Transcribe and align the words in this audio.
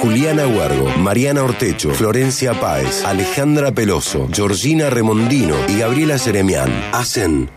Juliana 0.00 0.46
Huergo, 0.46 0.88
Mariana 0.98 1.42
Ortecho, 1.42 1.90
Florencia 1.90 2.58
Páez, 2.60 3.04
Alejandra 3.04 3.72
Peloso, 3.72 4.28
Georgina 4.32 4.90
Remondino 4.90 5.56
y 5.68 5.78
Gabriela 5.78 6.18
Seremián 6.18 6.70
hacen 6.92 7.50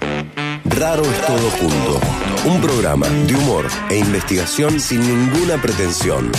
Raro 0.65 1.03
es 1.03 1.21
todo 1.27 1.49
junto. 1.51 2.01
Un 2.45 2.59
programa 2.59 3.07
de 3.07 3.35
humor 3.35 3.67
e 3.89 3.97
investigación 3.97 4.79
sin 4.79 5.01
ninguna 5.01 5.61
pretensión. 5.61 6.31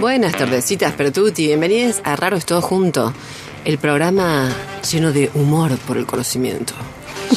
Buenas 0.00 0.32
tardecitas, 0.34 0.94
Pertuti. 0.94 1.48
Bienvenidos 1.48 2.00
a 2.04 2.16
Raro 2.16 2.36
es 2.36 2.46
todo 2.46 2.62
junto. 2.62 3.12
El 3.66 3.76
programa 3.76 4.50
lleno 4.90 5.12
de 5.12 5.30
humor 5.34 5.76
por 5.86 5.98
el 5.98 6.06
conocimiento. 6.06 6.74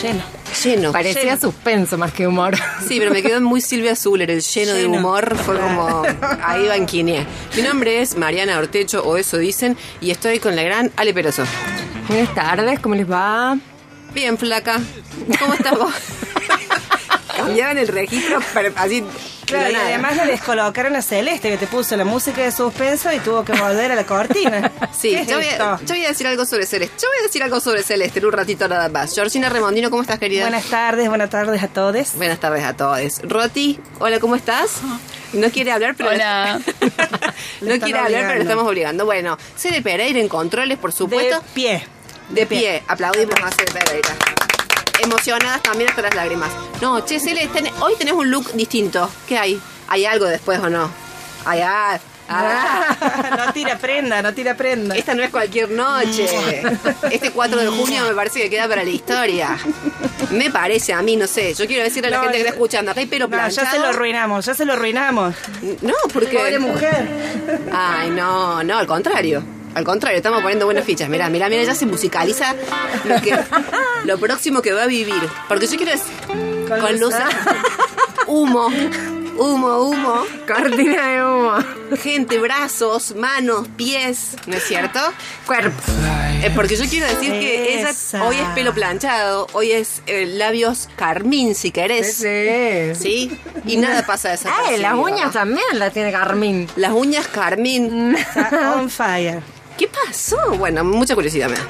Lleno. 0.01 0.23
Lleno. 0.63 0.91
Parecía 0.91 1.39
suspenso 1.39 1.97
más 1.97 2.11
que 2.11 2.27
humor. 2.27 2.55
Sí, 2.87 2.99
pero 2.99 3.11
me 3.11 3.21
quedó 3.21 3.39
muy 3.41 3.61
Silvia 3.61 3.95
Zuller, 3.95 4.29
el 4.31 4.41
lleno, 4.41 4.73
de 4.73 4.87
humor, 4.87 5.35
fue 5.37 5.57
como 5.57 6.03
ahí 6.43 6.67
banquiné. 6.67 7.25
Mi 7.55 7.61
nombre 7.61 8.01
es 8.01 8.17
Mariana 8.17 8.57
Ortecho, 8.57 9.03
o 9.03 9.17
eso 9.17 9.37
dicen, 9.37 9.77
y 10.01 10.11
estoy 10.11 10.39
con 10.39 10.55
la 10.55 10.63
gran 10.63 10.91
Ale 10.95 11.13
Peroso. 11.13 11.43
Buenas 12.07 12.33
tardes, 12.33 12.79
¿cómo 12.79 12.95
les 12.95 13.09
va? 13.09 13.57
Bien, 14.13 14.37
flaca. 14.37 14.79
¿Cómo 15.39 15.53
estás 15.53 15.77
vos? 15.77 15.93
Cambiaban 17.37 17.77
el 17.77 17.87
registro, 17.87 18.39
así. 18.75 19.03
Claro, 19.49 19.69
y 19.69 19.73
nada. 19.73 19.87
además 19.87 20.15
le 20.15 20.25
descolocaron 20.27 20.95
a 20.95 21.01
Celeste, 21.01 21.49
que 21.49 21.57
te 21.57 21.67
puso 21.67 21.97
la 21.97 22.05
música 22.05 22.41
de 22.41 22.51
suspenso 22.51 23.11
y 23.11 23.19
tuvo 23.19 23.43
que 23.43 23.53
volver 23.53 23.91
a 23.91 23.95
la 23.95 24.05
cortina. 24.05 24.71
Sí, 24.91 25.11
¿Qué 25.11 25.21
es 25.21 25.27
yo 25.27 25.37
voy, 25.37 25.45
a, 25.45 25.51
esto? 25.51 25.79
yo 25.85 25.95
voy 25.95 26.05
a 26.05 26.09
decir 26.09 26.27
algo 26.27 26.45
sobre 26.45 26.65
Celeste. 26.65 26.95
Yo 27.01 27.07
voy 27.07 27.19
a 27.19 27.23
decir 27.23 27.41
algo 27.41 27.59
sobre 27.61 27.83
Celeste 27.83 28.19
en 28.19 28.25
un 28.25 28.31
ratito 28.33 28.67
nada 28.67 28.89
más. 28.89 29.13
Georgina 29.15 29.47
Remondino, 29.49 29.89
¿cómo 29.89 30.01
estás, 30.01 30.19
querida? 30.19 30.41
Buenas 30.41 30.65
tardes, 30.65 31.07
buenas 31.07 31.29
tardes 31.29 31.63
a 31.63 31.67
todos. 31.69 32.15
Buenas 32.15 32.39
tardes 32.39 32.63
a 32.65 32.75
todos. 32.75 33.21
Roti, 33.23 33.79
hola, 33.99 34.19
¿cómo 34.19 34.35
estás? 34.35 34.81
No 35.31 35.49
quiere 35.51 35.71
hablar, 35.71 35.95
pero... 35.95 36.09
Hola. 36.09 36.59
no 37.61 37.79
quiere 37.79 37.99
hablar, 37.99 38.23
pero 38.23 38.35
lo 38.35 38.41
estamos 38.41 38.67
obligando. 38.67 39.05
Bueno, 39.05 39.37
Cere 39.55 39.81
Pereira 39.81 40.19
en 40.19 40.27
controles, 40.27 40.77
por 40.77 40.91
supuesto. 40.91 41.37
De 41.37 41.45
pie. 41.53 41.83
De 42.29 42.45
pie, 42.45 42.83
aplaudimos 42.87 43.35
a 43.41 43.51
Cere 43.51 43.71
Pereira. 43.71 44.09
Emocionadas 45.01 45.61
también 45.63 45.89
hasta 45.89 46.01
las 46.01 46.15
lágrimas. 46.15 46.49
No, 46.81 46.99
che, 47.05 47.19
Cele, 47.19 47.47
ten- 47.47 47.69
hoy 47.79 47.93
tenés 47.97 48.13
un 48.13 48.29
look 48.29 48.51
distinto. 48.53 49.09
¿Qué 49.27 49.37
hay? 49.37 49.59
¿Hay 49.87 50.05
algo 50.05 50.25
después 50.25 50.59
o 50.59 50.69
no? 50.69 50.89
Hay 51.45 51.61
ah, 51.61 51.99
ah. 52.27 53.35
no 53.45 53.53
tira 53.53 53.77
prenda, 53.77 54.21
no 54.21 54.33
tira 54.33 54.55
prenda. 54.55 54.95
Esta 54.95 55.15
no 55.15 55.23
es 55.23 55.29
cualquier 55.29 55.71
noche. 55.71 56.27
Este 57.11 57.31
4 57.31 57.59
de 57.59 57.67
junio 57.67 58.03
me 58.07 58.13
parece 58.13 58.41
que 58.41 58.49
queda 58.49 58.67
para 58.67 58.83
la 58.83 58.89
historia. 58.89 59.57
Me 60.31 60.51
parece 60.51 60.93
a 60.93 61.01
mí, 61.01 61.15
no 61.15 61.27
sé. 61.27 61.53
Yo 61.53 61.65
quiero 61.65 61.83
decirle 61.83 62.09
a 62.09 62.11
la 62.11 62.17
No, 62.17 62.23
gente 62.23 62.37
que 62.37 62.43
está 62.43 62.53
escuchando, 62.53 62.91
acá 62.91 62.99
hay 62.99 63.07
pelo 63.07 63.27
No, 63.27 63.31
ya 63.31 63.37
planchado. 63.43 63.71
se 63.71 63.79
lo 63.79 63.85
arruinamos, 63.87 64.45
ya 64.45 64.53
se 64.53 64.65
lo 64.65 64.73
arruinamos. 64.73 65.33
No, 65.81 65.93
porque... 66.13 66.37
Pobre 66.37 66.59
mujer. 66.59 67.07
Ay, 67.71 68.09
no, 68.11 68.63
no, 68.63 68.77
al 68.77 68.85
contrario. 68.85 69.43
Al 69.75 69.83
contrario, 69.83 70.17
estamos 70.17 70.41
poniendo 70.41 70.65
buenas 70.65 70.85
fichas. 70.85 71.09
Mirá, 71.09 71.29
mirá, 71.29 71.49
mirá, 71.49 71.63
ya 71.63 71.75
se 71.75 71.85
musicaliza 71.85 72.55
lo, 73.05 73.21
que, 73.21 73.37
lo 74.05 74.17
próximo 74.17 74.61
que 74.61 74.73
va 74.73 74.83
a 74.83 74.87
vivir. 74.87 75.21
Porque 75.47 75.67
yo 75.67 75.77
quiero 75.77 75.91
decir, 75.91 76.11
Con 76.67 76.99
luz. 76.99 77.13
humo, 78.27 78.67
humo, 79.37 79.77
humo, 79.79 80.23
Cortina 80.47 81.07
de 81.07 81.23
humo. 81.23 81.97
gente, 82.01 82.39
brazos, 82.39 83.15
manos, 83.15 83.67
pies, 83.75 84.35
¿no 84.47 84.55
es 84.55 84.63
cierto? 84.63 84.99
Cuerpo. 85.45 85.81
Eh, 86.41 86.51
porque 86.55 86.77
yo 86.77 86.85
quiero 86.89 87.05
decir 87.07 87.31
que 87.31 87.79
ella 87.79 87.91
hoy 88.23 88.37
es 88.37 88.47
pelo 88.55 88.73
planchado, 88.73 89.47
hoy 89.53 89.71
es 89.73 90.01
eh, 90.05 90.25
labios 90.25 90.87
carmín, 90.95 91.53
si 91.53 91.71
querés. 91.71 92.15
Sí. 92.15 92.95
¿Sí? 92.95 93.39
Y 93.65 93.77
nada 93.77 94.05
pasa 94.05 94.29
de 94.29 94.35
esa 94.35 94.49
Ay, 94.65 94.77
las 94.77 94.93
uñas 94.93 95.33
también 95.33 95.65
las 95.73 95.91
tiene 95.91 96.11
Carmín. 96.11 96.67
Las 96.77 96.93
uñas 96.93 97.27
carmín. 97.27 98.15
Está 98.15 98.75
on 98.77 98.89
fire. 98.89 99.41
¿Qué 99.79 99.87
pasó? 99.87 100.57
Bueno, 100.57 100.83
mucha 100.83 101.15
curiosidad 101.15 101.49
me 101.49 101.55
da. 101.55 101.65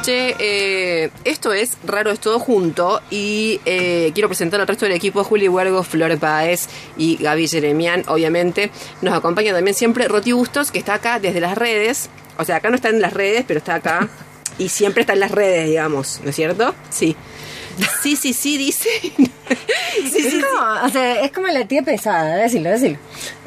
Che, 0.00 0.34
eh, 0.38 1.10
esto 1.24 1.52
es 1.52 1.76
Raro 1.84 2.10
es 2.10 2.18
Todo 2.18 2.38
Junto 2.38 3.02
y 3.10 3.60
eh, 3.66 4.12
quiero 4.14 4.30
presentar 4.30 4.62
al 4.62 4.66
resto 4.66 4.86
del 4.86 4.94
equipo, 4.94 5.22
Juli 5.24 5.46
Huergo, 5.46 5.82
Flor 5.82 6.18
Páez 6.18 6.68
y 6.96 7.18
Gaby 7.18 7.48
Jeremian, 7.48 8.04
obviamente. 8.08 8.70
Nos 9.02 9.12
acompaña 9.12 9.52
también 9.52 9.74
siempre 9.74 10.08
Roti 10.08 10.32
Bustos, 10.32 10.70
que 10.70 10.78
está 10.78 10.94
acá 10.94 11.20
desde 11.20 11.38
las 11.42 11.58
redes. 11.58 12.08
O 12.38 12.46
sea, 12.46 12.56
acá 12.56 12.70
no 12.70 12.76
está 12.76 12.88
en 12.88 13.02
las 13.02 13.12
redes, 13.12 13.44
pero 13.46 13.58
está 13.58 13.74
acá. 13.74 14.08
Y 14.56 14.70
siempre 14.70 15.02
está 15.02 15.12
en 15.12 15.20
las 15.20 15.30
redes, 15.30 15.68
digamos, 15.68 16.22
¿no 16.24 16.30
es 16.30 16.36
cierto? 16.36 16.74
Sí. 16.88 17.14
Sí, 18.02 18.16
sí, 18.16 18.32
sí, 18.32 18.56
dice. 18.56 18.88
sí, 19.02 19.30
sí, 20.10 20.18
es, 20.18 20.32
sí. 20.32 20.40
como, 20.40 20.86
o 20.86 20.88
sea, 20.88 21.20
es 21.20 21.30
como 21.30 21.48
la 21.48 21.66
tía 21.66 21.82
pesada, 21.82 22.36
decirlo, 22.36 22.70
decirlo. 22.70 22.98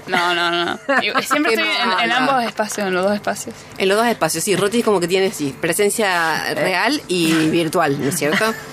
No, 0.07 0.33
no, 0.33 0.51
no. 0.51 0.79
Siempre 1.21 1.53
estoy 1.53 1.67
en, 2.03 2.11
ambos 2.11 2.43
espacios, 2.43 2.87
en 2.87 2.93
los 2.93 3.03
dos 3.03 3.15
espacios. 3.15 3.55
En 3.77 3.89
los 3.89 3.97
dos 3.97 4.07
espacios, 4.07 4.43
sí. 4.43 4.55
Roti 4.55 4.79
es 4.79 4.85
como 4.85 4.99
que 4.99 5.07
tiene, 5.07 5.31
sí, 5.31 5.55
presencia 5.59 6.53
real 6.53 7.01
y 7.07 7.49
virtual, 7.49 7.99
¿no 7.99 8.09
es 8.09 8.17
cierto? 8.17 8.45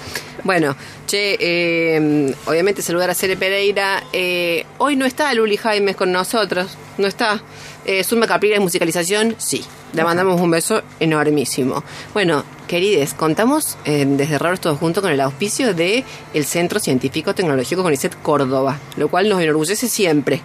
Bueno, 0.42 0.74
che, 1.06 1.36
eh, 1.38 2.34
obviamente 2.46 2.80
saludar 2.80 3.10
a 3.10 3.14
Cere 3.14 3.36
Pereira. 3.36 4.02
Eh, 4.10 4.64
hoy 4.78 4.96
no 4.96 5.04
está 5.04 5.34
Luli 5.34 5.58
Jaimes 5.58 5.96
con 5.96 6.12
nosotros, 6.12 6.78
no 6.96 7.06
está. 7.06 7.42
Eh, 7.84 8.04
Zulma 8.04 8.26
Caprira 8.26 8.56
en 8.56 8.62
musicalización, 8.62 9.34
sí. 9.38 9.64
Le 9.92 10.04
mandamos 10.04 10.40
un 10.40 10.50
beso 10.50 10.82
enormísimo. 11.00 11.82
Bueno, 12.14 12.44
querides, 12.68 13.14
contamos 13.14 13.76
eh, 13.84 14.04
desde 14.06 14.38
Raros 14.38 14.60
Todos 14.60 14.78
Juntos 14.78 15.02
con 15.02 15.12
el 15.12 15.20
auspicio 15.20 15.74
de 15.74 16.04
el 16.32 16.44
Centro 16.44 16.78
Científico 16.78 17.34
Tecnológico 17.34 17.82
CONICET 17.82 18.22
Córdoba, 18.22 18.78
lo 18.96 19.08
cual 19.08 19.28
nos 19.28 19.42
enorgullece 19.42 19.88
siempre. 19.88 20.40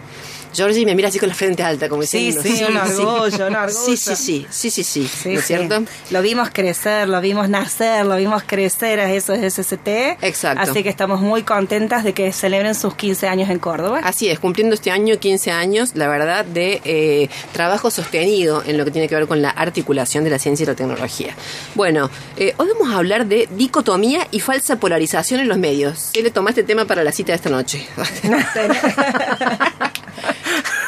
Georgie 0.56 0.86
me 0.86 0.96
mira 0.96 1.10
así 1.10 1.20
con 1.20 1.30
la 1.30 1.36
frente 1.36 1.64
alta, 1.64 1.90
como 1.90 2.04
Sí, 2.04 2.32
diciendo... 2.32 2.42
sí, 2.44 2.64
un 2.64 2.78
orgullo, 2.78 3.48
un 3.48 3.56
orgullo. 3.56 3.70
Sí, 3.86 3.98
sí, 3.98 4.16
sí, 4.16 4.48
sí, 4.50 4.70
sí, 4.72 4.84
sí, 4.84 5.08
Sí, 5.08 5.30
¿no 5.34 5.40
es 5.40 5.46
sí. 5.46 5.48
cierto? 5.56 5.84
Lo 6.12 6.22
vimos 6.22 6.50
crecer, 6.52 7.08
lo 7.10 7.20
vimos 7.22 7.50
nacer, 7.50 8.06
lo 8.06 8.16
vimos 8.16 8.44
crecer 8.46 9.00
a 9.00 9.12
esos 9.12 9.38
SST. 9.40 9.88
Exacto. 10.22 10.62
Así 10.62 10.84
que 10.84 10.90
estamos 10.90 11.22
muy 11.22 11.44
contentas 11.44 12.04
de 12.04 12.14
que 12.14 12.32
celebren 12.32 12.76
sus 12.76 12.96
15 12.96 13.28
años 13.28 13.50
en 13.50 13.60
Córdoba. 13.60 14.00
Así 14.04 14.30
es, 14.30 14.40
cumpliendo 14.40 14.76
este 14.76 14.92
año 14.92 15.18
15 15.20 15.52
años, 15.52 15.92
la 15.96 16.08
verdad, 16.08 16.46
de 16.46 16.82
eh, 16.86 17.30
trabajo 17.52 17.92
sostenido 17.92 18.64
en 18.66 18.78
lo 18.78 18.86
que 18.86 18.92
tiene 18.92 19.08
que 19.08 19.16
ver 19.16 19.28
con 19.28 19.42
la 19.42 19.50
articulación 19.50 20.24
de 20.24 20.30
la 20.30 20.40
ciencia 20.40 20.64
y 20.64 20.68
la 20.68 20.76
tecnología. 20.76 21.34
Bueno, 21.74 22.10
eh, 22.38 22.54
hoy 22.58 22.68
vamos 22.80 22.94
a 22.94 22.98
hablar 22.98 23.26
de 23.26 23.48
dicotomía 23.52 24.28
y 24.32 24.40
falsa 24.40 24.78
polarización 24.78 25.40
en 25.42 25.48
los 25.48 25.58
medios. 25.58 26.10
¿Qué 26.14 26.22
le 26.24 26.32
tomaste 26.32 26.64
tema 26.64 26.86
para 26.86 27.04
la 27.04 27.12
cita 27.12 27.32
de 27.32 27.36
esta 27.36 27.50
noche? 27.50 27.86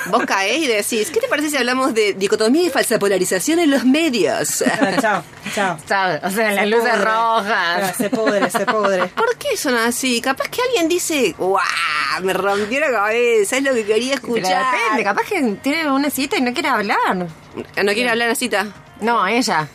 Vos 0.09 0.25
caés 0.25 0.57
y 0.59 0.67
decís, 0.67 1.09
¿qué 1.11 1.19
te 1.19 1.27
parece 1.27 1.49
si 1.49 1.57
hablamos 1.57 1.93
de 1.93 2.13
dicotomía 2.13 2.63
y 2.63 2.69
falsa 2.69 2.97
polarización 2.99 3.59
en 3.59 3.71
los 3.71 3.83
medios? 3.85 4.63
Ah, 4.63 4.97
chao, 5.01 5.23
chao. 5.53 5.77
¿Sabes? 5.87 6.21
O 6.23 6.29
sea, 6.31 6.51
las 6.51 6.63
Se 6.63 6.65
luces 6.67 6.89
pudre. 6.91 7.03
Ah, 7.07 7.37
rojas. 7.37 7.95
Se 7.97 8.09
pudre, 8.09 8.49
se 8.49 8.65
pudre. 8.65 9.07
¿Por 9.07 9.35
qué 9.37 9.55
son 9.57 9.75
así? 9.75 10.21
Capaz 10.21 10.49
que 10.49 10.61
alguien 10.61 10.87
dice, 10.87 11.35
¡guau! 11.37 11.61
Me 12.23 12.33
rompió 12.33 12.79
la 12.79 12.91
cabeza, 12.91 13.57
es 13.57 13.63
lo 13.63 13.73
que 13.73 13.85
quería 13.85 14.15
Pero 14.21 14.35
escuchar. 14.37 14.65
depende, 14.73 15.03
capaz 15.03 15.23
que 15.27 15.41
tiene 15.63 15.89
una 15.91 16.09
cita 16.09 16.37
y 16.37 16.41
no 16.41 16.53
quiere 16.53 16.69
hablar. 16.69 17.15
¿No 17.15 17.93
quiere 17.93 18.09
hablar 18.09 18.29
a 18.29 18.35
cita? 18.35 18.67
No, 19.01 19.27
ella. 19.27 19.67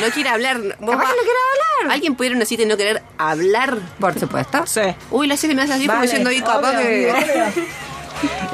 No 0.00 0.06
quiere 0.12 0.28
hablar. 0.30 0.58
Vos 0.80 0.90
Capaz 0.90 1.04
va- 1.04 1.10
que 1.10 1.16
no 1.16 1.22
quiere 1.22 1.38
hablar. 1.82 1.92
¿Alguien 1.94 2.14
pudiera 2.14 2.32
ir 2.32 2.36
a 2.36 2.38
una 2.38 2.46
cita 2.46 2.62
y 2.62 2.66
no 2.66 2.76
querer 2.76 3.02
hablar? 3.18 3.78
Por 4.00 4.18
supuesto. 4.18 4.66
Sí. 4.66 4.80
Uy, 5.10 5.26
la 5.26 5.36
serie 5.36 5.54
me 5.56 5.62
hace 5.62 5.74
así 5.74 5.86
como 5.86 5.98
Vale, 5.98 6.06
diciendo 6.06 6.30
ahí, 6.30 6.40
capaz 6.40 6.70
obvio, 6.70 6.80
que. 6.80 7.12
obvio. 7.12 7.64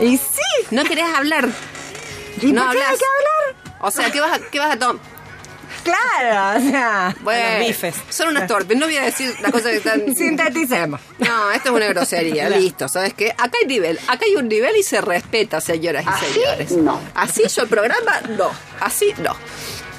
Y 0.01 0.17
sí. 0.17 0.67
No 0.71 0.85
querés 0.85 1.07
hablar. 1.15 1.49
¿Y 2.41 2.53
no 2.53 2.65
por 2.65 2.73
qué 2.73 2.83
hay 2.83 2.97
que 2.97 3.05
hablar? 3.05 3.77
O 3.81 3.91
sea, 3.91 4.11
¿qué 4.11 4.21
vas 4.21 4.33
a, 4.33 4.39
qué 4.51 4.59
vas 4.59 4.73
a 4.73 4.79
tomar? 4.79 5.13
Claro, 5.83 6.59
o 6.59 6.71
sea. 6.71 7.17
Bueno, 7.23 7.59
los 7.59 7.67
bifes. 7.67 7.97
son 8.09 8.29
unas 8.29 8.47
torpes. 8.47 8.77
No 8.77 8.87
voy 8.87 8.97
a 8.97 9.03
decir 9.03 9.35
las 9.41 9.51
cosas 9.51 9.73
que 9.73 9.77
están. 9.79 10.15
Sinteticemos. 10.17 11.01
No, 11.19 11.51
esto 11.51 11.71
es 11.71 11.75
una 11.75 11.87
grosería. 11.87 12.49
Listo, 12.51 12.89
¿sabes 12.89 13.15
qué? 13.15 13.31
Acá 13.31 13.53
hay 13.61 13.67
nivel. 13.67 13.99
Acá 14.07 14.25
hay 14.27 14.37
un 14.37 14.49
nivel 14.49 14.77
y 14.77 14.83
se 14.83 15.01
respeta, 15.01 15.61
señoras 15.61 16.05
y 16.05 16.33
señores. 16.33 16.73
No. 16.73 17.01
Así 17.15 17.43
yo 17.49 17.63
el 17.63 17.69
programa, 17.69 18.21
no. 18.37 18.51
Así 18.81 19.13
no. 19.19 19.35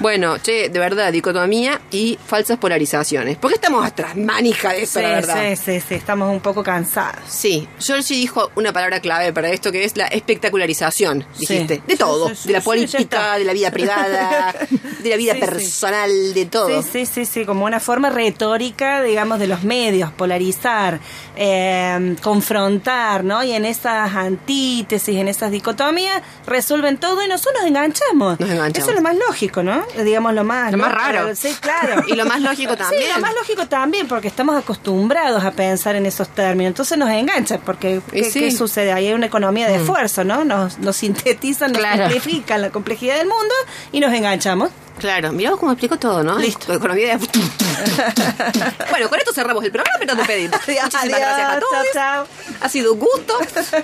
Bueno, 0.04 0.38
che, 0.38 0.68
de 0.68 0.80
verdad, 0.80 1.14
dicotomía 1.14 1.80
y 1.90 2.20
falsas 2.28 2.58
polarizaciones. 2.58 3.38
¿Por 3.38 3.50
qué 3.52 3.56
estamos 3.56 3.86
atrás? 3.86 4.18
Manija 4.18 4.74
de 4.74 4.84
eso, 4.84 5.00
Sí, 5.00 5.02
la 5.06 5.12
verdad. 5.12 5.38
sí, 5.42 5.56
sí, 5.56 5.80
sí, 5.88 5.96
estamos 5.96 6.30
un 6.30 6.42
poco 6.42 6.62
cansados. 6.62 7.22
Sí, 7.26 7.70
Georgie 7.80 8.18
dijo 8.18 8.52
una 8.56 8.74
palabra 8.74 9.00
clave 9.00 9.32
para 9.32 9.50
esto 9.50 9.72
que 9.72 9.86
es 9.86 9.96
la 9.96 10.08
espectacularización, 10.08 11.26
dijiste. 11.40 11.76
Sí. 11.78 11.84
De 11.88 11.96
todo, 11.96 12.36
Sí, 12.36 12.48
de 12.50 12.54
la 12.54 12.60
política, 12.60 13.38
de 13.38 13.46
la 13.46 13.54
vida 13.54 13.72
privada, 13.78 14.54
de 15.00 15.10
la 15.10 15.16
vida 15.16 15.36
personal, 15.36 16.34
de 16.34 16.46
todo. 16.48 16.82
Sí, 16.84 16.90
sí, 16.92 17.06
sí, 17.06 17.26
sí, 17.26 17.46
como 17.46 17.64
una 17.64 17.80
forma 17.80 18.10
retórica, 18.10 19.02
digamos, 19.04 19.40
de 19.40 19.48
los 19.48 19.64
medios, 19.64 20.12
polarizar, 20.12 21.00
eh, 21.38 22.18
confrontar, 22.22 23.24
¿no? 23.24 23.42
Y 23.42 23.54
en 23.54 23.64
esas 23.64 24.14
antítesis, 24.14 25.16
en 25.16 25.30
esas 25.30 25.50
dicotomías, 25.50 26.22
resuelven 26.46 26.98
todo 26.98 27.24
y 27.24 27.30
nosotros 27.30 27.54
nos 27.62 27.68
enganchamos. 27.70 28.38
Nos 28.42 28.50
enganchamos. 28.50 28.78
Eso 28.78 28.90
es 28.90 28.96
lo 28.98 29.02
más 29.02 29.16
lógico, 29.16 29.64
¿no? 29.64 29.82
Digamos 30.04 30.34
lo 30.34 30.44
más... 30.44 30.72
Lo 30.72 30.78
más 30.78 30.92
raro. 30.94 31.36
Sí, 31.36 31.56
claro. 31.60 32.04
Y 32.07 32.13
lo 32.16 32.25
más 32.25 32.42
lógico 32.42 32.75
también. 32.75 33.04
Sí, 33.04 33.10
lo 33.13 33.19
más 33.22 33.34
lógico 33.36 33.68
también, 33.68 34.07
porque 34.07 34.28
estamos 34.28 34.56
acostumbrados 34.57 35.44
a 35.44 35.51
pensar 35.51 35.95
en 35.95 36.06
esos 36.06 36.28
términos. 36.30 36.72
Entonces 36.72 36.98
nos 36.98 37.10
engancha, 37.10 37.60
porque 37.60 38.01
¿qué, 38.12 38.24
sí. 38.25 38.40
qué 38.42 38.51
sucede? 38.51 38.92
Ahí 38.92 39.07
hay 39.07 39.13
una 39.13 39.25
economía 39.28 39.68
de 39.68 39.75
esfuerzo, 39.75 40.24
¿no? 40.24 40.44
Nos, 40.45 40.80
nos 40.80 40.95
sintetizan, 40.98 41.72
nos 41.72 41.80
Claro. 41.80 42.10
simplifican 42.10 42.62
la 42.62 42.69
complejidad 42.69 43.18
del 43.18 43.28
mundo 43.28 43.54
y 43.92 44.00
nos 44.00 44.13
enganchamos. 44.13 44.69
Claro, 45.00 45.31
mirá 45.34 45.51
vos 45.51 45.60
cómo 45.60 45.72
explico 45.72 45.98
todo, 45.98 46.24
¿no? 46.24 46.38
Listo. 46.40 46.72
Economía 46.74 47.18
de... 47.18 47.28
bueno, 48.90 49.10
con 49.10 49.19
esto 49.19 49.34
cerramos 49.34 49.63
el 49.63 49.72
programa, 49.72 49.98
pero 50.00 50.16
te 50.16 50.24
pedimos. 50.25 50.57
Muchísimas 50.68 50.95
Adiós, 50.95 51.19
gracias 51.19 51.50
a 51.50 51.60
todos. 51.60 51.86
chao, 51.94 52.28
Ha 52.62 52.69
sido 52.69 52.94
un 52.94 53.00
gusto. 53.00 53.34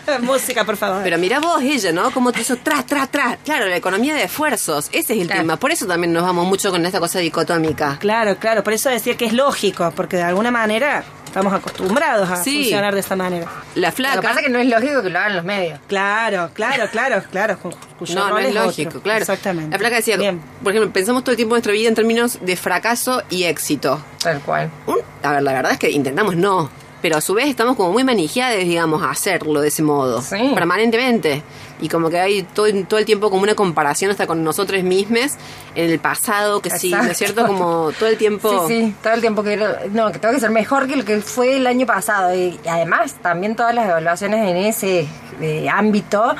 chao. 0.05 0.19
Música, 0.21 0.63
por 0.63 0.77
favor. 0.77 1.01
Pero 1.03 1.17
mirá 1.17 1.39
vos, 1.39 1.61
ella, 1.61 1.91
¿no? 1.91 2.11
Cómo 2.11 2.31
te 2.31 2.41
hizo 2.41 2.55
tras, 2.57 2.85
tras, 2.85 3.09
tras. 3.09 3.37
Claro, 3.43 3.65
la 3.67 3.75
economía 3.75 4.13
de 4.15 4.23
esfuerzos. 4.23 4.87
Ese 4.91 5.13
es 5.13 5.21
el 5.21 5.27
Claro. 5.27 5.41
tema. 5.41 5.57
Por 5.57 5.71
eso 5.71 5.85
también 5.85 6.13
nos 6.13 6.23
vamos 6.23 6.45
mucho 6.47 6.71
con 6.71 6.85
esta 6.85 6.99
cosa 6.99 7.19
dicotómica. 7.19 7.97
Claro, 7.99 8.37
claro, 8.37 8.63
por 8.63 8.73
eso 8.73 8.89
decía 8.89 9.17
que 9.17 9.25
es 9.25 9.33
lógico, 9.33 9.91
porque 9.95 10.17
de 10.17 10.23
alguna 10.23 10.51
manera 10.51 11.03
estamos 11.29 11.53
acostumbrados 11.53 12.29
a 12.29 12.43
Sí. 12.43 12.63
funcionar 12.63 12.93
de 12.93 12.99
esa 12.99 13.15
manera. 13.15 13.45
La 13.75 13.87
Lo 13.89 13.91
que 13.93 13.95
flaca. 13.97 14.21
pasa 14.21 14.39
es 14.41 14.45
que 14.47 14.51
no 14.51 14.59
es 14.59 14.67
lógico 14.67 15.01
que 15.01 15.09
lo 15.09 15.19
hagan 15.19 15.35
los 15.37 15.45
medios. 15.45 15.79
Claro, 15.87 16.49
claro, 16.53 16.85
claro, 16.91 17.23
claro. 17.31 17.57
cuyo 17.97 18.15
No, 18.15 18.29
no 18.29 18.37
es 18.37 18.47
otro. 18.49 18.63
lógico, 18.65 18.99
claro. 19.01 19.19
Exactamente. 19.19 19.71
La 19.71 19.77
flaca 19.79 19.95
decía, 19.97 20.17
Bien. 20.17 20.41
por 20.63 20.73
ejemplo, 20.73 20.91
pensamos 20.93 21.23
todo 21.23 21.31
el 21.31 21.37
tiempo 21.37 21.55
en 21.55 21.57
nuestra 21.57 21.73
vida 21.73 21.87
en 21.89 21.95
términos 21.95 22.39
de 22.41 22.55
fracaso 22.55 23.23
y 23.29 23.43
éxito. 23.43 24.01
Tal 24.21 24.39
cual. 24.41 24.69
Un- 24.87 24.99
a 25.23 25.31
ver, 25.33 25.43
la 25.43 25.53
verdad 25.53 25.71
es 25.73 25.79
que 25.79 25.89
intentamos 25.91 26.35
no. 26.35 26.69
Pero 27.01 27.15
a 27.15 27.21
su 27.21 27.33
vez 27.33 27.47
estamos 27.47 27.77
como 27.77 27.93
muy 27.93 28.03
manijeadas, 28.03 28.57
digamos, 28.59 29.01
a 29.03 29.11
hacerlo 29.11 29.61
de 29.61 29.69
ese 29.69 29.81
modo. 29.83 30.21
Sí. 30.21 30.51
Permanentemente. 30.53 31.41
Y 31.81 31.89
como 31.89 32.09
que 32.09 32.19
hay 32.19 32.43
todo, 32.43 32.67
todo 32.87 32.99
el 32.99 33.05
tiempo 33.05 33.29
como 33.29 33.43
una 33.43 33.55
comparación 33.55 34.11
hasta 34.11 34.27
con 34.27 34.43
nosotros 34.43 34.83
mismos 34.83 35.33
en 35.75 35.89
el 35.89 35.99
pasado, 35.99 36.61
que 36.61 36.69
sí, 36.69 36.91
¿no 36.91 37.03
es 37.03 37.17
cierto? 37.17 37.47
Como 37.47 37.91
todo 37.97 38.09
el 38.09 38.17
tiempo... 38.17 38.67
Sí, 38.67 38.81
sí, 38.81 38.95
todo 39.01 39.13
el 39.13 39.21
tiempo 39.21 39.43
que 39.43 39.57
no, 39.91 40.11
que 40.11 40.19
tengo 40.19 40.33
que 40.33 40.39
ser 40.39 40.51
mejor 40.51 40.87
que 40.87 40.95
lo 40.95 41.05
que 41.05 41.21
fue 41.21 41.57
el 41.57 41.67
año 41.67 41.85
pasado. 41.85 42.35
Y, 42.35 42.59
y 42.63 42.67
además 42.67 43.15
también 43.21 43.55
todas 43.55 43.73
las 43.73 43.87
evaluaciones 43.87 44.47
en 44.47 44.57
ese 44.57 45.07
eh, 45.41 45.69
ámbito 45.69 46.35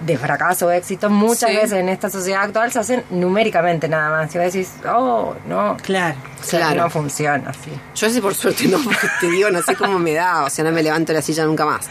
de 0.00 0.18
fracaso 0.18 0.66
o 0.66 0.70
éxito 0.70 1.08
muchas 1.08 1.50
Sí. 1.50 1.56
veces 1.56 1.72
en 1.74 1.88
esta 1.88 2.10
sociedad 2.10 2.42
actual 2.42 2.70
se 2.72 2.78
hacen 2.78 3.04
numéricamente 3.10 3.88
nada 3.88 4.10
más 4.10 4.34
y 4.34 4.38
vos 4.38 4.52
decís, 4.52 4.70
oh, 4.86 5.34
no, 5.46 5.76
Claro. 5.82 6.16
o 6.40 6.44
sea, 6.44 6.60
Claro. 6.60 6.82
no 6.82 6.90
funciona 6.90 7.50
así. 7.50 7.70
Yo 7.94 8.06
ese 8.06 8.20
por 8.20 8.34
suerte 8.34 8.66
no, 8.68 8.78
porque 8.82 9.06
te 9.20 9.30
digo, 9.30 9.50
no 9.50 9.62
sé 9.62 9.74
cómo 9.76 9.98
me 9.98 10.12
da, 10.14 10.44
o 10.44 10.50
sea, 10.50 10.64
no 10.64 10.72
me 10.72 10.82
levanto 10.82 11.12
de 11.12 11.18
la 11.18 11.22
silla 11.22 11.44
nunca 11.44 11.64
más. 11.64 11.86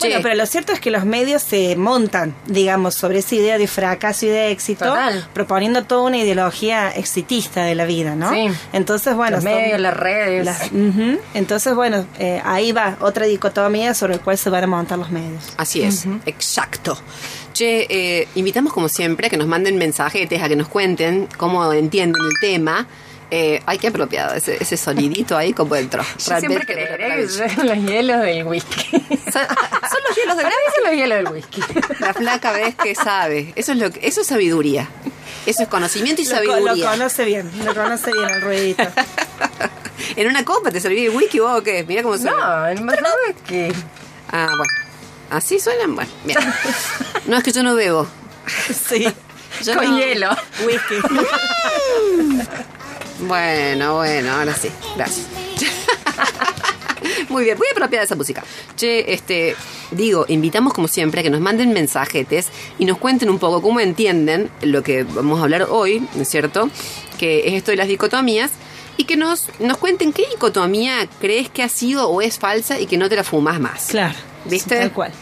Bueno, 0.00 0.16
Che, 0.16 0.22
pero 0.22 0.34
lo 0.34 0.46
cierto 0.46 0.72
es 0.72 0.80
que 0.80 0.90
los 0.90 1.04
medios 1.04 1.42
se 1.42 1.76
montan, 1.76 2.34
digamos, 2.46 2.94
sobre 2.94 3.18
esa 3.20 3.34
idea 3.34 3.58
de 3.58 3.68
fracaso 3.68 4.26
y 4.26 4.30
de 4.30 4.50
éxito, 4.50 4.86
Total. 4.86 5.28
proponiendo 5.32 5.84
toda 5.84 6.02
una 6.02 6.18
ideología 6.18 6.90
exitista 6.90 7.62
de 7.64 7.74
la 7.74 7.84
vida, 7.84 8.14
¿no? 8.16 8.30
Sí. 8.30 8.48
Entonces, 8.72 9.14
bueno, 9.14 9.36
Los 9.36 9.44
son- 9.44 9.52
medios, 9.54 9.78
las 9.80 9.94
redes. 9.96 10.44
las-. 10.44 10.70
Entonces, 11.34 11.74
bueno, 11.74 12.06
eh, 12.18 12.40
ahí 12.44 12.72
va 12.72 12.96
otra 13.00 13.26
dicotomía 13.26 13.94
sobre 13.94 14.14
el 14.14 14.20
cual 14.20 14.36
se 14.38 14.50
van 14.50 14.64
a 14.64 14.66
montar 14.66 14.98
los 14.98 15.10
medios. 15.10 15.52
Así 15.58 15.82
es, 15.82 16.06
exacto. 16.26 16.98
Che, 17.52 17.86
eh, 17.88 18.28
invitamos 18.34 18.72
como 18.72 18.88
siempre 18.88 19.26
a 19.26 19.30
que 19.30 19.36
nos 19.36 19.46
manden 19.46 19.76
mensajetes, 19.76 20.42
a 20.42 20.48
que 20.48 20.56
nos 20.56 20.68
cuenten 20.68 21.28
cómo 21.36 21.72
entienden 21.72 22.20
el 22.24 22.38
tema. 22.40 22.86
Eh, 23.34 23.62
ay, 23.64 23.78
qué 23.78 23.86
apropiado, 23.88 24.34
ese, 24.34 24.58
ese 24.62 24.76
sonidito 24.76 25.36
ahí 25.38 25.54
como 25.54 25.74
dentro. 25.74 26.02
Yo 26.18 26.38
siempre 26.38 26.66
creeré 26.66 27.26
son 27.28 27.66
los 27.66 27.78
hielos 27.78 28.20
del 28.20 28.44
whisky. 28.46 28.90
Son, 29.32 29.46
son 29.46 30.00
los 30.06 30.16
hielos 30.16 30.36
de 30.36 30.42
son 30.42 30.84
los 30.84 30.92
hielos 30.92 31.16
del 31.18 31.28
whisky. 31.32 31.60
La 32.00 32.12
flaca 32.12 32.52
ves 32.52 32.74
que 32.74 32.94
sabe. 32.94 33.52
Eso 33.56 33.72
es 33.72 33.78
lo 33.78 33.90
que, 33.90 34.06
eso 34.06 34.20
es 34.20 34.26
sabiduría. 34.26 34.86
Eso 35.46 35.62
es 35.62 35.68
conocimiento 35.68 36.20
y 36.20 36.26
Lo, 36.26 36.30
co- 36.30 36.36
lo 36.42 36.52
sabiduría. 36.52 36.90
conoce 36.90 37.24
bien, 37.24 37.50
lo 37.64 37.74
conoce 37.74 38.12
bien 38.12 38.28
el 38.28 38.42
ruidito. 38.42 38.82
en 40.16 40.28
una 40.28 40.44
copa 40.44 40.70
te 40.70 40.80
serví 40.80 41.06
el 41.06 41.10
whisky 41.16 41.38
vos 41.38 41.58
o 41.60 41.62
qué? 41.62 41.84
Mira 41.84 42.02
cómo 42.02 42.18
suena. 42.18 42.36
No, 42.36 42.68
en 42.68 42.88
es 42.90 43.36
que 43.46 43.72
Ah, 44.30 44.46
bueno. 44.48 44.81
¿Así 45.32 45.58
suenan? 45.58 45.94
Bueno, 45.94 46.10
bien. 46.24 46.38
No, 47.26 47.36
es 47.38 47.42
que 47.42 47.52
yo 47.52 47.62
no 47.62 47.74
bebo. 47.74 48.06
Sí. 48.88 49.06
Yo 49.64 49.74
con 49.76 49.90
no- 49.90 49.98
hielo. 49.98 50.28
Whisky. 50.66 50.96
Bueno, 53.26 53.94
bueno, 53.96 54.32
ahora 54.32 54.54
sí. 54.54 54.68
Gracias. 54.96 55.26
Muy 57.28 57.44
bien, 57.44 57.56
muy 57.58 57.66
apropiada 57.72 58.04
esa 58.04 58.14
música. 58.16 58.42
Che, 58.76 59.12
este, 59.12 59.56
digo, 59.90 60.24
invitamos 60.28 60.72
como 60.72 60.86
siempre 60.88 61.20
a 61.20 61.22
que 61.22 61.30
nos 61.30 61.40
manden 61.40 61.72
mensajetes 61.72 62.48
y 62.78 62.84
nos 62.84 62.98
cuenten 62.98 63.30
un 63.30 63.38
poco 63.38 63.62
cómo 63.62 63.80
entienden 63.80 64.50
lo 64.62 64.82
que 64.82 65.04
vamos 65.04 65.40
a 65.40 65.44
hablar 65.44 65.66
hoy, 65.70 66.06
¿no 66.14 66.22
es 66.22 66.28
cierto? 66.28 66.68
Que 67.18 67.48
es 67.48 67.54
esto 67.54 67.70
de 67.70 67.76
las 67.78 67.88
dicotomías 67.88 68.50
y 69.02 69.04
que 69.04 69.16
nos, 69.16 69.48
nos 69.60 69.76
cuenten 69.78 70.12
qué 70.12 70.24
dicotomía 70.30 71.06
crees 71.20 71.48
que 71.50 71.62
ha 71.62 71.68
sido 71.68 72.08
o 72.08 72.22
es 72.22 72.38
falsa 72.38 72.78
y 72.78 72.86
que 72.86 72.96
no 72.96 73.08
te 73.08 73.16
la 73.16 73.24
fumas 73.24 73.58
más. 73.60 73.86
Claro. 73.88 74.14
¿Viste? 74.44 74.76
Tal 74.78 74.92
cual. 74.92 75.12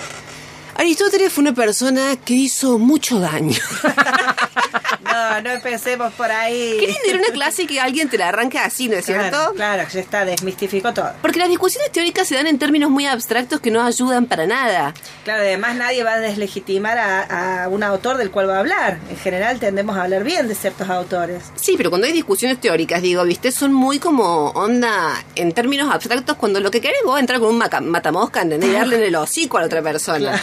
Aristóteles 0.74 1.30
fue 1.30 1.42
una 1.42 1.54
persona 1.54 2.16
que 2.16 2.32
hizo 2.32 2.78
mucho 2.78 3.20
daño. 3.20 3.58
No, 5.04 5.40
No, 5.40 5.50
empecemos 5.50 6.12
por 6.14 6.30
ahí. 6.30 6.76
Qué 6.80 6.86
lindo 6.86 7.08
ir 7.08 7.16
a 7.16 7.18
una 7.18 7.32
clase 7.32 7.66
que 7.66 7.80
alguien 7.80 8.08
te 8.08 8.18
la 8.18 8.28
arranque 8.28 8.58
así, 8.58 8.88
¿no 8.88 8.96
es 8.96 9.06
cierto? 9.06 9.54
Claro, 9.54 9.84
ya 9.90 10.00
está, 10.00 10.24
desmistificó 10.24 10.92
todo. 10.92 11.12
Porque 11.22 11.38
las 11.38 11.48
discusiones 11.48 11.90
teóricas 11.92 12.28
se 12.28 12.34
dan 12.34 12.46
en 12.46 12.58
términos 12.58 12.90
muy 12.90 13.06
abstractos 13.06 13.60
que 13.60 13.70
no 13.70 13.82
ayudan 13.82 14.26
para 14.26 14.46
nada. 14.46 14.94
Claro, 15.24 15.42
además 15.42 15.76
nadie 15.76 16.04
va 16.04 16.14
a 16.14 16.20
deslegitimar 16.20 16.98
a, 16.98 17.64
a 17.64 17.68
un 17.68 17.82
autor 17.82 18.16
del 18.16 18.30
cual 18.30 18.48
va 18.48 18.56
a 18.56 18.60
hablar. 18.60 18.98
En 19.10 19.16
general 19.16 19.58
tendemos 19.58 19.96
a 19.96 20.02
hablar 20.04 20.24
bien 20.24 20.48
de 20.48 20.54
ciertos 20.54 20.88
autores. 20.88 21.44
Sí, 21.56 21.74
pero 21.76 21.90
cuando 21.90 22.06
hay 22.06 22.12
discusiones 22.12 22.60
teóricas, 22.60 23.02
digo, 23.02 23.24
viste, 23.24 23.50
son 23.50 23.72
muy 23.72 23.98
como 23.98 24.50
onda 24.50 25.14
en 25.34 25.52
términos 25.52 25.92
abstractos 25.92 26.36
cuando 26.36 26.60
lo 26.60 26.70
que 26.70 26.80
querés 26.80 27.00
vos 27.04 27.18
entrar 27.18 27.40
con 27.40 27.48
un 27.48 27.58
matamosca, 27.58 28.42
¿entendés? 28.42 28.70
Y 28.70 28.72
darle 28.72 28.96
en 28.96 29.02
el 29.02 29.16
hocico 29.16 29.56
a 29.58 29.60
la 29.60 29.66
otra 29.66 29.82
persona. 29.82 30.40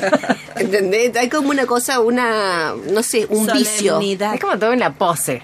¿Entendés? 0.56 1.14
Hay 1.16 1.28
como 1.28 1.50
una 1.50 1.66
cosa, 1.66 2.00
una, 2.00 2.74
no 2.90 3.02
sé, 3.02 3.26
un 3.28 3.46
Solemnidad. 3.66 4.34
Es 4.34 4.40
como 4.40 4.58
todo 4.58 4.72
en 4.72 4.80
la 4.80 4.92
pose. 4.92 5.42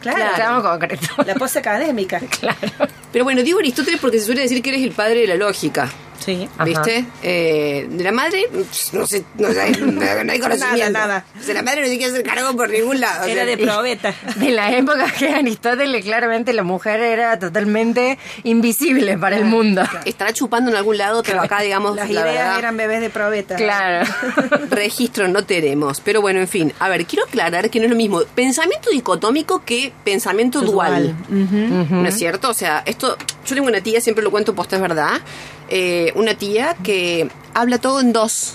Claro. 0.00 0.62
Concreto. 0.62 1.06
La 1.26 1.34
pose 1.34 1.58
académica. 1.58 2.20
Claro. 2.40 2.92
Pero 3.12 3.24
bueno, 3.24 3.42
digo 3.42 3.58
Aristóteles 3.58 4.00
porque 4.00 4.18
se 4.18 4.26
suele 4.26 4.42
decir 4.42 4.62
que 4.62 4.68
eres 4.70 4.82
el 4.82 4.92
padre 4.92 5.20
de 5.20 5.26
la 5.26 5.34
lógica. 5.36 5.88
Sí. 6.18 6.48
¿Viste? 6.64 7.04
Eh, 7.22 7.86
de 7.90 8.04
la 8.04 8.12
madre, 8.12 8.44
no 8.92 9.06
sé, 9.06 9.24
no, 9.36 9.52
sé, 9.52 9.70
no 9.78 10.30
hay 10.32 10.38
conocimiento. 10.40 10.92
Nada, 10.92 11.06
nada. 11.06 11.24
De 11.46 11.54
la 11.54 11.62
madre 11.62 11.82
no 11.82 11.86
se 11.88 11.96
quiere 11.96 12.12
hacer 12.12 12.22
cargo 12.22 12.56
por 12.56 12.68
ningún 12.70 13.00
lado. 13.00 13.24
o 13.24 13.28
Era 13.28 13.44
sea, 13.44 13.56
de 13.56 13.64
probeta. 13.64 14.14
De 14.36 14.50
la 14.50 14.76
época 14.76 15.10
que 15.18 15.28
Aristóteles, 15.30 16.04
claramente 16.04 16.52
la 16.52 16.62
mujer 16.62 17.00
era 17.00 17.38
totalmente 17.38 18.18
invisible 18.44 19.16
para 19.18 19.36
el 19.36 19.44
mundo. 19.44 19.82
Estará 20.04 20.32
chupando 20.32 20.70
en 20.70 20.76
algún 20.76 20.98
lado, 20.98 21.22
pero 21.22 21.40
acá, 21.40 21.60
digamos, 21.60 21.96
Las 21.96 22.10
la 22.10 22.22
ideas 22.22 22.34
verdad, 22.34 22.58
eran 22.58 22.76
bebés 22.76 23.00
de 23.00 23.10
probeta. 23.10 23.56
Claro. 23.56 24.08
registro 24.70 25.28
no 25.28 25.44
tenemos. 25.44 26.00
Pero 26.00 26.20
bueno, 26.20 26.40
en 26.40 26.48
fin. 26.48 26.72
A 26.78 26.88
ver, 26.88 27.06
quiero 27.06 27.24
aclarar 27.24 27.70
que 27.70 27.78
no 27.78 27.84
es 27.84 27.90
lo 27.90 27.96
mismo 27.96 28.22
pensamiento 28.34 28.90
dicotómico 28.90 29.64
que 29.64 29.92
pensamiento 30.04 30.60
dual. 30.60 31.14
¿No 31.28 32.06
es 32.06 32.16
cierto? 32.16 32.50
O 32.50 32.54
sea, 32.54 32.82
esto, 32.86 33.16
yo 33.46 33.54
tengo 33.54 33.68
una 33.68 33.80
tía, 33.80 34.00
siempre 34.00 34.22
lo 34.24 34.30
cuento, 34.30 34.54
posta 34.54 34.76
es 34.76 34.82
verdad. 34.82 35.20
Eh, 35.68 36.12
una 36.14 36.34
tía 36.34 36.76
que 36.82 37.28
habla 37.54 37.78
todo 37.78 38.00
en 38.00 38.12
dos. 38.12 38.54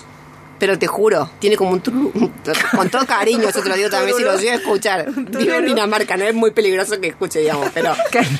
Pero 0.58 0.78
te 0.78 0.86
juro, 0.86 1.28
tiene 1.40 1.56
como 1.56 1.72
un 1.72 1.82
tru- 1.82 2.30
con 2.76 2.88
todo 2.88 3.04
cariño, 3.06 3.48
eso 3.48 3.60
te 3.60 3.68
lo 3.68 3.74
digo 3.74 3.90
también 3.90 4.16
si 4.16 4.22
lo 4.22 4.36
llego 4.38 4.52
a 4.52 4.54
escuchar. 4.54 5.06
Vive 5.14 5.56
en 5.56 5.66
Dinamarca, 5.66 6.16
no 6.16 6.24
es 6.24 6.32
muy 6.32 6.52
peligroso 6.52 6.98
que 7.00 7.08
escuche, 7.08 7.40
digamos, 7.40 7.70
pero 7.74 7.94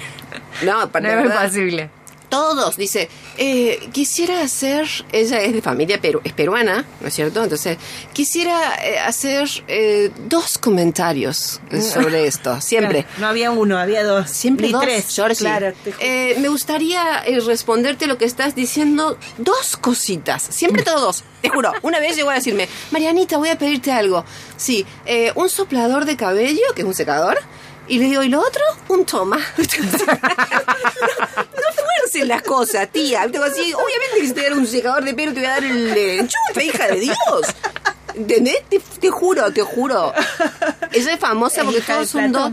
no, 0.63 0.89
para 0.91 1.17
No 1.17 1.29
es 1.35 1.49
posible. 1.51 1.91
Todos, 2.35 2.77
dice, 2.77 3.09
eh, 3.39 3.89
quisiera 3.93 4.41
hacer, 4.41 4.89
ella 5.13 5.41
es 5.41 5.53
de 5.53 5.63
familia 5.63 6.01
peru, 6.01 6.21
es 6.25 6.33
peruana, 6.33 6.85
¿no 7.01 7.07
es 7.07 7.15
cierto? 7.15 7.43
Entonces, 7.45 7.79
quisiera 8.13 8.75
eh, 8.85 8.99
hacer 8.99 9.49
eh, 9.69 10.11
dos 10.29 10.59
comentarios 10.59 11.61
eh, 11.71 11.81
sobre 11.81 12.27
esto, 12.27 12.61
siempre. 12.61 13.07
No 13.19 13.29
había 13.29 13.53
uno, 13.53 13.79
había 13.79 14.03
dos. 14.05 14.31
Siempre 14.31 14.67
Ni 14.67 14.73
dos, 14.73 14.83
tres. 14.83 15.15
Georgie. 15.15 15.45
Claro. 15.45 15.73
te 15.85 15.95
Eh, 16.01 16.37
me 16.41 16.49
gustaría 16.49 17.23
responderte 17.47 18.07
lo 18.07 18.19
que 18.19 18.25
estás 18.25 18.55
diciendo 18.57 19.17
dos 19.39 19.77
cositas. 19.77 20.43
Siempre 20.43 20.83
todo 20.89 21.01
dos. 21.01 21.23
Te 21.41 21.51
juro. 21.51 21.73
Una 21.83 22.01
vez 22.01 22.17
llegó 22.17 22.31
a 22.31 22.35
decirme, 22.35 22.69
Marianita, 22.91 23.37
voy 23.37 23.51
a 23.51 23.59
pedirte 23.59 23.93
algo. 23.93 24.25
Sí, 24.57 24.85
eh, 25.07 25.31
un 25.35 25.49
soplador 25.49 26.05
de 26.05 26.17
cabello, 26.17 26.63
que 26.75 26.83
es 26.83 26.89
un 26.89 26.95
secador. 26.95 27.39
Y 27.87 27.99
le 27.99 28.07
digo, 28.07 28.23
¿y 28.23 28.29
lo 28.29 28.41
otro? 28.41 28.63
Un 28.89 29.05
toma. 29.05 29.37
no, 29.57 29.65
no 29.65 29.73
fuercen 31.75 32.29
las 32.29 32.43
cosas, 32.43 32.89
tía. 32.91 33.23
Te 33.23 33.33
digo 33.33 33.45
así, 33.45 33.73
obviamente 33.75 34.21
que 34.21 34.27
si 34.27 34.33
te 34.33 34.41
voy 34.41 34.47
a 34.47 34.51
dar 34.51 34.59
un 34.59 34.67
secador 34.67 35.05
de 35.05 35.15
pelo, 35.15 35.33
te 35.33 35.41
voy 35.41 35.49
a 35.49 35.51
dar 35.51 35.65
el 35.65 35.97
enchufe, 35.97 36.65
hija 36.65 36.87
de 36.89 37.01
Dios. 37.01 37.17
¿Entendés? 38.15 38.63
Te, 38.71 38.79
te 38.79 39.11
juro, 39.11 39.53
te 39.53 39.63
juro. 39.63 40.13
Ella 40.93 41.13
es 41.13 41.21
famosa 41.21 41.65
porque 41.65 41.81
todos 41.81 42.09
son 42.09 42.33
dos. 42.33 42.53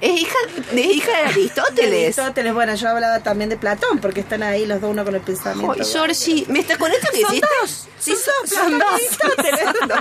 Es 0.00 0.20
hija, 0.20 0.34
es 0.72 0.78
hija 0.86 1.10
de 1.10 1.16
Aristóteles. 1.28 2.18
Aristóteles, 2.18 2.54
bueno, 2.54 2.74
yo 2.76 2.88
hablaba 2.88 3.18
también 3.20 3.50
de 3.50 3.56
Platón, 3.56 3.98
porque 3.98 4.20
están 4.20 4.42
ahí 4.44 4.64
los 4.64 4.80
dos, 4.80 4.90
uno 4.92 5.04
con 5.04 5.14
el 5.16 5.20
pensamiento. 5.20 5.72
Ay, 5.76 5.84
Georgie, 5.84 6.44
¿me 6.48 6.60
estás 6.60 6.78
con 6.78 6.92
esto 6.92 7.08
que 7.12 7.20
Son 7.22 7.30
hiciste? 7.34 7.48
dos. 7.60 7.84
Sí, 7.98 8.14
Son 8.14 8.48
son, 8.48 8.78
dos. 8.78 8.88
son 9.20 9.30
dos. 9.36 9.58
Son 9.78 9.88
dos. 9.88 10.00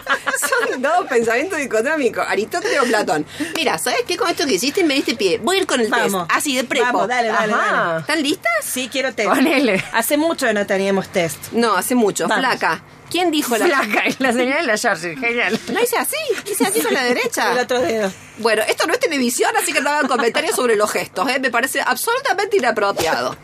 Son 0.69 0.81
dos 0.83 1.07
pensamientos 1.09 1.57
dicotómicos, 1.57 2.23
Aristóteles 2.27 2.79
o 2.79 2.83
Platón. 2.83 3.25
Mira, 3.55 3.79
¿sabes 3.79 4.01
qué? 4.07 4.17
Con 4.17 4.29
esto 4.29 4.45
que 4.45 4.53
hiciste 4.53 4.83
me 4.83 4.93
diste 4.93 5.15
pie. 5.15 5.39
Voy 5.39 5.57
a 5.57 5.59
ir 5.61 5.65
con 5.67 5.81
el 5.81 5.89
Vamos. 5.89 6.27
test, 6.27 6.37
así 6.37 6.55
de 6.55 6.63
prepo. 6.63 6.85
Vamos, 6.85 7.07
dale, 7.07 7.29
dale, 7.29 7.53
dale. 7.53 7.99
¿Están 8.01 8.21
listas? 8.21 8.51
Sí, 8.63 8.89
quiero 8.91 9.13
test. 9.15 9.29
Ponele. 9.29 9.83
Hace 9.93 10.17
mucho 10.17 10.45
que 10.45 10.53
no 10.53 10.65
teníamos 10.67 11.07
test. 11.09 11.51
No, 11.53 11.75
hace 11.75 11.95
mucho. 11.95 12.27
Vamos. 12.27 12.45
Flaca. 12.45 12.83
¿Quién 13.09 13.31
dijo 13.31 13.57
la 13.57 13.65
Flaca, 13.67 14.03
la 14.19 14.33
señora 14.33 14.61
de 14.61 14.67
la 14.67 14.77
Georgie, 14.77 15.15
genial. 15.15 15.59
No 15.71 15.81
hice 15.81 15.97
así, 15.97 16.15
hice 16.51 16.65
así 16.65 16.81
con 16.81 16.93
la 16.93 17.03
derecha. 17.03 17.53
El 17.53 17.59
otro 17.59 17.79
dedo. 17.79 18.11
Bueno, 18.39 18.63
esto 18.67 18.85
no 18.85 18.93
es 18.93 18.99
televisión, 18.99 19.51
así 19.57 19.73
que 19.73 19.81
no 19.81 19.89
hagan 19.89 20.07
comentarios 20.07 20.55
sobre 20.55 20.75
los 20.75 20.91
gestos, 20.91 21.27
¿eh? 21.29 21.39
Me 21.39 21.49
parece 21.49 21.81
absolutamente 21.81 22.57
inapropiado. 22.57 23.35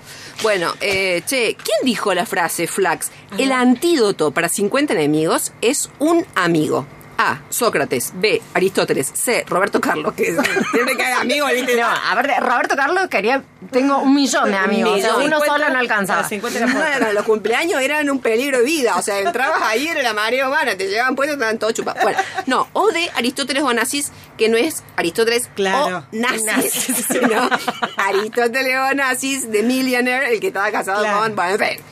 Bueno, 0.41 0.73
eh, 0.81 1.23
che, 1.25 1.55
¿quién 1.55 1.77
dijo 1.83 2.13
la 2.13 2.25
frase, 2.25 2.67
Flax? 2.67 3.11
El 3.37 3.51
antídoto 3.51 4.31
para 4.31 4.49
50 4.49 4.93
enemigos 4.93 5.53
es 5.61 5.89
un 5.99 6.25
amigo. 6.35 6.85
A. 7.17 7.39
Sócrates. 7.49 8.11
B. 8.15 8.41
Aristóteles. 8.53 9.11
C. 9.13 9.45
Roberto 9.47 9.79
Carlos, 9.79 10.13
que 10.13 10.25
siempre 10.71 10.97
que 10.97 11.03
hay 11.03 11.13
amigos, 11.13 11.51
¿viste? 11.53 11.75
No, 11.79 11.87
a 11.87 12.15
ver, 12.15 12.31
Roberto 12.41 12.75
Carlos 12.75 13.07
quería. 13.09 13.43
Tengo 13.71 13.99
un 13.99 14.13
millón 14.13 14.51
de 14.51 14.57
amigos. 14.57 14.91
o 14.93 14.97
sea, 15.01 15.11
millón. 15.17 15.25
uno 15.27 15.39
50, 15.39 15.45
solo 15.45 15.69
no 15.73 15.79
alcanzaba. 15.79 16.27
50 16.27 16.57
era 16.59 16.67
poco. 16.67 16.79
Bueno, 16.79 17.13
los 17.13 17.23
cumpleaños 17.25 17.81
eran 17.81 18.09
un 18.09 18.19
peligro 18.19 18.57
de 18.59 18.63
vida. 18.65 18.95
O 18.97 19.01
sea, 19.01 19.19
entrabas 19.19 19.61
ahí, 19.61 19.87
era 19.87 20.01
la 20.01 20.13
marea 20.13 20.47
humana, 20.47 20.75
te 20.75 20.87
llegaban 20.87 21.15
puestos, 21.15 21.35
estaban 21.35 21.57
todos 21.59 21.73
chupados. 21.73 22.01
Bueno, 22.03 22.17
no, 22.45 22.67
o 22.73 22.87
de 22.91 23.09
Aristóteles 23.15 23.63
o 23.63 23.73
Nazis, 23.73 24.11
que 24.37 24.49
no 24.49 24.57
es 24.57 24.83
Aristóteles 24.95 25.49
Claro. 25.55 25.97
o 25.99 26.03
Nazis, 26.11 26.43
Nazis. 26.45 27.05
sino 27.07 27.49
Aristóteles 27.97 28.75
o 28.91 28.93
Nazis 28.95 29.51
de 29.51 29.63
Millionaire, 29.63 30.33
el 30.33 30.39
que 30.39 30.47
estaba 30.47 30.71
casado 30.71 31.01
Claro. 31.01 31.19
con. 31.21 31.35
Bueno, 31.35 31.51
en 31.63 31.69
fin. 31.77 31.85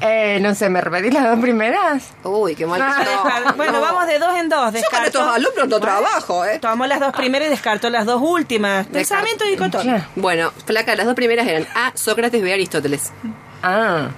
Eh, 0.00 0.38
no 0.40 0.54
sé, 0.54 0.70
¿me 0.70 0.80
repetí 0.80 1.10
las 1.10 1.24
dos 1.24 1.38
primeras? 1.40 2.04
Uy, 2.24 2.54
qué 2.54 2.66
mal. 2.66 2.80
Ah, 2.82 3.04
no, 3.44 3.52
bueno, 3.56 3.72
no. 3.72 3.80
vamos 3.80 4.06
de 4.06 4.18
dos 4.18 4.34
en 4.36 4.48
dos. 4.48 4.58
Yo 4.58 4.64
con 4.64 4.72
descarto. 4.72 5.06
estos 5.06 5.34
alumnos 5.34 5.68
no 5.68 5.80
trabajo, 5.80 6.44
¿eh? 6.44 6.58
Tomó 6.58 6.86
las 6.86 7.00
dos 7.00 7.12
primeras 7.12 7.48
y 7.48 7.50
descartó 7.50 7.90
las 7.90 8.06
dos 8.06 8.20
últimas. 8.22 8.86
Pensamiento 8.86 9.44
dicotómico. 9.44 9.82
Claro. 9.82 10.04
Bueno, 10.16 10.52
flaca, 10.64 10.96
las 10.96 11.06
dos 11.06 11.14
primeras 11.14 11.46
eran 11.46 11.66
A. 11.74 11.92
Sócrates, 11.94 12.42
B. 12.42 12.52
Aristóteles. 12.52 13.12
Ah. 13.62 14.08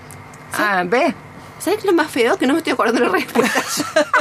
Ah, 0.56 0.84
¿ves? 0.86 1.14
¿Sabes 1.58 1.78
qué 1.78 1.86
es 1.86 1.92
lo 1.92 1.92
más 1.92 2.10
feo? 2.10 2.36
Que 2.36 2.46
no 2.46 2.54
me 2.54 2.58
estoy 2.58 2.72
acordando 2.72 3.00
de 3.00 3.06
la 3.06 3.12
respuesta. 3.12 3.62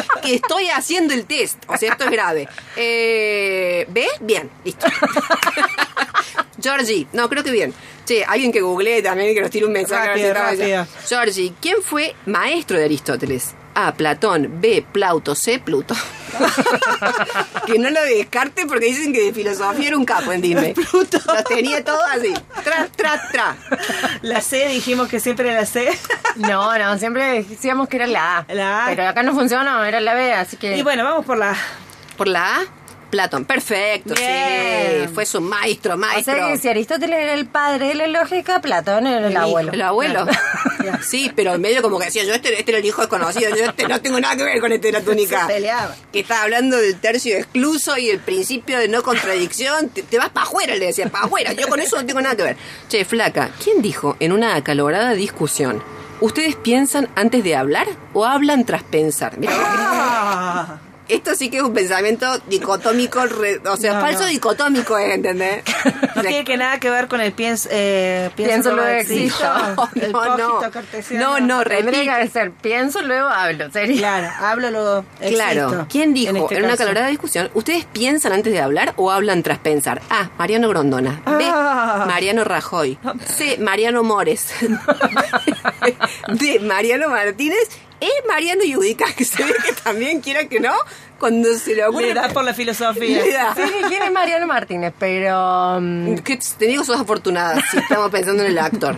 que 0.24 0.36
estoy 0.36 0.70
haciendo 0.70 1.14
el 1.14 1.26
test. 1.26 1.64
O 1.68 1.76
sea, 1.76 1.92
esto 1.92 2.06
es 2.06 2.12
grave. 2.12 2.48
Eh, 2.76 3.86
¿B? 3.90 4.08
Bien, 4.20 4.50
listo. 4.64 4.86
Georgie, 6.62 7.08
no, 7.14 7.30
creo 7.30 7.44
que 7.44 7.52
bien. 7.52 7.74
Che, 8.06 8.24
alguien 8.26 8.52
que 8.52 8.62
googlee 8.62 9.02
también, 9.02 9.34
que 9.34 9.42
nos 9.42 9.50
tire 9.50 9.66
un 9.66 9.74
mensaje. 9.74 10.30
a 10.30 10.34
rápido. 10.34 10.88
Georgie, 11.08 11.54
¿quién 11.62 11.82
fue 11.82 12.16
maestro 12.26 12.78
de 12.78 12.86
Aristóteles? 12.86 13.56
A. 13.74 13.94
Platón. 13.94 14.60
B. 14.60 14.86
Plauto. 14.92 15.36
C. 15.36 15.60
Pluto. 15.60 15.96
que 17.66 17.80
no 17.80 17.90
lo 17.90 18.02
descarte 18.02 18.66
porque 18.66 18.86
dicen 18.86 19.14
que 19.14 19.22
de 19.22 19.34
filosofía 19.34 19.90
era 19.90 19.98
un 19.98 20.06
capo 20.06 20.32
en 20.32 20.42
Disney. 20.42 20.74
Pluto. 20.92 21.20
Los 21.26 21.44
tenía 21.46 21.84
todo 21.84 22.04
así. 22.06 22.34
Tra, 22.64 22.88
tra, 22.88 23.30
tra. 23.32 23.58
La 24.22 24.42
C, 24.42 24.68
dijimos 24.68 25.08
que 25.08 25.20
siempre 25.20 25.50
era 25.50 25.62
la 25.62 25.66
C. 25.66 25.90
No, 26.36 26.78
no, 26.78 26.98
siempre 26.98 27.44
decíamos 27.44 27.88
que 27.88 27.98
era 27.98 28.08
la 28.08 28.40
A. 28.40 28.54
La 28.54 28.86
A. 28.86 28.88
Pero 28.88 29.08
acá 29.08 29.24
no 29.24 29.34
funcionó, 29.34 29.84
era 29.84 30.00
la 30.00 30.14
B, 30.14 30.34
así 30.34 30.58
que. 30.58 30.78
Y 30.78 30.82
bueno, 30.82 31.04
vamos 31.04 31.26
por 31.26 31.38
la 31.38 31.56
Por 32.18 32.28
la 32.28 32.58
A, 32.58 32.66
Platón. 33.12 33.46
Perfecto, 33.46 34.16
Bien. 34.16 35.04
sí. 35.08 35.14
Fue 35.14 35.26
su 35.28 35.40
maestro, 35.42 35.94
o 35.94 35.98
maestro. 35.98 36.34
sea 36.34 36.48
que 36.48 36.58
si 36.58 36.68
Aristóteles 36.70 37.20
era 37.20 37.34
el 37.34 37.46
padre 37.46 37.90
de 37.90 37.96
la 37.96 38.08
lógica, 38.08 38.60
Platón 38.62 39.06
era 39.06 39.28
el, 39.28 39.38
abuelo. 39.38 39.72
El 39.74 39.82
abuelo. 39.82 40.26
sí, 41.08 41.32
pero 41.36 41.54
en 41.54 41.62
medio 41.62 41.82
como 41.82 42.00
que 42.00 42.06
decía, 42.06 42.24
yo 42.24 42.34
este, 42.34 42.58
este 42.58 42.72
era 42.72 42.80
el 42.80 42.86
hijo 42.86 43.02
desconocido, 43.02 43.50
yo 43.56 43.66
este 43.66 43.88
no 43.88 44.02
tengo 44.02 44.20
nada 44.20 44.36
que 44.36 44.44
ver 44.44 44.60
con 44.60 44.72
este 44.72 44.88
de 44.88 44.94
la 44.94 45.02
túnica. 45.06 45.46
Se 45.48 45.54
peleaba. 45.54 45.96
Que 46.12 46.22
está 46.22 46.42
hablando 46.42 46.78
del 46.78 46.96
tercio 47.00 47.36
excluso 47.38 47.98
y 47.98 48.10
el 48.10 48.20
principio 48.20 48.80
de 48.80 48.88
no 48.88 49.04
contradicción. 49.04 49.90
Te, 49.90 50.02
te 50.04 50.18
vas 50.18 50.30
para 50.30 50.48
afuera, 50.48 50.76
le 50.76 50.88
decía, 50.88 51.08
para 51.10 51.26
afuera. 51.26 51.54
Yo 51.54 51.68
con 51.68 51.80
eso 51.80 51.98
no 51.98 52.06
tengo 52.06 52.22
nada 52.22 52.36
que 52.36 52.44
ver. 52.44 52.58
Che, 52.90 53.06
flaca, 53.06 53.52
¿quién 53.64 53.82
dijo 53.82 54.16
en 54.20 54.32
una 54.32 54.56
acalorada 54.56 55.12
discusión? 55.14 55.84
¿Ustedes 56.22 56.56
piensan 56.56 57.10
antes 57.16 57.44
de 57.44 57.56
hablar 57.56 57.88
o 58.14 58.26
hablan 58.26 58.66
tras 58.66 58.84
pensar? 58.84 59.38
Mira, 59.38 59.54
Ah. 59.58 60.78
Esto 61.14 61.36
sí 61.36 61.50
que 61.50 61.58
es 61.58 61.64
un 61.64 61.74
pensamiento 61.74 62.38
dicotómico, 62.48 63.26
re- 63.26 63.60
o 63.68 63.78
sea, 63.78 63.96
No, 63.96 64.02
falso 64.02 64.22
no. 64.24 64.28
dicotómico, 64.28 64.98
¿eh? 64.98 65.14
¿entendés? 65.14 65.64
No 65.86 66.20
O 66.20 66.24
sea, 66.24 66.30
tiene 66.30 66.44
que 66.44 66.58
nada 66.58 66.80
que 66.80 66.90
ver 66.90 67.08
con 67.08 67.22
el 67.22 67.32
pienso, 67.32 67.70
eh, 67.72 68.30
Pienso, 68.36 68.74
luego 68.76 68.90
existo. 68.90 69.46
El 69.96 70.12
No, 70.12 70.38
no. 70.38 70.60
cartesiano. 70.72 71.40
No, 71.40 71.58
no, 71.60 71.64
Tendría 71.64 72.20
que 72.22 72.28
ser, 72.28 72.52
pienso, 72.52 73.02
luego 73.02 73.28
hablo. 73.30 73.72
Sería. 73.72 73.98
Claro, 73.98 74.28
hablo 74.40 74.72
luego 74.72 75.06
Claro. 75.20 75.62
existo, 75.68 75.88
¿Quién 75.90 76.14
dijo 76.14 76.30
en, 76.32 76.38
este 76.38 76.58
una 76.58 76.68
caso. 76.70 76.84
calorada 76.84 77.08
discusión? 77.08 77.50
¿Ustedes 77.54 77.86
piensan 77.86 78.34
antes 78.34 78.52
de 78.54 78.60
hablar 78.62 78.94
o 78.98 79.10
hablan 79.10 79.42
tras 79.42 79.58
pensar? 79.60 80.02
A. 80.10 80.30
Mariano 80.38 80.68
Grondona. 80.70 81.22
B. 81.26 81.46
Ah. 81.48 82.04
Mariano 82.08 82.44
Rajoy. 82.44 82.98
C. 83.26 83.58
Mariano 83.60 84.04
Mores. 84.04 84.54
D. 86.28 86.60
Mariano 86.60 87.10
Martínez. 87.10 87.70
Es 88.02 88.12
Mariano 88.28 88.64
Yudica, 88.64 89.06
que 89.16 89.24
se 89.24 89.44
ve 89.44 89.54
que 89.66 89.74
también 89.74 90.20
quiera 90.22 90.46
que 90.46 90.60
no, 90.60 90.74
cuando 91.20 91.54
se 91.54 91.76
le 91.76 91.86
ocurre... 91.86 92.08
Le 92.08 92.14
da 92.16 92.30
por 92.30 92.44
la 92.44 92.54
filosofía. 92.54 93.22
Sí, 93.56 93.62
¿quién 93.88 94.04
es 94.04 94.12
Mariano 94.12 94.48
Martínez? 94.48 94.94
Pero. 95.00 95.78
mm, 95.80 96.16
Que 96.20 96.38
te 96.58 96.66
digo, 96.66 96.84
sos 96.84 97.00
afortunada 97.00 97.62
si 97.72 97.78
estamos 97.78 98.10
pensando 98.12 98.44
en 98.44 98.50
el 98.50 98.58
actor. 98.60 98.98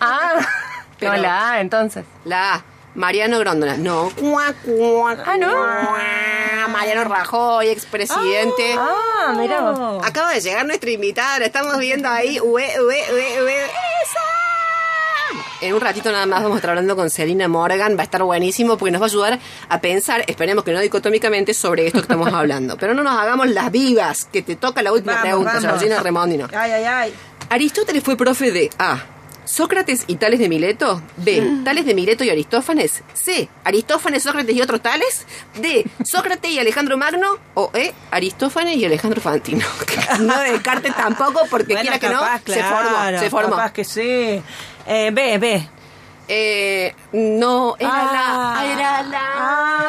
Ah, 0.00 0.32
Pero- 0.98 1.12
no 1.12 1.18
la 1.22 1.50
A, 1.52 1.60
entonces. 1.60 2.04
La 2.24 2.54
A, 2.54 2.64
Mariano 2.94 3.38
Grondona. 3.38 3.76
No. 3.76 4.10
Cuá, 4.20 4.52
cuá, 4.64 5.16
Ah, 5.26 5.36
¿no? 5.36 5.48
cuá. 5.52 6.68
Mariano 6.68 7.04
Rajoy, 7.04 7.68
expresidente. 7.68 8.74
Ah, 8.78 9.34
mira 9.36 9.60
vos. 9.60 10.04
Acaba 10.06 10.32
de 10.32 10.40
llegar 10.40 10.64
nuestra 10.66 10.90
invitada, 10.90 11.38
la 11.40 11.46
estamos 11.46 11.78
viendo 11.78 12.08
ahí. 12.08 12.38
Ue, 12.40 12.64
ue, 12.80 13.02
ue. 13.12 13.66
En 15.64 15.72
un 15.72 15.80
ratito 15.80 16.12
nada 16.12 16.26
más 16.26 16.42
vamos 16.42 16.56
a 16.56 16.58
estar 16.58 16.70
hablando 16.72 16.94
con 16.94 17.08
Selina 17.08 17.48
Morgan, 17.48 17.96
va 17.96 18.00
a 18.00 18.04
estar 18.04 18.22
buenísimo 18.22 18.76
porque 18.76 18.92
nos 18.92 19.00
va 19.00 19.06
a 19.06 19.08
ayudar 19.08 19.38
a 19.70 19.80
pensar, 19.80 20.22
esperemos 20.26 20.62
que 20.62 20.72
no 20.74 20.80
dicotómicamente, 20.80 21.54
sobre 21.54 21.86
esto 21.86 22.00
que 22.00 22.02
estamos 22.02 22.30
hablando. 22.34 22.76
Pero 22.76 22.92
no 22.92 23.02
nos 23.02 23.18
hagamos 23.18 23.48
las 23.48 23.72
vivas, 23.72 24.26
que 24.30 24.42
te 24.42 24.56
toca 24.56 24.82
la 24.82 24.92
última 24.92 25.14
Vamos, 25.14 25.26
pregunta. 25.26 25.60
Georgina 25.62 26.00
Remondino. 26.00 26.48
Ay, 26.54 26.70
ay, 26.70 26.84
ay. 26.84 27.14
Aristóteles 27.48 28.02
fue 28.02 28.14
profe 28.14 28.52
de 28.52 28.68
A. 28.78 29.04
Sócrates 29.46 30.04
y 30.06 30.16
Tales 30.16 30.38
de 30.38 30.48
Mileto. 30.48 31.02
B. 31.18 31.60
Tales 31.64 31.84
de 31.86 31.94
Mileto 31.94 32.24
y 32.24 32.30
Aristófanes. 32.30 33.02
C. 33.14 33.48
Aristófanes, 33.64 34.22
Sócrates 34.22 34.54
y 34.54 34.60
otros 34.60 34.82
tales. 34.82 35.26
D. 35.60 35.86
Sócrates 36.02 36.50
y 36.50 36.58
Alejandro 36.58 36.96
Magno. 36.96 37.38
O 37.54 37.70
E. 37.74 37.92
Aristófanes 38.10 38.76
y 38.76 38.84
Alejandro 38.84 39.20
Fantino. 39.22 39.64
No 40.20 40.38
descartes 40.40 40.94
tampoco 40.94 41.46
porque 41.50 41.72
Bueno, 41.74 41.80
quiera 41.82 41.98
que 41.98 42.08
no, 42.08 42.20
se 42.46 42.62
formó. 42.62 43.18
Se 43.18 43.30
formó. 43.30 43.56
Capaz 43.56 43.72
que 43.72 43.84
sí. 43.84 44.42
Eh, 44.86 45.10
ve, 45.12 45.38
ve. 45.38 45.68
Eh, 46.28 46.94
no, 47.12 47.76
era 47.78 47.90
Ah. 47.92 48.62
la. 48.64 48.72
Era 48.72 49.02
la. 49.02 49.20
Ah, 49.36 49.82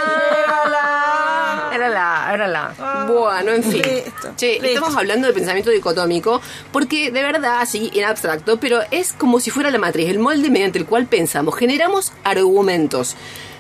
era 0.44 0.70
la. 0.70 1.75
Era 1.75 1.90
la, 1.90 2.34
era 2.34 2.48
la. 2.48 3.06
Bueno, 3.08 3.52
en 3.52 3.64
fin. 3.64 3.82
Listo, 3.82 4.34
Che, 4.38 4.54
listo. 4.54 4.68
estamos 4.68 4.96
hablando 4.96 5.28
de 5.28 5.34
pensamiento 5.34 5.70
dicotómico 5.72 6.42
porque 6.72 7.12
de 7.12 7.22
verdad, 7.24 7.66
sí, 7.68 7.92
en 7.94 8.06
abstracto, 8.06 8.60
pero 8.60 8.80
es 8.92 9.14
como 9.14 9.40
si 9.40 9.50
fuera 9.50 9.70
la 9.72 9.78
matriz, 9.78 10.10
el 10.10 10.20
molde 10.20 10.50
mediante 10.50 10.80
el 10.80 10.86
cual 10.86 11.06
pensamos, 11.06 11.56
generamos 11.56 12.12
argumentos. 12.24 13.16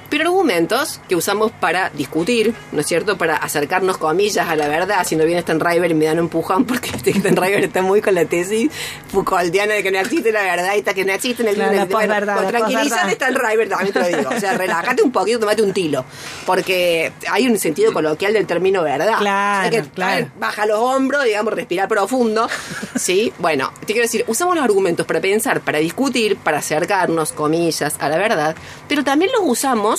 Pero 0.09 0.23
argumentos 0.25 0.99
que 1.09 1.15
usamos 1.15 1.51
para 1.51 1.89
discutir, 1.89 2.53
¿no 2.71 2.81
es 2.81 2.87
cierto? 2.87 3.17
Para 3.17 3.37
acercarnos, 3.37 3.97
comillas, 3.97 4.47
a 4.47 4.55
la 4.55 4.67
verdad. 4.67 5.05
Si 5.05 5.15
no 5.15 5.25
viene 5.25 5.41
Stenriver 5.41 5.91
y 5.91 5.93
me 5.93 6.05
dan 6.05 6.19
un 6.19 6.25
empujón, 6.25 6.65
porque 6.65 6.89
Stenriver 6.89 7.63
está 7.63 7.81
muy 7.81 8.01
con 8.01 8.15
la 8.15 8.25
tesis 8.25 8.69
Foucaultiana 9.07 9.73
de 9.75 9.83
que 9.83 9.91
no 9.91 9.99
existe 9.99 10.31
la 10.31 10.43
verdad 10.43 10.75
y 10.75 10.79
está 10.79 10.93
que 10.93 11.05
no 11.05 11.13
existe 11.13 11.43
en 11.43 11.49
el 11.49 11.55
Claro, 11.55 11.73
la 11.73 11.85
posverdad, 11.85 12.41
la 12.41 12.47
tranquilízate. 12.49 13.15
Stenriver, 13.15 13.69
también 13.69 13.93
te 13.93 13.99
lo 13.99 14.07
digo. 14.07 14.29
O 14.35 14.39
sea, 14.39 14.57
relájate 14.57 15.01
un 15.01 15.11
poquito, 15.11 15.39
tomate 15.39 15.61
un 15.61 15.73
tilo. 15.73 16.05
Porque 16.45 17.11
hay 17.29 17.47
un 17.47 17.57
sentido 17.57 17.93
coloquial 17.93 18.33
del 18.33 18.45
término 18.45 18.83
verdad. 18.83 19.17
Claro, 19.19 19.69
que, 19.69 20.27
baja 20.37 20.65
los 20.65 20.79
hombros, 20.79 21.23
digamos, 21.23 21.53
respirar 21.53 21.87
profundo. 21.87 22.47
¿Sí? 22.95 23.33
Bueno, 23.39 23.71
te 23.81 23.87
quiero 23.87 24.01
decir, 24.01 24.23
usamos 24.27 24.55
los 24.55 24.63
argumentos 24.63 25.05
para 25.05 25.21
pensar, 25.21 25.61
para 25.61 25.79
discutir, 25.79 26.37
para 26.37 26.59
acercarnos, 26.59 27.31
comillas, 27.31 27.95
a 27.99 28.09
la 28.09 28.17
verdad, 28.17 28.55
pero 28.87 29.03
también 29.03 29.31
los 29.31 29.41
usamos 29.43 29.94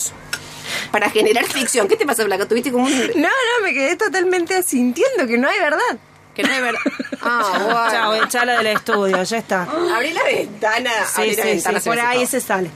para 0.91 1.11
generar 1.11 1.45
ficción. 1.45 1.89
¿Qué 1.89 1.97
te 1.97 2.07
pasa, 2.07 2.25
Blanca? 2.25 2.47
Tuviste 2.47 2.73
como 2.73 2.85
un... 2.85 2.93
No, 2.93 3.29
no, 3.29 3.63
me 3.63 3.73
quedé 3.73 3.97
totalmente 3.97 4.63
sintiendo 4.63 5.27
que 5.27 5.39
no 5.39 5.49
hay 5.49 5.59
verdad. 5.59 5.99
Que 6.35 6.43
no 6.43 6.53
es 6.53 6.61
verdad. 6.61 6.81
Ah, 7.29 7.89
Chao, 7.91 8.09
bueno. 8.11 8.25
echala 8.25 8.59
del 8.59 8.69
estudio, 8.69 9.21
ya 9.21 9.39
está. 9.39 9.63
Abrí 9.63 10.13
la 10.13 10.23
ventana. 10.23 10.91
Sí, 11.13 11.23
abrí 11.23 11.31
sí, 11.31 11.37
la 11.39 11.43
sí, 11.43 11.49
ventana, 11.49 11.81
por 11.81 11.99
ahí 11.99 12.25
se 12.25 12.41
sale. 12.41 12.71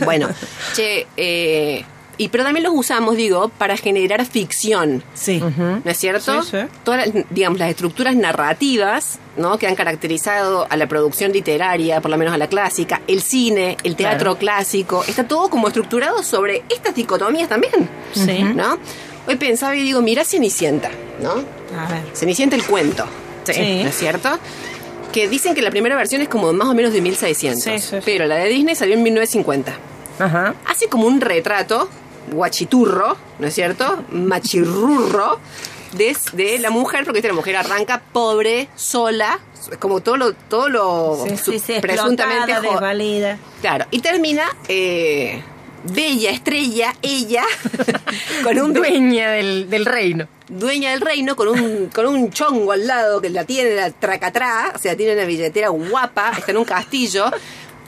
Bueno, 0.00 0.28
che, 0.74 1.06
eh, 1.16 1.86
y 2.18 2.28
pero 2.28 2.44
también 2.44 2.64
los 2.64 2.72
usamos, 2.74 3.16
digo, 3.16 3.48
para 3.50 3.76
generar 3.76 4.24
ficción. 4.26 5.02
Sí. 5.14 5.40
¿No 5.40 5.80
es 5.84 5.96
cierto? 5.98 6.42
Sí, 6.42 6.48
sí. 6.52 6.58
Todas 6.84 7.06
las, 7.14 7.24
digamos, 7.30 7.58
las 7.58 7.70
estructuras 7.70 8.14
narrativas, 8.16 9.18
¿no? 9.36 9.58
Que 9.58 9.66
han 9.66 9.74
caracterizado 9.74 10.66
a 10.70 10.76
la 10.76 10.86
producción 10.86 11.32
literaria, 11.32 12.00
por 12.00 12.10
lo 12.10 12.16
menos 12.18 12.34
a 12.34 12.38
la 12.38 12.46
clásica, 12.48 13.00
el 13.08 13.20
cine, 13.22 13.76
el 13.84 13.96
teatro 13.96 14.36
Claro. 14.36 14.38
clásico, 14.38 15.04
está 15.06 15.26
todo 15.26 15.48
como 15.50 15.68
estructurado 15.68 16.22
sobre 16.22 16.62
estas 16.68 16.94
dicotomías 16.94 17.48
también. 17.48 17.88
Sí. 18.12 18.42
¿No? 18.54 18.78
Hoy 19.26 19.36
pensaba 19.36 19.74
y 19.74 19.82
digo, 19.82 20.02
mira 20.02 20.24
Cenicienta, 20.24 20.90
¿no? 21.22 21.30
A 21.78 21.90
ver. 21.90 22.02
Cenicienta 22.14 22.56
el 22.56 22.64
cuento. 22.64 23.04
Sí. 23.44 23.80
¿No 23.82 23.88
es 23.88 23.96
cierto? 23.96 24.38
Que 25.12 25.28
dicen 25.28 25.54
que 25.54 25.62
la 25.62 25.70
primera 25.70 25.96
versión 25.96 26.20
es 26.22 26.28
como 26.28 26.52
más 26.52 26.68
o 26.68 26.74
menos 26.74 26.92
de 26.92 27.00
1600. 27.00 27.62
Sí, 27.62 27.78
sí, 27.78 27.86
sí. 27.90 27.96
Pero 28.04 28.26
la 28.26 28.36
de 28.36 28.48
Disney 28.48 28.74
salió 28.74 28.94
en 28.94 29.02
1950 29.02 29.72
Ajá. 30.18 30.54
hace 30.66 30.88
como 30.88 31.06
un 31.06 31.20
retrato 31.20 31.88
guachiturro, 32.32 33.16
¿no 33.38 33.46
es 33.46 33.54
cierto? 33.54 34.04
Machirrurro 34.10 35.38
de, 35.92 36.16
de 36.32 36.58
la 36.58 36.70
mujer, 36.70 37.04
porque 37.04 37.22
la 37.22 37.32
mujer 37.32 37.56
arranca 37.56 38.02
pobre, 38.12 38.68
sola, 38.76 39.38
como 39.78 40.00
todo 40.00 40.16
lo, 40.16 40.32
todo 40.34 40.68
lo 40.68 41.24
Sí, 41.28 41.36
sí, 41.36 41.58
sí, 41.58 41.74
presuntamente 41.80 42.60
desvalida. 42.60 43.38
Claro, 43.60 43.86
y 43.90 44.00
termina 44.00 44.44
eh, 44.68 45.42
bella 45.84 46.30
estrella, 46.30 46.94
ella, 47.02 47.44
con 48.42 48.58
un 48.58 48.72
Dueña 48.72 49.30
del, 49.30 49.70
del 49.70 49.86
reino. 49.86 50.26
dueña 50.48 50.90
del 50.90 51.00
reino 51.00 51.36
con 51.36 51.48
un, 51.48 51.86
con 51.94 52.06
un 52.06 52.30
chongo 52.30 52.72
al 52.72 52.86
lado 52.86 53.20
que 53.20 53.30
la 53.30 53.44
tiene 53.44 53.74
la 53.74 53.90
tracatrá, 53.90 54.72
o 54.74 54.78
sea, 54.78 54.96
tiene 54.96 55.14
una 55.14 55.24
billetera 55.24 55.68
guapa, 55.68 56.32
está 56.36 56.50
en 56.50 56.58
un 56.58 56.64
castillo. 56.64 57.30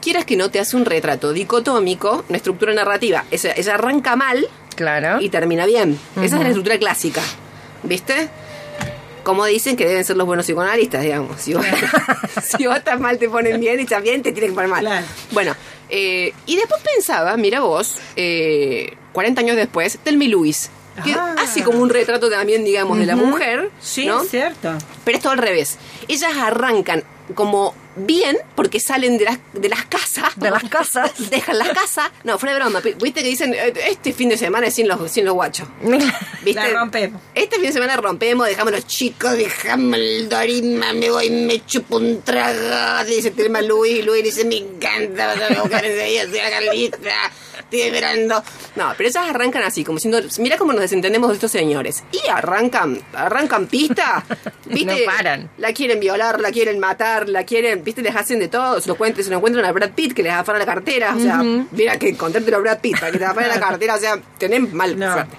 Quieras 0.07 0.25
que 0.25 0.37
no 0.37 0.53
te 0.53 0.61
hace 0.61 0.77
un 0.77 0.85
retrato 0.85 1.33
dicotómico, 1.33 2.25
una 2.29 2.37
estructura 2.37 2.73
narrativa. 2.73 3.25
Ella 3.33 3.75
arranca 3.75 4.15
mal 4.15 4.47
Claro. 4.77 5.21
y 5.21 5.31
termina 5.31 5.67
bien. 5.67 5.99
Esa 6.15 6.37
es 6.37 6.43
la 6.43 6.47
estructura 6.47 6.79
clásica. 6.79 7.21
¿Viste? 7.83 8.29
Como 9.25 9.45
dicen 9.47 9.75
que 9.77 9.85
deben 9.85 10.05
ser 10.05 10.17
los 10.17 10.25
buenos 10.25 10.47
psicoanalistas, 10.47 11.03
digamos. 11.03 11.41
Si 11.41 11.55
vos, 11.55 11.67
si 12.57 12.69
vos 12.69 12.77
estás 12.77 13.01
mal, 13.01 13.19
te 13.19 13.29
ponen 13.29 13.59
bien 13.61 13.81
y 13.81 13.83
estás 13.83 14.01
bien, 14.01 14.23
te 14.23 14.31
tienen 14.31 14.53
que 14.53 14.55
poner 14.55 14.71
mal. 14.71 14.85
Claro. 14.85 15.05
Bueno, 15.33 15.57
eh, 15.89 16.33
y 16.47 16.55
después 16.55 16.81
pensaba, 16.83 17.37
mira 17.37 17.63
vos, 17.63 17.97
eh, 18.15 18.97
40 19.13 19.41
años 19.41 19.57
después, 19.57 19.99
Telmi 20.05 20.29
Lewis, 20.29 20.71
que 21.05 21.13
Ah. 21.13 21.35
hace 21.39 21.63
como 21.63 21.81
un 21.81 21.91
retrato 21.91 22.29
también, 22.31 22.65
digamos, 22.65 22.99
de 22.99 23.07
la 23.07 23.17
mujer. 23.17 23.71
Sí, 23.81 24.07
¿no? 24.07 24.25
cierto. 24.25 24.77
Pero 25.05 25.17
es 25.17 25.23
todo 25.23 25.33
al 25.33 25.39
revés. 25.39 25.79
Ellas 26.09 26.33
arrancan 26.37 27.03
como 27.35 27.75
bien 27.97 28.37
porque 28.55 28.79
salen 28.79 29.19
de 29.19 29.25
las, 29.25 29.39
de 29.53 29.69
las 29.69 29.85
casas. 29.87 30.37
De 30.37 30.51
las 30.51 30.63
casas. 30.65 31.11
Dejan 31.31 31.59
las 31.59 31.71
casas. 31.71 32.11
No, 32.25 32.39
fuera 32.39 32.55
de 32.55 32.61
broma. 32.61 32.81
Viste 32.81 33.23
que 33.23 33.29
dicen, 33.29 33.53
eh, 33.55 33.73
este 33.89 34.13
fin 34.13 34.29
de 34.29 34.37
semana 34.37 34.67
es 34.69 34.75
sin 34.75 34.87
los, 34.87 35.11
sin 35.11 35.25
los 35.25 35.35
guachos. 35.35 35.67
¿Viste? 36.45 36.55
La 36.55 36.69
rompemos. 36.81 37.21
Este 37.35 37.57
fin 37.57 37.67
de 37.67 37.73
semana 37.73 37.97
rompemos, 37.97 38.47
dejamos 38.47 38.73
los 38.73 38.87
chicos, 38.87 39.33
dejamos 39.33 39.97
el 39.99 40.29
dorima, 40.29 40.93
me 40.93 41.11
voy, 41.11 41.31
me 41.31 41.65
chupo 41.67 41.97
un 41.97 42.23
trago. 42.23 43.05
Dice 43.07 43.31
Telma 43.33 43.61
Luis, 43.63 44.05
Luis 44.05 44.23
dice, 44.23 44.45
me 44.45 44.59
encanta, 44.59 45.27
vas 45.27 45.51
a 45.51 45.63
buscar 45.63 45.85
enseguida, 45.85 46.47
acá 46.47 46.61
lista, 46.73 46.99
estoy 47.71 47.81
esperando. 47.83 48.43
No, 48.77 48.93
pero 48.97 49.09
ellas 49.09 49.25
arrancan 49.29 49.63
así, 49.63 49.85
como 49.85 49.97
diciendo, 49.99 50.21
mira 50.39 50.57
cómo 50.57 50.73
nos 50.73 50.83
desentendemos 50.83 51.29
de 51.31 51.35
estos 51.35 51.51
señores. 51.53 52.03
Y 52.13 52.29
arrancan, 52.29 53.01
arrancan 53.13 53.67
pista, 53.67 54.25
¿viste? 54.67 54.85
No 55.05 55.13
paran. 55.13 55.51
La 55.59 55.73
quieren 55.73 56.01
violar, 56.01 56.41
la 56.41 56.51
quieren 56.51 56.79
matar, 56.79 57.29
la 57.29 57.45
quieren, 57.45 57.85
¿viste? 57.85 58.03
Les 58.03 58.15
hacen 58.17 58.39
de 58.39 58.49
todo. 58.49 58.81
Se 58.81 58.89
lo, 58.89 58.97
cuenten, 58.97 59.25
se 59.25 59.31
lo 59.31 59.37
encuentran 59.37 59.65
a 59.65 59.73
Brad 59.73 59.91
Pitt 59.91 60.15
que 60.15 60.23
les 60.23 60.33
afana 60.33 60.59
la 60.59 60.67
cartera. 60.67 61.15
O 61.17 61.21
sea, 61.21 61.43
mira 61.71 61.99
que 61.99 62.09
encontrártelo 62.09 62.57
a 62.57 62.61
Brad 62.61 62.79
Pitt 62.81 62.99
para 62.99 63.13
que 63.13 63.19
te 63.19 63.25
afane 63.25 63.49
la 63.49 63.61
cartera. 63.61 63.95
O 63.95 63.99
sea, 63.99 64.19
tenés 64.39 64.73
mal 64.73 64.99
No. 64.99 65.13
suerte. 65.13 65.37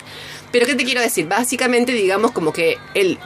Pero 0.51 0.65
¿qué 0.65 0.75
te 0.75 0.85
quiero 0.85 1.01
decir? 1.01 1.27
Básicamente, 1.27 1.91
digamos, 1.91 2.31
como 2.31 2.53
que 2.53 2.77
el, 2.93 3.19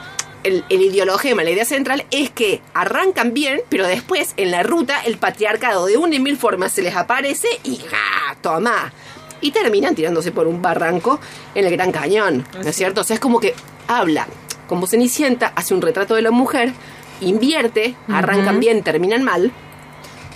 el, 0.44 0.64
el 0.68 0.82
ideologema, 0.82 1.42
la 1.42 1.50
idea 1.50 1.64
central 1.64 2.04
es 2.10 2.30
que 2.30 2.60
arrancan 2.74 3.34
bien, 3.34 3.60
pero 3.68 3.86
después 3.86 4.34
en 4.36 4.50
la 4.50 4.62
ruta 4.62 5.00
el 5.04 5.18
patriarcado 5.18 5.86
de 5.86 5.96
una 5.96 6.16
y 6.16 6.20
mil 6.20 6.36
formas 6.36 6.72
se 6.72 6.82
les 6.82 6.96
aparece 6.96 7.48
y 7.64 7.76
¡ja! 7.76 8.36
¡Toma! 8.40 8.92
Y 9.40 9.50
terminan 9.50 9.94
tirándose 9.94 10.30
por 10.30 10.46
un 10.46 10.62
barranco 10.62 11.20
en 11.54 11.66
el 11.66 11.72
Gran 11.72 11.92
Cañón, 11.92 12.46
¿no 12.54 12.68
es 12.68 12.76
cierto? 12.76 13.00
O 13.00 13.04
sea, 13.04 13.14
es 13.14 13.20
como 13.20 13.40
que 13.40 13.54
habla, 13.88 14.26
como 14.68 14.86
Cenicienta, 14.86 15.52
hace 15.56 15.74
un 15.74 15.82
retrato 15.82 16.14
de 16.14 16.22
la 16.22 16.30
mujer, 16.30 16.72
invierte, 17.20 17.96
arrancan 18.08 18.60
bien, 18.60 18.82
terminan 18.82 19.22
mal, 19.22 19.52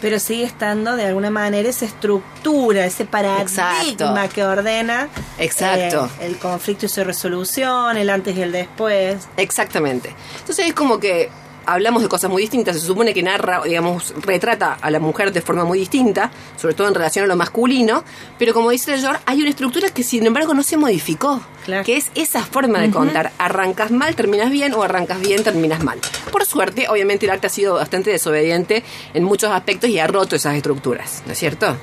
Pero 0.06 0.20
sigue 0.20 0.44
estando 0.44 0.94
de 0.94 1.04
alguna 1.04 1.30
manera 1.30 1.68
esa 1.68 1.84
estructura, 1.84 2.86
ese 2.86 3.06
paradigma 3.06 3.42
Exacto. 3.42 4.14
que 4.32 4.44
ordena 4.44 5.08
Exacto. 5.36 6.08
eh, 6.20 6.26
el 6.26 6.38
conflicto 6.38 6.86
y 6.86 6.88
su 6.88 7.02
resolución, 7.02 7.96
el 7.96 8.08
antes 8.10 8.36
y 8.36 8.42
el 8.42 8.52
después. 8.52 9.26
Exactamente. 9.36 10.14
Entonces 10.38 10.66
es 10.68 10.74
como 10.74 11.00
que 11.00 11.28
hablamos 11.66 12.02
de 12.02 12.08
cosas 12.08 12.30
muy 12.30 12.42
distintas. 12.42 12.76
Se 12.76 12.86
supone 12.86 13.12
que 13.12 13.22
narra, 13.22 13.62
digamos, 13.64 14.14
retrata 14.22 14.78
a 14.80 14.90
la 14.90 15.00
mujer 15.00 15.32
de 15.32 15.40
forma 15.40 15.64
muy 15.64 15.78
distinta, 15.78 16.30
sobre 16.56 16.74
todo 16.74 16.88
en 16.88 16.94
relación 16.94 17.24
a 17.24 17.28
lo 17.28 17.36
masculino. 17.36 18.04
Pero 18.38 18.54
como 18.54 18.70
dice 18.70 18.94
el 18.94 19.00
George, 19.00 19.20
hay 19.26 19.40
una 19.40 19.50
estructura 19.50 19.88
que 19.90 20.02
sin 20.02 20.26
embargo 20.26 20.54
no 20.54 20.62
se 20.62 20.76
modificó. 20.76 21.40
Claro. 21.64 21.84
Que 21.84 21.96
es 21.96 22.10
esa 22.14 22.44
forma 22.44 22.80
de 22.80 22.90
contar. 22.90 23.32
Arrancas 23.38 23.90
mal, 23.90 24.14
terminas 24.14 24.50
bien, 24.50 24.72
o 24.74 24.82
arrancas 24.82 25.20
bien, 25.20 25.42
terminas 25.42 25.82
mal. 25.82 25.98
Por 26.30 26.44
suerte, 26.44 26.88
obviamente 26.88 27.26
el 27.26 27.32
arte 27.32 27.48
ha 27.48 27.50
sido 27.50 27.74
bastante 27.74 28.10
desobediente 28.10 28.84
en 29.14 29.24
muchos 29.24 29.50
aspectos 29.50 29.90
y 29.90 29.98
ha 29.98 30.06
roto 30.06 30.36
esas 30.36 30.54
estructuras, 30.54 31.22
¿no 31.26 31.32
es 31.32 31.38
cierto? 31.38 31.76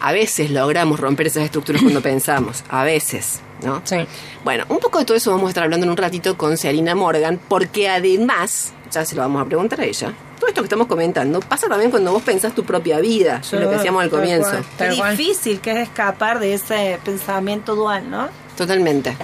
a 0.00 0.12
veces 0.12 0.50
logramos 0.50 0.98
romper 0.98 1.28
esas 1.28 1.44
estructuras 1.44 1.82
cuando 1.82 2.00
pensamos, 2.02 2.64
a 2.68 2.84
veces, 2.84 3.40
¿no? 3.62 3.82
Sí. 3.84 3.96
Bueno, 4.44 4.64
un 4.68 4.78
poco 4.78 4.98
de 4.98 5.04
todo 5.04 5.16
eso 5.16 5.30
vamos 5.30 5.46
a 5.46 5.50
estar 5.50 5.64
hablando 5.64 5.84
en 5.84 5.90
un 5.90 5.96
ratito 5.96 6.36
con 6.36 6.56
Serena 6.56 6.94
Morgan, 6.94 7.38
porque 7.48 7.88
además, 7.88 8.72
ya 8.90 9.04
se 9.04 9.14
lo 9.14 9.22
vamos 9.22 9.42
a 9.42 9.44
preguntar 9.44 9.80
a 9.80 9.84
ella, 9.84 10.12
todo 10.38 10.48
esto 10.48 10.62
que 10.62 10.66
estamos 10.66 10.86
comentando 10.86 11.40
pasa 11.40 11.68
también 11.68 11.90
cuando 11.90 12.12
vos 12.12 12.22
pensás 12.22 12.54
tu 12.54 12.64
propia 12.64 12.98
vida, 13.00 13.40
es 13.42 13.52
lo 13.52 13.68
que 13.70 13.76
decíamos 13.76 14.02
al 14.02 14.10
comienzo. 14.10 14.52
Qué 14.78 14.88
difícil 14.90 15.60
que 15.60 15.72
es 15.72 15.88
escapar 15.88 16.38
de 16.38 16.54
ese 16.54 16.98
pensamiento 17.04 17.74
dual, 17.74 18.10
¿no? 18.10 18.28
Totalmente. 18.56 19.16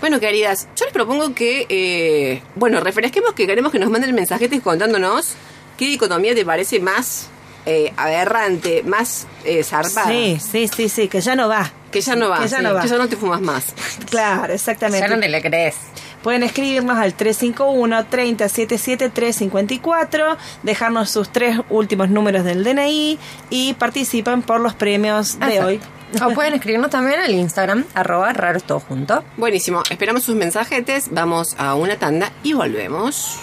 Bueno, 0.00 0.20
queridas, 0.20 0.68
yo 0.76 0.84
les 0.84 0.92
propongo 0.92 1.34
que, 1.34 1.66
eh, 1.68 2.42
bueno, 2.56 2.80
refresquemos 2.80 3.32
que 3.32 3.46
queremos 3.46 3.72
que 3.72 3.78
nos 3.78 3.90
manden 3.90 4.14
mensajetes 4.14 4.60
contándonos 4.60 5.34
qué 5.78 5.86
dicotomía 5.86 6.34
te 6.34 6.44
parece 6.44 6.78
más 6.80 7.28
eh, 7.66 7.92
aberrante, 7.96 8.82
más 8.82 9.26
eh, 9.44 9.64
zarpada. 9.64 10.08
Sí, 10.08 10.38
sí, 10.38 10.68
sí, 10.68 10.88
sí, 10.88 11.08
que 11.08 11.20
ya 11.20 11.34
no 11.34 11.48
va. 11.48 11.72
Que 11.90 12.00
ya 12.00 12.14
no 12.16 12.28
va, 12.28 12.40
Que 12.40 12.48
ya 12.48 12.58
sí, 12.58 12.62
no 12.62 12.74
va. 12.74 12.82
que 12.82 12.88
ya 12.88 12.98
no 12.98 13.08
te 13.08 13.16
fumas 13.16 13.40
más. 13.40 13.72
Claro, 14.10 14.52
exactamente. 14.52 15.08
Ya 15.08 15.14
no 15.14 15.20
te 15.20 15.28
le 15.28 15.40
crees. 15.40 15.76
Pueden 16.24 16.42
escribirnos 16.42 16.96
al 16.96 17.12
351 17.12 18.06
3077 18.06 19.10
354, 19.10 20.38
dejarnos 20.62 21.10
sus 21.10 21.28
tres 21.28 21.58
últimos 21.68 22.08
números 22.08 22.44
del 22.44 22.64
DNI 22.64 23.18
y 23.50 23.74
participan 23.74 24.40
por 24.40 24.58
los 24.58 24.72
premios 24.72 25.38
de 25.38 25.46
Exacto. 25.46 25.66
hoy. 25.66 25.80
O 26.24 26.30
pueden 26.32 26.54
escribirnos 26.54 26.90
también 26.90 27.20
al 27.20 27.34
Instagram, 27.34 27.84
arroba 27.92 28.32
raros 28.32 28.64
todo 28.64 28.80
junto. 28.80 29.22
Buenísimo, 29.36 29.82
esperamos 29.90 30.22
sus 30.22 30.34
mensajetes, 30.34 31.08
vamos 31.10 31.56
a 31.58 31.74
una 31.74 31.96
tanda 31.96 32.32
y 32.42 32.54
volvemos. 32.54 33.38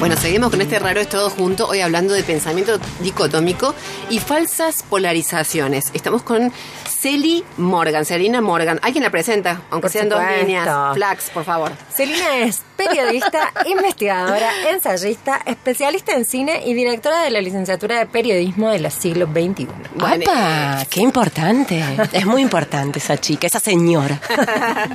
Bueno, 0.00 0.16
seguimos 0.16 0.50
con 0.50 0.62
este 0.62 0.78
raro 0.78 0.98
es 0.98 1.10
todo 1.10 1.28
junto, 1.28 1.68
hoy 1.68 1.82
hablando 1.82 2.14
de 2.14 2.22
pensamiento 2.22 2.78
dicotómico 3.00 3.74
y 4.08 4.18
falsas 4.18 4.82
polarizaciones. 4.82 5.90
Estamos 5.92 6.22
con 6.22 6.50
Celi 6.88 7.44
Morgan, 7.58 8.06
Celina 8.06 8.40
Morgan. 8.40 8.80
¿Hay 8.82 8.92
quien 8.92 9.04
la 9.04 9.10
presenta? 9.10 9.60
Aunque 9.70 9.86
Por 9.86 9.90
sean 9.90 10.08
dos 10.08 10.22
líneas. 10.38 10.94
Flax, 10.94 11.28
por 11.30 11.44
favor. 11.44 11.72
Celina 11.94 12.38
es 12.38 12.62
periodista, 12.76 13.52
investigadora, 13.66 14.50
ensayista, 14.70 15.40
especialista 15.44 16.14
en 16.14 16.24
cine 16.24 16.62
y 16.64 16.72
directora 16.72 17.22
de 17.22 17.30
la 17.30 17.42
licenciatura 17.42 17.98
de 17.98 18.06
periodismo 18.06 18.70
del 18.70 18.90
siglo 18.90 19.26
XXI. 19.26 19.68
Bueno, 19.94 20.24
¡Apa! 20.30 20.86
¡Qué 20.88 21.00
importante! 21.00 21.84
Es 22.12 22.24
muy 22.24 22.40
importante 22.42 22.98
esa 22.98 23.18
chica, 23.18 23.46
esa 23.46 23.60
señora. 23.60 24.18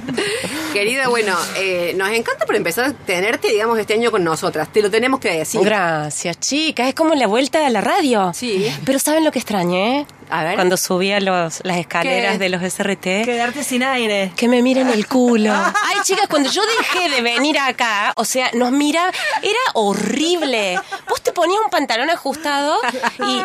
Querida, 0.73 1.07
bueno, 1.09 1.35
eh, 1.57 1.93
nos 1.95 2.09
encanta 2.09 2.45
por 2.45 2.55
empezar 2.55 2.85
a 2.85 2.93
tenerte, 2.93 3.49
digamos, 3.49 3.77
este 3.79 3.93
año 3.93 4.11
con 4.11 4.23
nosotras. 4.23 4.67
Te 4.71 4.81
lo 4.81 4.91
tenemos 4.95 5.19
que 5.19 5.31
decir. 5.31 5.61
Gracias, 5.61 6.39
chica. 6.39 6.87
Es 6.87 6.95
como 6.95 7.15
la 7.15 7.27
vuelta 7.27 7.65
a 7.65 7.69
la 7.69 7.81
radio. 7.81 8.31
Sí. 8.33 8.65
Pero 8.85 8.97
¿saben 8.97 9.25
lo 9.25 9.31
que 9.31 9.39
extrañé? 9.39 10.05
A 10.29 10.43
ver. 10.43 10.55
Cuando 10.55 10.77
subía 10.77 11.19
los, 11.19 11.59
las 11.63 11.77
escaleras 11.77 12.33
¿Qué? 12.33 12.37
de 12.39 12.49
los 12.49 12.61
SRT. 12.61 13.01
Quedarte 13.25 13.63
sin 13.63 13.83
aire. 13.83 14.31
Que 14.35 14.47
me 14.47 14.61
miren 14.61 14.89
el 14.89 15.07
culo. 15.07 15.53
Ay, 15.83 15.97
chicas, 16.03 16.27
cuando 16.29 16.49
yo 16.49 16.61
dejé 16.79 17.09
de 17.09 17.21
venir 17.21 17.57
acá, 17.59 18.13
o 18.15 18.25
sea, 18.25 18.49
nos 18.53 18.71
mira, 18.71 19.11
era 19.41 19.59
horrible. 19.73 20.79
Vos 21.07 21.21
te 21.21 21.31
ponías 21.31 21.59
un 21.63 21.69
pantalón 21.69 22.09
ajustado 22.09 22.77
y 23.19 23.41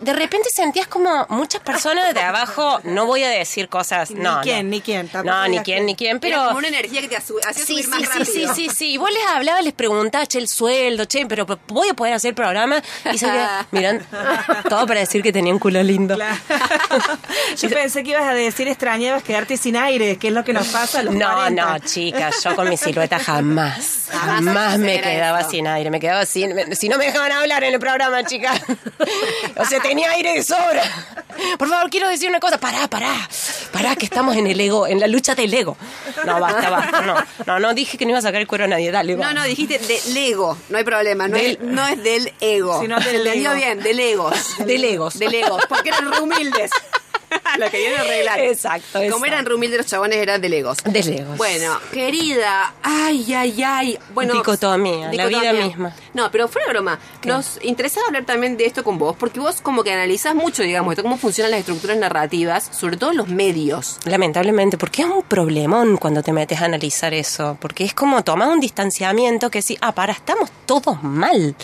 de 0.00 0.12
repente 0.12 0.48
sentías 0.54 0.86
como 0.86 1.26
muchas 1.28 1.60
personas 1.62 2.14
de 2.14 2.20
abajo, 2.20 2.80
no 2.84 3.06
voy 3.06 3.22
a 3.24 3.28
decir 3.28 3.68
cosas, 3.68 4.10
Ni 4.10 4.16
quién, 4.42 4.66
no. 4.66 4.70
ni 4.70 4.80
quién, 4.80 5.10
No, 5.24 5.48
ni 5.48 5.58
quién, 5.60 5.86
ni 5.86 5.94
quién, 5.94 6.16
Era 6.16 6.20
pero... 6.20 6.44
como 6.46 6.58
una 6.58 6.68
energía 6.68 7.00
que 7.00 7.08
te 7.08 7.16
hacía 7.16 7.34
Sí, 7.52 7.60
subir 7.66 7.84
sí, 7.84 7.90
más 7.90 8.00
sí, 8.00 8.06
rápido. 8.06 8.24
sí, 8.54 8.68
sí, 8.68 8.70
sí. 8.74 8.90
Y 8.92 8.96
vos 8.96 9.10
les 9.10 9.22
hablabas, 9.26 9.64
les 9.64 9.72
preguntabas, 9.72 10.28
che, 10.28 10.38
el 10.38 10.48
sueldo, 10.48 11.04
che, 11.06 11.26
pero 11.26 11.46
voy 11.68 11.88
a 11.88 11.94
poder 11.94 12.14
hacer 12.14 12.34
programa. 12.34 12.82
Y 13.12 13.18
se 13.18 13.26
mirando, 13.70 14.04
todo 14.68 14.86
para 14.86 15.00
decir 15.00 15.22
que 15.22 15.32
tenía 15.32 15.52
un 15.52 15.58
culo 15.58 15.82
lindo. 15.82 16.13
Claro. 16.14 16.36
Yo 17.60 17.68
pensé 17.70 18.02
que 18.02 18.10
ibas 18.10 18.24
a 18.24 18.34
decir 18.34 18.68
extrañabas 18.68 19.22
quedarte 19.22 19.56
sin 19.56 19.76
aire, 19.76 20.16
que 20.16 20.28
es 20.28 20.34
lo 20.34 20.44
que 20.44 20.52
nos 20.52 20.68
pasa 20.68 21.00
a 21.00 21.02
los 21.02 21.14
No, 21.14 21.30
40. 21.32 21.64
no, 21.64 21.78
chicas, 21.80 22.42
yo 22.42 22.54
con 22.56 22.68
mi 22.68 22.76
silueta 22.76 23.18
jamás, 23.18 24.06
Jamás 24.10 24.78
me 24.78 25.00
quedaba 25.00 25.42
sin 25.44 25.66
aire, 25.66 25.90
me 25.90 26.00
quedaba 26.00 26.24
sin, 26.26 26.54
me- 26.54 26.74
si 26.76 26.88
no 26.88 26.98
me 26.98 27.06
dejaban 27.06 27.32
hablar 27.32 27.64
en 27.64 27.74
el 27.74 27.80
programa, 27.80 28.24
chicas. 28.24 28.60
O 29.56 29.64
sea, 29.64 29.80
tenía 29.80 30.10
aire 30.10 30.32
de 30.34 30.42
sobra. 30.42 30.82
Por 31.58 31.68
favor, 31.68 31.88
quiero 31.90 32.08
decir 32.08 32.28
una 32.28 32.40
cosa, 32.40 32.58
pará, 32.58 32.88
pará, 32.88 33.14
pará, 33.72 33.94
que 33.96 34.04
estamos 34.04 34.36
en 34.36 34.46
el 34.46 34.60
ego, 34.60 34.86
en 34.86 34.98
la 35.00 35.06
lucha 35.06 35.34
del 35.34 35.52
ego. 35.54 35.76
No, 36.24 36.40
basta, 36.40 36.70
basta, 36.70 37.00
no, 37.02 37.14
no, 37.46 37.60
no 37.60 37.74
dije 37.74 37.96
que 37.96 38.04
no 38.04 38.10
iba 38.10 38.18
a 38.18 38.22
sacar 38.22 38.40
el 38.40 38.46
cuero 38.46 38.64
a 38.64 38.66
nadie, 38.68 38.90
dale, 38.90 39.14
va. 39.16 39.26
No, 39.26 39.34
no, 39.40 39.44
dijiste 39.44 39.78
del 39.78 40.16
ego, 40.16 40.56
no 40.70 40.78
hay 40.78 40.84
problema, 40.84 41.28
no, 41.28 41.36
Del- 41.36 41.52
es, 41.52 41.60
no 41.60 41.86
es 41.86 42.02
del 42.02 42.32
ego. 42.40 42.80
Sino 42.80 42.98
del 43.00 43.26
ego. 43.26 43.54
bien, 43.54 43.80
del 43.80 44.00
egos. 44.00 44.34
Del 44.58 44.84
egos. 44.84 45.18
Del 45.18 45.34
egos, 45.34 45.64
porque 45.68 45.90
eran 45.90 46.03
re 46.12 46.20
humildes. 46.20 46.70
Lo 47.58 47.70
querían 47.70 48.00
arreglar. 48.00 48.40
Exacto, 48.40 48.86
Como 48.92 49.04
exacto. 49.04 49.26
eran 49.26 49.46
re 49.46 49.54
humildes 49.54 49.78
los 49.78 49.86
chabones, 49.86 50.18
eran 50.18 50.40
del 50.40 50.52
egos. 50.52 50.78
Del 50.84 51.08
egos. 51.08 51.36
Bueno, 51.36 51.78
querida, 51.92 52.74
ay, 52.82 53.32
ay, 53.34 53.62
ay. 53.62 53.98
Bueno, 54.12 54.34
Dicotomía, 54.34 55.12
la 55.12 55.26
vida 55.26 55.52
misma. 55.52 55.94
No, 56.12 56.30
pero 56.30 56.48
fuera 56.48 56.66
de 56.68 56.72
broma, 56.74 56.98
nos 57.24 57.58
interesaba 57.62 58.06
hablar 58.06 58.24
también 58.24 58.56
de 58.56 58.66
esto 58.66 58.84
con 58.84 58.98
vos, 58.98 59.16
porque 59.16 59.40
vos 59.40 59.60
como 59.60 59.82
que 59.82 59.92
analizás 59.92 60.34
mucho, 60.34 60.62
digamos, 60.62 60.92
esto, 60.92 61.02
cómo 61.02 61.16
funcionan 61.16 61.50
las 61.50 61.60
estructuras 61.60 61.96
narrativas, 61.96 62.68
sobre 62.72 62.96
todo 62.96 63.12
los 63.12 63.28
medios. 63.28 63.98
Lamentablemente, 64.04 64.78
porque 64.78 65.02
es 65.02 65.08
un 65.08 65.22
problemón 65.22 65.96
cuando 65.96 66.22
te 66.22 66.32
metes 66.32 66.60
a 66.60 66.66
analizar 66.66 67.14
eso, 67.14 67.56
porque 67.60 67.84
es 67.84 67.94
como 67.94 68.22
tomar 68.22 68.48
un 68.48 68.60
distanciamiento 68.60 69.50
que 69.50 69.62
sí, 69.62 69.76
ah, 69.80 69.92
para, 69.92 70.12
estamos 70.12 70.50
todos 70.66 71.02
mal. 71.02 71.56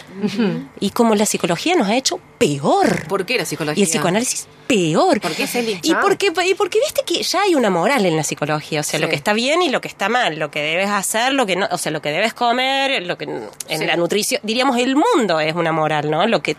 Y 0.81 0.91
como 0.91 1.15
la 1.15 1.27
psicología 1.27 1.75
nos 1.75 1.89
ha 1.89 1.97
hecho 1.97 2.21
peor. 2.41 3.07
¿Por 3.07 3.27
qué 3.27 3.37
la 3.37 3.45
psicología? 3.45 3.79
Y 3.79 3.85
el 3.85 3.89
psicoanálisis 3.91 4.47
peor. 4.67 5.21
¿Por 5.21 5.33
qué, 5.33 5.47
Celi? 5.47 5.79
Y 5.83 5.95
porque, 5.97 6.33
y 6.47 6.55
porque 6.55 6.79
viste 6.81 7.03
que 7.05 7.23
ya 7.23 7.43
hay 7.43 7.55
una 7.55 7.69
moral 7.69 8.07
en 8.07 8.17
la 8.17 8.23
psicología, 8.25 8.81
o 8.81 8.83
sea, 8.83 8.99
Sí. 8.99 9.03
lo 9.05 9.11
que 9.11 9.15
está 9.17 9.35
bien 9.35 9.61
y 9.61 9.69
lo 9.69 9.83
que 9.83 9.89
está 9.89 10.09
mal, 10.09 10.39
lo 10.39 10.51
que 10.51 10.63
debes 10.63 10.89
hacer, 10.89 11.35
lo 11.35 11.45
que 11.45 11.57
no, 11.57 11.69
o 11.71 11.77
sea, 11.77 11.93
lo 11.93 12.01
que 12.01 12.09
debes 12.11 12.33
comer, 12.33 13.03
lo 13.03 13.19
que 13.19 13.25
en 13.25 13.79
Sí. 13.79 13.85
la 13.85 13.97
nutrición, 13.97 14.41
diríamos 14.43 14.79
el 14.79 14.97
mundo 14.97 15.39
es 15.39 15.55
una 15.55 15.71
moral, 15.73 16.11
¿no? 16.11 16.27
Lo 16.27 16.43
que 16.43 16.57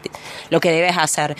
lo 0.51 0.59
que 0.59 0.71
debes 0.71 0.95
hacer. 0.99 1.35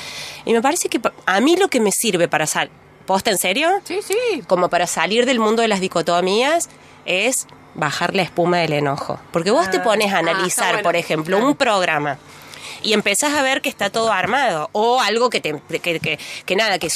Y 0.45 0.54
me 0.54 0.62
parece 0.63 0.89
que 0.89 0.99
a 1.27 1.39
mí 1.39 1.56
lo 1.56 1.67
que 1.67 1.80
me 1.80 1.91
sirve 1.91 2.27
para 2.27 2.47
sal, 2.47 2.71
¿posta 3.06 3.30
en 3.30 3.38
serio? 3.38 3.69
Sí, 3.84 3.99
sí. 4.04 4.41
Como 4.47 4.69
para 4.69 4.88
salir 4.88 5.27
del 5.27 5.38
mundo 5.39 5.62
de 5.62 5.67
las 5.67 5.82
dicotomías 5.82 6.67
es 7.06 7.45
bajar 7.75 8.15
la 8.15 8.23
espuma 8.23 8.58
del 8.58 8.73
enojo. 8.73 9.19
Porque 9.32 9.51
vos 9.51 9.69
te 9.69 9.80
pones 9.82 10.12
a 10.12 10.15
Ah, 10.15 10.19
analizar, 10.19 10.71
bueno. 10.73 10.84
por 10.84 10.95
ejemplo, 10.95 11.38
un 11.38 11.56
programa 11.56 12.17
y 12.84 12.94
empezás 12.94 13.34
a 13.34 13.41
ver 13.44 13.62
que 13.62 13.70
está 13.70 13.89
todo 13.89 14.12
armado 14.12 14.70
o 14.74 15.00
algo 15.02 15.30
que 15.30 15.39
te 15.41 15.60
que, 15.82 16.00
que- 16.00 16.20
que 16.46 16.56
nada 16.56 16.80
que 16.80 16.89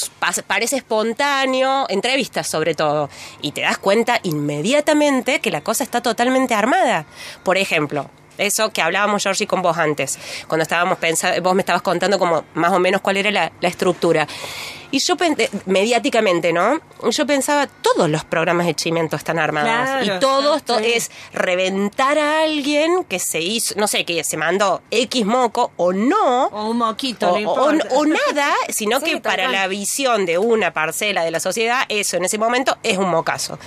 parece 0.47 0.75
espontáneo 0.77 1.85
entrevistas 1.89 2.47
sobre 2.47 2.73
todo 2.75 3.09
y 3.41 3.51
te 3.51 3.61
das 3.61 3.77
cuenta 3.77 4.19
inmediatamente 4.23 5.39
que 5.39 5.51
la 5.51 5.61
cosa 5.61 5.83
está 5.83 6.01
totalmente 6.01 6.53
armada. 6.53 7.05
Por 7.43 7.57
ejemplo 7.57 8.09
eso 8.37 8.71
que 8.73 8.81
hablábamos 8.81 9.23
Georgie 9.23 9.47
con 9.47 9.61
vos 9.61 9.77
antes 9.77 10.19
cuando 10.47 10.63
estábamos 10.63 10.97
pensando 10.97 11.41
vos 11.41 11.55
me 11.55 11.61
estabas 11.61 11.81
contando 11.81 12.19
como 12.19 12.43
más 12.53 12.73
o 12.73 12.79
menos 12.79 12.99
cuál 13.01 13.15
era 13.17 13.31
la 13.31 13.51
estructura 13.67 14.27
y 14.95 14.99
yo 14.99 15.15
eh, 15.19 15.49
mediáticamente 15.65 16.53
no 16.53 16.79
yo 17.09 17.25
pensaba 17.25 17.67
todos 17.67 18.09
los 18.09 18.23
programas 18.23 18.65
de 18.65 18.73
Chimento 18.75 19.15
están 19.17 19.39
armados 19.39 19.69
Claro, 20.03 20.15
y 20.15 20.19
todos 20.19 20.63
to- 20.63 20.79
sí. 20.79 20.85
es 20.95 21.11
reventar 21.33 22.17
a 22.17 22.43
alguien 22.43 23.03
que 23.03 23.19
se 23.19 23.39
hizo, 23.41 23.75
no 23.77 23.87
sé, 23.87 24.05
que 24.05 24.23
se 24.23 24.37
mandó 24.37 24.81
X 24.91 25.25
moco 25.25 25.71
o 25.77 25.91
no. 25.93 26.45
O 26.47 26.69
un 26.69 26.77
moquito, 26.77 27.29
O, 27.29 27.33
no 27.33 27.39
importa. 27.39 27.87
o 27.95 28.05
nada, 28.05 28.53
sino 28.69 28.99
Sí, 29.05 29.05
que 29.05 29.17
para 29.21 29.43
cual. 29.43 29.51
la 29.51 29.67
visión 29.67 30.25
de 30.25 30.37
una 30.37 30.71
parcela 30.73 31.23
de 31.23 31.31
la 31.31 31.39
sociedad, 31.39 31.83
eso 31.89 32.17
en 32.17 32.25
ese 32.25 32.37
momento 32.37 32.77
es 32.83 32.97
un 32.97 33.09
mocazo. 33.09 33.59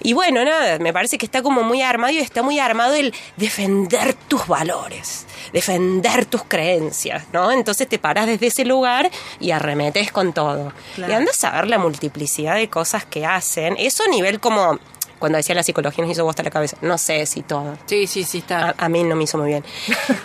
Y 0.00 0.12
bueno, 0.12 0.44
nada, 0.44 0.78
me 0.78 0.92
parece 0.92 1.18
que 1.18 1.26
está 1.26 1.42
como 1.42 1.62
muy 1.64 1.82
armado 1.82 2.12
y 2.12 2.18
está 2.18 2.42
muy 2.42 2.58
armado 2.60 2.94
el 2.94 3.12
defender 3.36 4.14
tus 4.14 4.46
valores, 4.46 5.26
defender 5.52 6.26
tus 6.26 6.42
creencias, 6.44 7.24
¿no? 7.32 7.50
Entonces 7.52 7.88
te 7.88 7.98
paras 7.98 8.26
desde 8.26 8.48
ese 8.48 8.64
lugar 8.64 9.10
y 9.40 9.50
arremetes 9.50 10.12
con 10.12 10.32
todo. 10.32 10.72
Claro. 10.94 11.12
Y 11.12 11.16
andas 11.16 11.42
a 11.44 11.52
ver 11.52 11.68
la 11.68 11.78
multiplicidad 11.78 12.56
de 12.56 12.68
cosas 12.68 13.04
que 13.04 13.26
hacen. 13.26 13.76
Eso 13.78 14.04
a 14.04 14.08
nivel 14.08 14.40
como, 14.40 14.78
cuando 15.18 15.36
decía 15.38 15.54
la 15.54 15.62
psicología 15.62 16.02
nos 16.04 16.12
hizo 16.12 16.24
bosta 16.24 16.42
la 16.42 16.50
cabeza, 16.50 16.76
no 16.82 16.96
sé 16.98 17.26
si 17.26 17.42
todo. 17.42 17.76
Sí, 17.86 18.06
sí, 18.06 18.24
sí, 18.24 18.38
está. 18.38 18.70
A, 18.70 18.74
a 18.86 18.88
mí 18.88 19.02
no 19.04 19.16
me 19.16 19.24
hizo 19.24 19.38
muy 19.38 19.48
bien. 19.48 19.64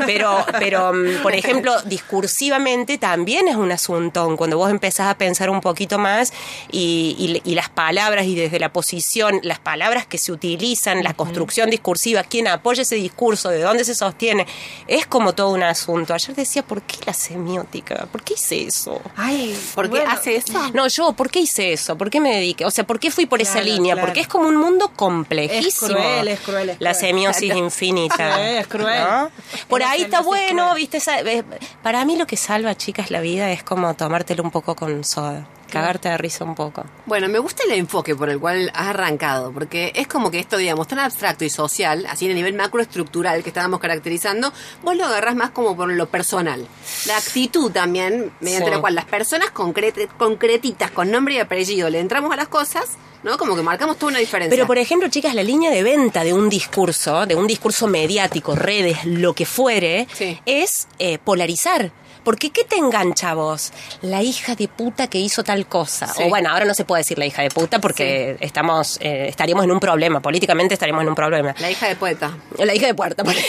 Pero, 0.05 0.45
pero 0.59 0.93
mm, 0.93 1.21
por 1.21 1.33
ejemplo, 1.35 1.73
discursivamente 1.83 2.97
también 2.97 3.47
es 3.47 3.55
un 3.55 3.71
asuntón. 3.71 4.37
Cuando 4.37 4.57
vos 4.57 4.69
empezás 4.71 5.07
a 5.07 5.17
pensar 5.17 5.49
un 5.49 5.61
poquito 5.61 5.97
más 5.99 6.31
y, 6.71 7.15
y- 7.43 7.51
y 7.51 7.55
las 7.55 7.69
palabras 7.69 8.25
y 8.25 8.35
desde 8.35 8.59
la 8.59 8.71
posición, 8.71 9.39
las 9.43 9.59
palabras 9.59 10.05
que 10.07 10.17
se 10.17 10.31
utilizan, 10.31 11.03
la 11.03 11.13
construcción 11.13 11.69
discursiva, 11.69 12.23
quién 12.23 12.47
apoya 12.47 12.83
ese 12.83 12.95
discurso, 12.95 13.49
de 13.49 13.59
dónde 13.61 13.83
se 13.83 13.95
sostiene, 13.95 14.45
es 14.87 15.05
como 15.05 15.33
todo 15.33 15.49
un 15.49 15.63
asunto. 15.63 16.13
Ayer 16.13 16.35
decía, 16.35 16.63
¿por 16.63 16.81
qué 16.83 16.97
la 17.05 17.13
semiótica? 17.13 18.07
¿Por 18.11 18.23
qué 18.23 18.35
hice 18.35 18.63
eso? 18.67 19.01
Ay, 19.15 19.57
¿Por 19.75 19.85
qué 19.85 19.97
bueno, 19.99 20.11
hace 20.11 20.35
eso? 20.35 20.53
No, 20.73 20.87
yo, 20.87 21.13
¿por 21.13 21.29
qué 21.29 21.39
hice 21.39 21.73
eso? 21.73 21.97
¿Por 21.97 22.09
qué 22.09 22.19
me 22.19 22.33
dediqué? 22.35 22.65
O 22.65 22.71
sea, 22.71 22.85
¿por 22.85 22.99
qué 22.99 23.11
fui 23.11 23.25
por 23.25 23.41
esa 23.41 23.61
línea? 23.61 23.93
claro. 23.95 24.07
Porque 24.07 24.21
es 24.21 24.27
como 24.27 24.47
un 24.47 24.55
mundo 24.57 24.82
mundo 24.83 24.95
complejísimo. 24.95 25.87
Es 25.87 25.93
cruel, 25.93 26.27
es 26.27 26.39
cruel, 26.39 26.69
es 26.69 26.81
La 26.81 26.93
semiosis 26.93 27.55
infinita. 27.55 28.35
Sí, 28.35 28.41
es 28.59 28.67
cruel. 28.67 29.03
¿no? 29.03 29.31
Por 29.67 29.83
ahí 29.83 30.03
está 30.03 30.21
bueno, 30.21 30.73
viste, 30.75 30.99
eh, 31.25 31.43
para 31.81 32.05
mí 32.05 32.15
lo 32.15 32.27
que 32.27 32.37
salva, 32.37 32.75
chicas, 32.75 33.11
la 33.11 33.21
vida 33.21 33.51
es 33.51 33.63
como 33.63 33.93
tomártelo 33.93 34.43
un 34.43 34.51
poco 34.51 34.75
con 34.75 35.03
soda. 35.03 35.47
Cagarte 35.73 36.09
de 36.09 36.17
risa 36.17 36.43
un 36.45 36.55
poco. 36.55 36.83
Bueno, 37.05 37.27
me 37.29 37.39
gusta 37.39 37.63
el 37.63 37.71
enfoque 37.73 38.15
por 38.15 38.29
el 38.29 38.39
cual 38.39 38.71
has 38.73 38.87
arrancado, 38.87 39.51
porque 39.51 39.91
es 39.95 40.07
como 40.07 40.31
que 40.31 40.39
esto, 40.39 40.57
digamos, 40.57 40.87
tan 40.87 40.99
abstracto 40.99 41.43
y 41.45 41.49
social, 41.49 42.05
así 42.09 42.29
a 42.29 42.33
nivel 42.33 42.53
macroestructural 42.53 43.43
que 43.43 43.49
estábamos 43.49 43.79
caracterizando, 43.79 44.53
vos 44.83 44.95
lo 44.95 45.05
agarrás 45.05 45.35
más 45.35 45.49
como 45.51 45.75
por 45.75 45.89
lo 45.89 46.07
personal. 46.07 46.67
La 47.07 47.17
actitud 47.17 47.71
también, 47.71 48.31
mediante 48.39 48.69
Sí. 48.69 48.75
la 48.75 48.81
cual 48.81 48.95
las 48.95 49.05
personas 49.05 49.49
concret- 49.53 50.07
concretitas, 50.17 50.91
con 50.91 51.11
nombre 51.11 51.35
y 51.35 51.39
apellido, 51.39 51.89
le 51.89 51.99
entramos 51.99 52.31
a 52.31 52.35
las 52.35 52.47
cosas, 52.47 52.85
¿no? 53.23 53.37
Como 53.37 53.55
que 53.55 53.61
marcamos 53.63 53.97
toda 53.97 54.11
una 54.11 54.19
diferencia. 54.19 54.55
Pero, 54.55 54.67
por 54.67 54.77
ejemplo, 54.77 55.07
chicas, 55.09 55.33
la 55.33 55.43
línea 55.43 55.71
de 55.71 55.81
venta 55.83 56.23
de 56.23 56.33
un 56.33 56.49
discurso, 56.49 57.25
de 57.25 57.35
un 57.35 57.47
discurso 57.47 57.87
mediático, 57.87 58.55
redes, 58.55 59.05
lo 59.05 59.33
que 59.33 59.45
fuere, 59.45 60.07
Sí. 60.13 60.39
es 60.45 60.87
eh, 60.99 61.17
polarizar. 61.19 61.91
Porque 62.23 62.49
¿qué 62.51 62.63
te 62.63 62.75
engancha 62.77 63.31
a 63.31 63.33
vos? 63.33 63.71
La 64.01 64.21
hija 64.21 64.55
de 64.55 64.67
puta 64.67 65.07
que 65.07 65.19
hizo 65.19 65.43
tal 65.43 65.67
cosa. 65.67 66.07
Sí. 66.07 66.23
O 66.23 66.29
bueno, 66.29 66.49
ahora 66.49 66.65
no 66.65 66.73
se 66.73 66.85
puede 66.85 67.01
decir 67.01 67.17
la 67.17 67.25
hija 67.25 67.41
de 67.41 67.49
puta 67.49 67.79
porque 67.79 68.37
estamos 68.39 68.97
eh, 69.01 69.27
estaríamos 69.27 69.63
en 69.65 69.71
un 69.71 69.79
problema. 69.79 70.21
Políticamente 70.21 70.73
estaríamos 70.73 71.03
en 71.03 71.09
un 71.09 71.15
problema. 71.15 71.53
La 71.59 71.69
hija 71.71 71.87
de 71.87 71.95
poeta. 71.95 72.31
La 72.57 72.73
hija 72.73 72.87
de 72.87 72.93
puerta. 72.95 73.23
por 73.23 73.33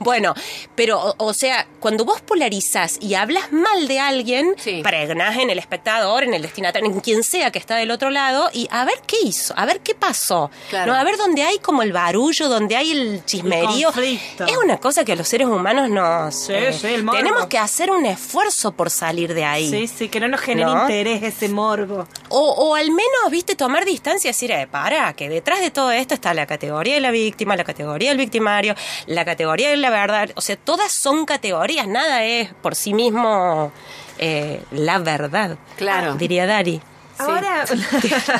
bueno, 0.00 0.34
pero, 0.74 1.00
o, 1.00 1.14
o 1.26 1.34
sea, 1.34 1.66
cuando 1.80 2.04
vos 2.04 2.20
polarizás 2.20 2.98
y 3.00 3.14
hablas 3.14 3.52
mal 3.52 3.86
de 3.88 4.00
alguien, 4.00 4.54
Sí. 4.58 4.80
pregnás 4.82 5.38
en 5.38 5.50
el 5.50 5.58
espectador, 5.58 6.24
en 6.24 6.34
el 6.34 6.42
destinatario, 6.42 6.90
en 6.90 7.00
quien 7.00 7.22
sea 7.22 7.50
que 7.50 7.58
está 7.58 7.76
del 7.76 7.90
otro 7.90 8.10
lado, 8.10 8.50
y 8.52 8.68
a 8.70 8.84
ver 8.84 8.96
qué 9.06 9.16
hizo, 9.24 9.54
a 9.56 9.64
ver 9.64 9.80
qué 9.80 9.94
pasó. 9.94 10.50
Claro. 10.70 10.92
¿no? 10.92 10.98
A 10.98 11.04
ver 11.04 11.16
dónde 11.16 11.42
hay 11.42 11.58
como 11.58 11.82
el 11.82 11.92
barullo, 11.92 12.48
donde 12.48 12.76
hay 12.76 12.90
el 12.92 13.24
chismerío. 13.24 13.90
es 13.90 14.56
una 14.62 14.78
cosa 14.78 15.04
que 15.04 15.12
a 15.12 15.16
los 15.16 15.28
seres 15.28 15.46
humanos 15.46 15.88
nos... 15.88 16.34
Sí, 16.34 16.54
sí, 16.72 16.86
el 16.88 17.04
morbo. 17.04 17.18
tenemos 17.18 17.46
que 17.46 17.58
hacer 17.58 17.90
un 17.90 18.06
esfuerzo 18.06 18.72
por 18.72 18.90
salir 18.90 19.34
de 19.34 19.44
ahí. 19.44 19.70
Sí, 19.70 19.86
sí, 19.86 20.08
que 20.08 20.20
no 20.20 20.28
nos 20.28 20.40
genere 20.40 20.72
¿No? 20.72 20.82
interés 20.82 21.22
ese 21.22 21.48
morbo. 21.48 22.06
O, 22.28 22.40
o 22.40 22.74
al 22.74 22.90
menos, 22.90 23.30
viste, 23.30 23.54
tomar 23.56 23.84
distancia 23.84 24.28
y 24.28 24.32
decir, 24.32 24.50
eh, 24.50 24.66
para, 24.70 25.12
que 25.14 25.28
detrás 25.28 25.60
de 25.60 25.70
todo 25.70 25.92
esto 25.92 26.14
está 26.14 26.34
la 26.34 26.46
categoría 26.46 26.94
de 26.94 27.00
la 27.00 27.10
víctima, 27.10 27.56
la 27.56 27.64
categoría 27.64 28.10
del 28.10 28.18
victimario, 28.18 28.74
la 29.06 29.24
categoría 29.24 29.70
de 29.70 29.76
la 29.76 29.90
verdad. 29.90 30.30
O 30.36 30.40
sea, 30.40 30.56
todas 30.56 30.92
son 30.92 31.24
categorías, 31.24 31.86
nada 31.86 32.24
es 32.24 32.52
por 32.54 32.74
sí 32.74 32.94
mismo 32.94 33.72
eh, 34.18 34.62
la 34.70 34.98
verdad. 34.98 35.58
Claro. 35.76 36.14
Diría 36.14 36.46
Dari. 36.46 36.80
Ahora, 37.22 37.64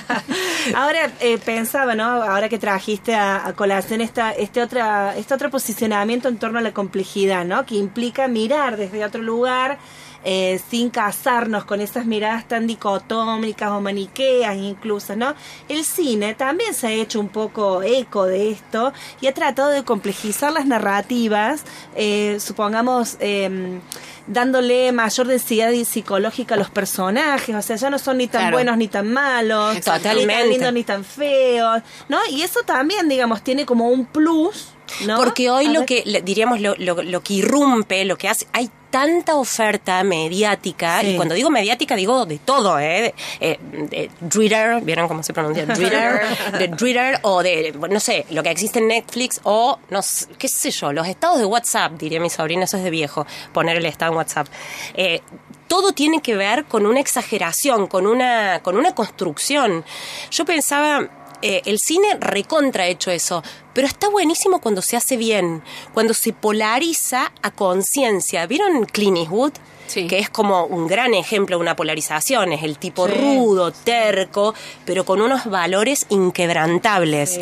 ahora 0.75 1.13
eh, 1.21 1.39
pensaba, 1.39 1.95
¿no? 1.95 2.05
Ahora 2.05 2.49
que 2.49 2.59
trajiste 2.59 3.15
a, 3.15 3.47
a 3.47 3.53
colación 3.55 4.01
esta, 4.01 4.33
este 4.33 4.63
otra, 4.63 5.17
este 5.17 5.35
otro 5.35 5.51
posicionamiento 5.51 6.29
en 6.29 6.39
torno 6.39 6.59
a 6.59 6.63
la 6.63 6.73
complejidad, 6.73 7.45
¿no? 7.45 7.65
Que 7.65 7.77
implica 7.77 8.29
mirar 8.29 8.77
desde 8.77 9.05
otro 9.05 9.23
lugar, 9.23 9.79
eh, 10.25 10.61
sin 10.71 10.91
casarnos 10.91 11.65
con 11.65 11.81
esas 11.81 12.07
miradas 12.07 12.47
tan 12.49 12.67
dicotómicas 12.67 13.71
o 13.71 13.81
maniqueas 13.81 14.57
incluso, 14.57 15.17
¿no? 15.17 15.35
El 15.69 15.85
cine 15.85 16.35
también 16.35 16.75
se 16.75 16.87
ha 16.89 16.91
hecho 16.93 17.21
un 17.21 17.29
poco 17.29 17.83
eco 17.83 18.27
de 18.27 18.51
esto 18.51 18.93
y 19.21 19.27
ha 19.27 19.35
tratado 19.35 19.71
de 19.71 19.83
complejizar 19.85 20.53
las 20.53 20.67
narrativas, 20.67 21.65
eh, 21.95 22.39
supongamos... 22.41 23.17
em, 23.21 23.81
dándole 24.25 24.93
mayor 24.93 25.27
densidad 25.27 25.73
psicológica 25.85 26.55
a 26.55 26.57
los 26.59 26.71
personajes, 26.71 27.57
o 27.57 27.61
sea, 27.61 27.75
ya 27.75 27.91
no 27.91 27.99
son 27.99 28.19
ni 28.19 28.29
tan 28.29 28.43
Claro. 28.43 28.57
buenos 28.57 28.77
ni 28.77 28.87
tan 28.87 29.13
malos, 29.13 29.81
Totalmente. 29.81 30.25
ni 30.25 30.27
tan 30.39 30.49
lindos 30.49 30.73
ni 30.73 30.85
tan 30.85 31.05
feos, 31.05 31.83
¿no? 32.09 32.19
Y 32.31 32.43
eso 32.43 32.63
también, 32.63 33.09
digamos, 33.09 33.43
tiene 33.43 33.67
como 33.67 33.89
un 33.89 34.07
plus, 34.07 34.69
¿no? 35.07 35.17
Porque 35.17 35.51
hoy 35.51 35.67
A 35.67 35.71
lo 35.71 35.81
ver. 35.81 35.87
que, 36.05 36.23
diríamos, 36.25 36.61
lo, 36.61 36.75
lo, 36.77 37.03
lo 37.03 37.23
que 37.23 37.35
irrumpe, 37.35 38.05
lo 38.05 38.17
que 38.19 38.29
hace, 38.29 38.47
hay 38.53 38.71
tanta 38.91 39.37
oferta 39.37 40.05
mediática, 40.05 41.01
Sí. 41.01 41.09
y 41.13 41.17
cuando 41.17 41.35
digo 41.35 41.49
mediática 41.49 41.97
digo 41.97 42.27
de 42.27 42.39
todo, 42.39 42.79
¿eh? 42.79 43.15
De, 43.41 43.53
eh, 43.53 43.59
de 43.89 44.11
Twitter, 44.29 44.83
¿vieron 44.83 45.09
cómo 45.09 45.23
se 45.23 45.33
pronuncia? 45.33 45.67
Twitter, 45.75 46.21
de 46.59 46.69
Twitter, 46.69 47.19
o 47.23 47.43
de, 47.43 47.73
no 47.91 48.01
sé, 48.01 48.27
lo 48.31 48.43
que 48.43 48.51
existe 48.51 48.81
en 48.81 48.89
Netflix, 48.89 49.41
o, 49.45 49.79
no 49.89 50.03
sé, 50.03 50.27
qué 50.39 50.47
sé 50.49 50.71
yo, 50.71 50.93
los 50.93 51.07
estados 51.09 51.39
de 51.39 51.47
WhatsApp, 51.47 51.93
diría 51.93 52.21
mi 52.21 52.29
sobrina, 52.29 52.65
eso 52.65 52.77
es 52.77 52.85
de 52.85 52.91
viejo, 52.91 53.27
poner 53.55 53.79
el 53.79 53.87
estado 53.87 54.13
en 54.13 54.19
WhatsApp. 54.19 54.49
Eh, 54.93 55.21
todo 55.69 55.93
tiene 55.93 56.21
que 56.21 56.37
ver 56.37 56.67
con 56.67 56.85
una 56.85 57.01
exageración, 57.01 57.87
con 57.87 58.07
una, 58.07 58.61
con 58.63 58.77
una 58.77 58.95
construcción. 58.95 59.87
Yo 60.31 60.45
pensaba, 60.45 61.09
eh, 61.43 61.63
el 61.67 61.79
cine 61.79 62.17
recontra 62.21 62.87
hecho 62.87 63.11
eso, 63.11 63.43
pero 63.75 63.87
está 63.87 64.09
buenísimo 64.09 64.61
cuando 64.61 64.81
se 64.83 64.97
hace 64.97 65.17
bien, 65.17 65.63
cuando 65.93 66.15
se 66.15 66.33
polariza 66.33 67.33
a 67.43 67.51
conciencia. 67.51 68.47
¿Vieron 68.47 68.85
Clint 68.87 69.19
Eastwood? 69.19 69.53
Sí. 69.89 70.07
Que 70.07 70.19
es 70.21 70.31
como 70.31 70.65
un 70.65 70.87
gran 70.87 71.13
ejemplo 71.13 71.57
de 71.57 71.61
una 71.61 71.77
polarización, 71.77 72.53
es 72.53 72.63
el 72.63 72.79
tipo 72.79 73.07
Sí. 73.09 73.13
rudo, 73.15 73.73
terco, 73.73 74.55
pero 74.87 75.05
con 75.05 75.21
unos 75.21 75.45
valores 75.51 76.07
inquebrantables. 76.09 77.39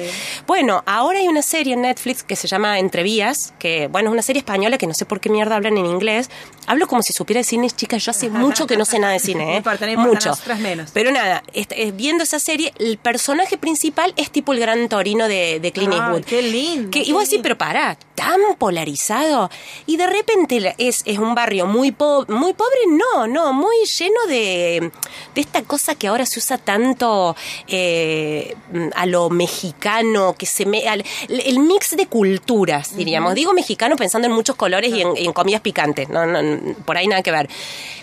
Bueno, 0.49 0.83
ahora 0.87 1.21
hay 1.21 1.29
una 1.29 1.43
serie 1.43 1.75
en 1.75 1.83
Netflix 1.83 2.25
que 2.25 2.35
se 2.35 2.49
llama 2.49 2.79
Entrevías, 2.81 3.53
que 3.61 3.87
bueno, 3.87 4.09
es 4.09 4.15
una 4.15 4.23
serie 4.23 4.41
española 4.41 4.79
que 4.79 4.87
no 4.89 4.95
sé 4.95 5.05
por 5.05 5.21
qué 5.21 5.29
mierda 5.29 5.55
hablan 5.57 5.77
en 5.77 5.87
inglés. 5.87 6.29
Hablo 6.71 6.87
como 6.87 7.03
si 7.03 7.13
supiera 7.13 7.41
de 7.41 7.45
cine, 7.45 7.69
chicas, 7.71 8.05
yo 8.05 8.11
hace 8.11 8.29
mucho 8.31 8.67
que 8.67 8.77
no 8.77 8.85
sé 8.85 8.99
nada 8.99 9.13
de 9.15 9.19
cine, 9.21 9.57
¿eh? 9.57 9.63
mucho. 9.97 10.33
menos. 10.61 10.91
Pero 10.93 11.11
nada, 11.11 11.43
eh, 11.53 11.93
viendo 11.93 12.25
esa 12.25 12.39
serie, 12.39 12.73
el 12.79 12.97
personaje 12.99 13.59
principal 13.59 14.13
es 14.17 14.31
tipo 14.31 14.53
el 14.53 14.61
gran 14.61 14.89
torino 14.89 15.27
de, 15.29 15.59
de 15.61 15.73
Clint 15.73 15.93
Eastwood. 15.95 16.25
qué 16.25 16.43
lindo, 16.43 16.91
Que, 16.91 17.01
y 17.01 17.13
vos 17.13 17.25
decís, 17.25 17.41
pero 17.43 17.57
pará, 17.59 17.97
tan 18.15 18.41
polarizado. 18.59 19.51
Y 19.87 19.97
de 19.97 20.07
repente 20.07 20.75
es, 20.79 21.03
es 21.05 21.19
un 21.19 21.35
barrio 21.35 21.67
muy, 21.67 21.91
po- 21.93 22.25
muy 22.29 22.53
pobre, 22.53 22.79
no, 22.89 23.27
no, 23.27 23.53
muy 23.53 23.77
lleno 23.99 24.21
de, 24.29 24.91
de 25.35 25.41
esta 25.41 25.63
cosa 25.63 25.95
que 25.95 26.07
ahora 26.09 26.25
se 26.27 26.39
usa 26.39 26.57
tanto 26.59 27.35
eh, 27.67 28.55
a 28.95 29.07
lo 29.07 29.31
mexicano, 29.31 30.35
que 30.39 30.47
se 30.47 30.67
me, 30.67 30.89
al- 30.89 31.05
el 31.29 31.59
mix 31.61 31.97
de 31.97 32.07
culturas, 32.07 32.97
diríamos. 32.97 33.35
Digo 33.35 33.53
mexicano 33.53 33.97
pensando 33.97 34.27
en 34.29 34.35
muchos 34.35 34.57
colores 34.57 34.93
y 34.95 35.01
en, 35.03 35.17
y 35.17 35.25
en 35.27 35.33
comidas 35.33 35.61
picantes, 35.61 36.09
no, 36.09 36.27
no, 36.27 36.43
por 36.85 36.97
ahí 36.97 37.07
nada 37.07 37.23
que 37.23 37.31
ver. 37.31 37.49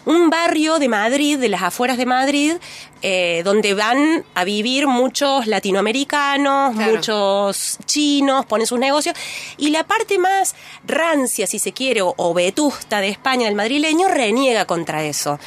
Un 0.06 0.30
barrio 0.30 0.80
de 0.80 0.88
Madrid, 0.88 1.38
de 1.38 1.50
las 1.50 1.62
afueras 1.64 1.98
de 1.98 2.06
Madrid, 2.06 2.54
eh, 3.02 3.42
donde 3.44 3.74
van 3.74 4.24
a 4.36 4.44
vivir 4.46 4.88
muchos 4.88 5.48
latinoamericanos, 5.48 6.76
Claro. 6.76 6.94
muchos 6.96 7.78
chinos, 7.86 8.46
ponen 8.46 8.66
sus 8.66 8.80
negocios, 8.80 9.16
y 9.58 9.70
la 9.70 9.84
parte 9.86 10.18
más 10.18 10.56
rancia, 10.86 11.46
si 11.46 11.60
se 11.60 11.74
quiere, 11.74 12.02
o, 12.02 12.14
o 12.18 12.34
vetusta 12.34 13.02
de 13.02 13.10
España, 13.10 13.46
del 13.48 13.56
madrileño, 13.56 14.08
reniega 14.08 14.66
contra 14.66 15.04
eso. 15.04 15.40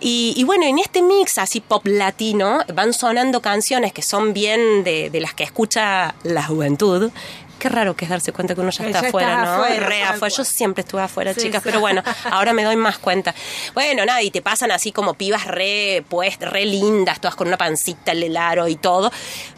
Y, 0.00 0.34
y 0.36 0.42
bueno, 0.44 0.64
en 0.66 0.78
este 0.80 1.02
mix 1.02 1.38
así 1.38 1.60
pop 1.60 1.86
latino, 1.86 2.60
van 2.74 2.92
sonando 2.92 3.40
canciones 3.40 3.92
que 3.92 4.02
son 4.02 4.32
bien 4.32 4.82
de, 4.82 5.08
de 5.10 5.20
las 5.20 5.34
que 5.34 5.44
escucha 5.44 6.14
la 6.24 6.42
juventud. 6.42 7.10
Qué 7.60 7.68
raro 7.68 7.94
que 7.94 8.06
es 8.06 8.10
darse 8.10 8.32
cuenta 8.32 8.54
que 8.56 8.60
uno 8.60 8.70
ya 8.70 8.84
Que 8.84 8.90
está 8.90 9.02
ya 9.02 9.08
afuera, 9.08 9.44
¿no? 9.44 9.52
afuera, 9.62 9.86
Re 9.86 10.02
afuera. 10.02 10.34
Yo 10.34 10.44
siempre 10.44 10.80
estuve 10.82 11.02
afuera, 11.02 11.32
Sí, 11.34 11.42
chicas, 11.42 11.62
sí. 11.62 11.68
pero 11.68 11.78
bueno, 11.78 12.02
ahora 12.24 12.52
me 12.52 12.64
doy 12.64 12.74
más 12.76 12.98
cuenta. 12.98 13.34
Bueno, 13.74 14.04
nada, 14.04 14.22
y 14.22 14.30
te 14.32 14.42
pasan 14.42 14.72
así 14.72 14.90
como 14.90 15.14
pibas 15.14 15.46
re, 15.46 16.04
pues, 16.08 16.38
re 16.40 16.64
lindas, 16.64 17.20
todas 17.20 17.36
con 17.36 17.46
una 17.48 17.56
pancita, 17.58 18.12
el 18.12 18.36
aro 18.36 18.66
y 18.66 18.74
todo. 18.76 19.12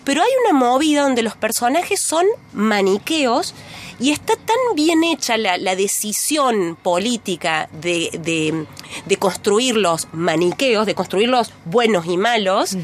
Pero 0.04 0.20
hay 0.22 0.30
una 0.44 0.58
movida 0.58 1.02
donde 1.02 1.22
los 1.22 1.36
personajes 1.36 2.02
son 2.02 2.26
maniqueos 2.52 3.54
y 4.00 4.10
está 4.10 4.34
tan 4.34 4.56
bien 4.74 5.04
hecha 5.04 5.36
la, 5.36 5.56
la 5.58 5.76
decisión 5.76 6.76
política 6.82 7.68
de, 7.72 8.10
de, 8.20 8.66
de 9.06 9.16
construir 9.16 9.76
los 9.76 10.08
maniqueos, 10.12 10.86
de 10.86 10.94
construir 10.96 11.28
los 11.28 11.52
buenos 11.64 12.06
y 12.06 12.16
malos. 12.16 12.76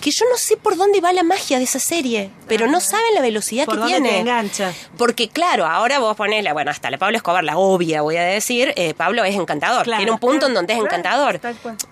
Que 0.00 0.10
yo 0.10 0.26
no 0.30 0.36
sé 0.36 0.56
por 0.58 0.76
dónde 0.76 1.00
va 1.00 1.12
la 1.14 1.22
magia 1.22 1.56
de 1.56 1.64
esa 1.64 1.78
serie, 1.78 2.30
pero 2.46 2.66
no 2.66 2.80
saben 2.80 3.14
la 3.14 3.22
velocidad 3.22 3.64
¿Por 3.64 3.76
que 3.76 3.80
dónde 3.80 3.94
tiene. 3.94 4.10
te 4.10 4.18
engancha? 4.18 4.72
Porque 4.98 5.28
claro, 5.28 5.64
ahora 5.64 5.98
vos 5.98 6.14
ponés 6.14 6.44
la, 6.44 6.52
bueno, 6.52 6.70
hasta 6.70 6.90
la 6.90 6.98
Pablo 6.98 7.16
Escobar, 7.16 7.42
la 7.42 7.56
obvia, 7.56 8.02
voy 8.02 8.16
a 8.16 8.22
decir, 8.24 8.74
eh, 8.76 8.92
Pablo 8.92 9.24
es 9.24 9.34
encantador. 9.34 9.84
Claro, 9.84 9.98
Tiene 9.98 10.12
un 10.12 10.18
punto 10.18 10.40
claro, 10.40 10.48
en 10.48 10.54
donde 10.54 10.72
es 10.74 10.78
claro, 10.78 10.94
encantador. 10.96 11.40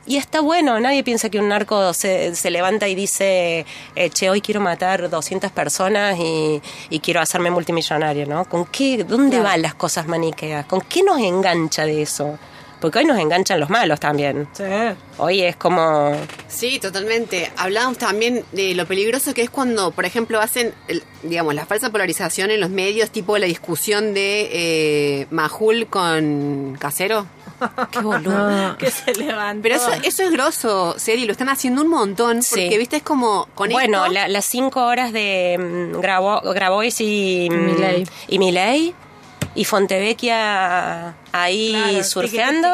Y 0.05 0.19
está 0.19 0.41
bueno, 0.41 0.79
nadie 0.79 1.03
piensa 1.03 1.31
que 1.31 1.39
un 1.39 1.49
narco 1.49 1.95
se, 1.95 2.35
se 2.35 2.51
levanta 2.51 2.87
y 2.87 2.95
dice, 2.95 3.65
eh, 3.97 4.11
che, 4.11 4.29
hoy 4.29 4.43
quiero 4.43 4.61
matar 4.61 5.09
200 5.09 5.51
personas 5.53 6.19
y, 6.19 6.61
y 6.91 7.01
quiero 7.01 7.21
hacerme 7.21 7.51
multimillonario, 7.51 8.27
¿no? 8.27 8.45
¿Con 8.45 8.67
qué, 8.67 9.05
dónde 9.05 9.41
van 9.41 9.63
las 9.63 9.75
cosas 9.75 10.07
maniqueas? 10.07 10.67
¿Con 10.67 10.83
qué 10.83 11.03
nos 11.03 11.19
engancha 11.19 11.87
de 11.87 12.03
eso? 12.03 12.39
Porque 12.83 12.99
hoy 12.99 13.05
nos 13.07 13.19
enganchan 13.19 13.59
los 13.61 13.71
malos 13.71 13.99
también. 14.01 14.47
Sí. 14.53 14.65
Hoy 15.17 15.41
es 15.43 15.57
como... 15.57 16.15
Sí, 16.49 16.79
totalmente. 16.79 17.51
Hablábamos 17.57 17.97
también 17.97 18.45
de 18.53 18.75
lo 18.75 18.85
peligroso 18.87 19.33
que 19.33 19.41
es 19.43 19.49
cuando, 19.51 19.93
por 19.93 20.05
ejemplo, 20.05 20.41
hacen, 20.41 20.75
el- 20.89 21.03
digamos, 21.23 21.55
la 21.55 21.65
falsa 21.65 21.89
polarización 21.91 22.51
en 22.51 22.61
los 22.61 22.69
medios, 22.69 23.11
tipo 23.11 23.39
la 23.39 23.47
discusión 23.47 24.13
de 24.13 24.49
eh, 24.53 25.27
Majul 25.31 25.87
con 25.87 26.77
Casero. 26.79 27.25
Qué 27.93 28.01
boludo. 28.03 28.77
que 28.77 28.91
se 28.91 29.15
levantó. 29.15 29.63
Pero 29.63 29.77
eso, 29.77 29.93
eso 30.03 30.25
es 30.25 30.33
grosso, 30.33 30.95
Seri, 30.99 31.25
lo 31.25 31.33
están 31.33 31.49
haciendo 31.49 31.83
un 31.83 31.89
montón, 31.89 32.41
porque, 32.49 32.71
Sí. 32.73 32.77
viste, 32.79 32.97
es 32.97 33.03
como 33.05 33.47
con 33.55 33.71
Bueno, 33.71 34.01
esto... 34.03 34.13
la- 34.13 34.27
las 34.27 34.45
cinco 34.45 34.85
horas 34.85 35.13
de 35.13 35.57
Grabo- 36.01 36.43
Grabois 36.53 37.01
y, 37.01 37.49
Milei. 37.51 38.05
y 38.27 38.39
Milei 38.41 38.95
y 39.55 39.65
Fontevecchia 39.65 41.15
ahí 41.33 41.71
Claro, 41.73 42.05
surfeando. 42.05 42.69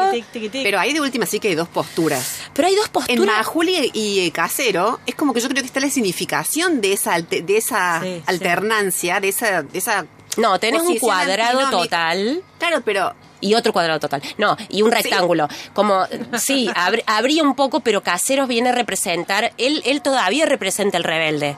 Pero 0.51 0.79
ahí 0.79 0.93
de 0.93 1.01
última 1.01 1.25
sí 1.25 1.39
que 1.39 1.49
hay 1.49 1.55
dos 1.55 1.67
posturas. 1.67 2.39
Pero 2.53 2.67
hay 2.67 2.75
dos 2.75 2.85
En 2.85 2.91
posturas. 2.91 3.25
Majuli 3.37 3.91
y 3.93 4.19
eh, 4.27 4.31
Casero 4.31 4.99
es 5.05 5.15
como 5.15 5.33
que 5.33 5.41
yo 5.41 5.49
creo 5.49 5.61
que 5.61 5.67
está 5.67 5.79
la 5.79 5.89
significación 5.89 6.81
de 6.81 6.93
esa 6.93 7.13
alte- 7.17 7.41
de 7.43 7.57
esa 7.57 7.99
Sí, 8.01 8.15
sí. 8.17 8.23
alternancia, 8.27 9.19
de 9.19 9.29
esa 9.29 9.63
de 9.63 9.77
esa 9.77 10.05
No, 10.37 10.59
tenés 10.59 10.81
un 10.83 10.97
cuadrado 10.99 11.59
antinómica. 11.59 11.83
total. 12.11 12.43
Claro, 12.57 12.81
pero 12.85 13.13
Y 13.41 13.53
otro 13.53 13.71
cuadrado 13.71 14.01
total. 14.01 14.21
No, 14.37 14.57
y 14.67 14.81
un 14.81 14.91
rectángulo. 14.91 15.47
Como, 15.73 16.05
sí, 16.37 16.67
abr- 16.75 17.03
habría 17.07 17.41
un 17.41 17.55
poco, 17.55 17.79
pero 17.79 18.03
Caseros 18.03 18.49
viene 18.49 18.67
a 18.69 18.71
representar. 18.73 19.53
Él, 19.57 19.81
él 19.85 20.01
todavía 20.01 20.45
representa 20.45 20.97
el 20.97 21.05
rebelde. 21.05 21.55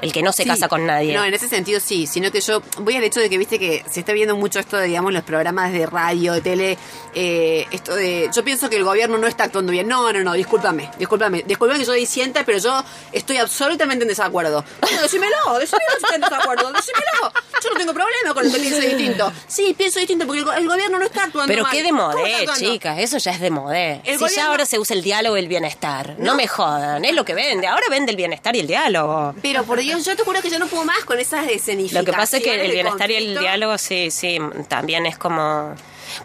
El 0.00 0.12
que 0.12 0.22
no 0.22 0.32
se 0.32 0.42
Sí. 0.42 0.48
casa 0.48 0.68
con 0.68 0.84
nadie. 0.86 1.14
No, 1.14 1.24
en 1.24 1.32
ese 1.32 1.48
sentido 1.48 1.80
sí, 1.80 2.06
sino 2.06 2.30
que 2.30 2.40
yo 2.40 2.60
voy 2.80 2.96
al 2.96 3.04
hecho 3.04 3.20
de 3.20 3.30
que 3.30 3.38
viste 3.38 3.58
que 3.58 3.82
se 3.90 4.00
está 4.00 4.12
viendo 4.12 4.36
mucho 4.36 4.58
esto 4.58 4.76
de, 4.76 4.86
digamos, 4.86 5.12
los 5.12 5.22
programas 5.22 5.72
de 5.72 5.86
radio, 5.86 6.34
de 6.34 6.40
tele, 6.42 6.78
eh, 7.14 7.66
esto 7.70 7.94
de, 7.94 8.28
yo 8.34 8.44
pienso 8.44 8.68
que 8.68 8.76
el 8.76 8.84
gobierno 8.84 9.16
no 9.18 9.26
está 9.26 9.44
actuando 9.44 9.72
bien. 9.72 9.88
No, 9.88 10.12
no, 10.12 10.20
no, 10.22 10.32
discúlpame, 10.34 10.90
discúlpame, 10.98 11.42
discúlpame 11.46 11.80
que 11.80 11.86
yo 11.86 11.92
disienta, 11.92 12.44
pero 12.44 12.58
yo 12.58 12.84
estoy 13.12 13.38
absolutamente 13.38 14.02
en 14.04 14.08
desacuerdo. 14.08 14.64
Bueno, 14.80 15.00
decímelo, 15.02 15.58
decímelo 15.58 15.90
si 15.90 15.96
estás 15.96 16.14
en 16.14 16.20
desacuerdo, 16.20 16.72
decímelo. 16.72 17.32
Yo 17.62 17.70
no 17.70 17.76
tengo 17.78 17.94
problema 17.94 18.34
con 18.34 18.44
el 18.44 18.52
que 18.52 18.58
piense 18.60 18.80
distinto. 18.88 19.32
Sí, 19.46 19.74
pienso 19.78 19.98
distinto 20.00 20.26
porque 20.26 20.40
el, 20.40 20.44
go- 20.44 20.52
el 20.52 20.68
gobierno 20.68 20.98
no 20.98 21.04
está 21.06 21.24
actuando 21.24 21.50
Pero 21.50 21.62
mal. 21.62 21.72
qué 21.72 21.82
de 21.82 21.88
¿Cómo 21.90 22.10
está 22.10 22.52
modé, 22.52 22.54
chicas, 22.72 22.98
eso 22.98 23.16
ya 23.18 23.30
es 23.32 23.40
de 23.40 23.50
modé. 23.50 23.92
El 24.04 24.18
si 24.18 24.24
gobierno- 24.24 24.28
ya 24.36 24.46
ahora 24.48 24.66
se 24.66 24.78
usa 24.78 24.94
el 24.94 25.02
diálogo 25.02 25.36
y 25.36 25.40
el 25.40 25.48
bienestar. 25.48 26.16
No. 26.18 26.34
me 26.34 26.46
jodan, 26.46 27.04
es 27.04 27.14
lo 27.14 27.24
que 27.24 27.32
vende. 27.32 27.66
Ahora 27.66 27.84
vende 27.88 28.10
el 28.10 28.16
bienestar 28.16 28.54
y 28.56 28.60
el 28.60 28.66
diálogo. 28.66 29.34
Pero 29.40 29.64
por 29.64 29.78
Dios, 29.84 30.04
yo 30.04 30.16
te 30.16 30.22
juro 30.24 30.40
que 30.42 30.50
yo 30.50 30.58
no 30.58 30.66
puedo 30.66 30.84
más 30.84 31.04
con 31.04 31.18
esas 31.20 31.44
escenificaciones. 31.48 31.92
Lo 31.92 32.04
que 32.04 32.12
pasa 32.12 32.36
es 32.38 32.42
que 32.42 32.54
el 32.64 32.70
bienestar 32.72 33.10
y 33.10 33.14
el 33.16 33.38
diálogo, 33.38 33.78
sí, 33.78 34.10
sí, 34.10 34.38
también 34.68 35.06
es 35.06 35.16
como... 35.18 35.74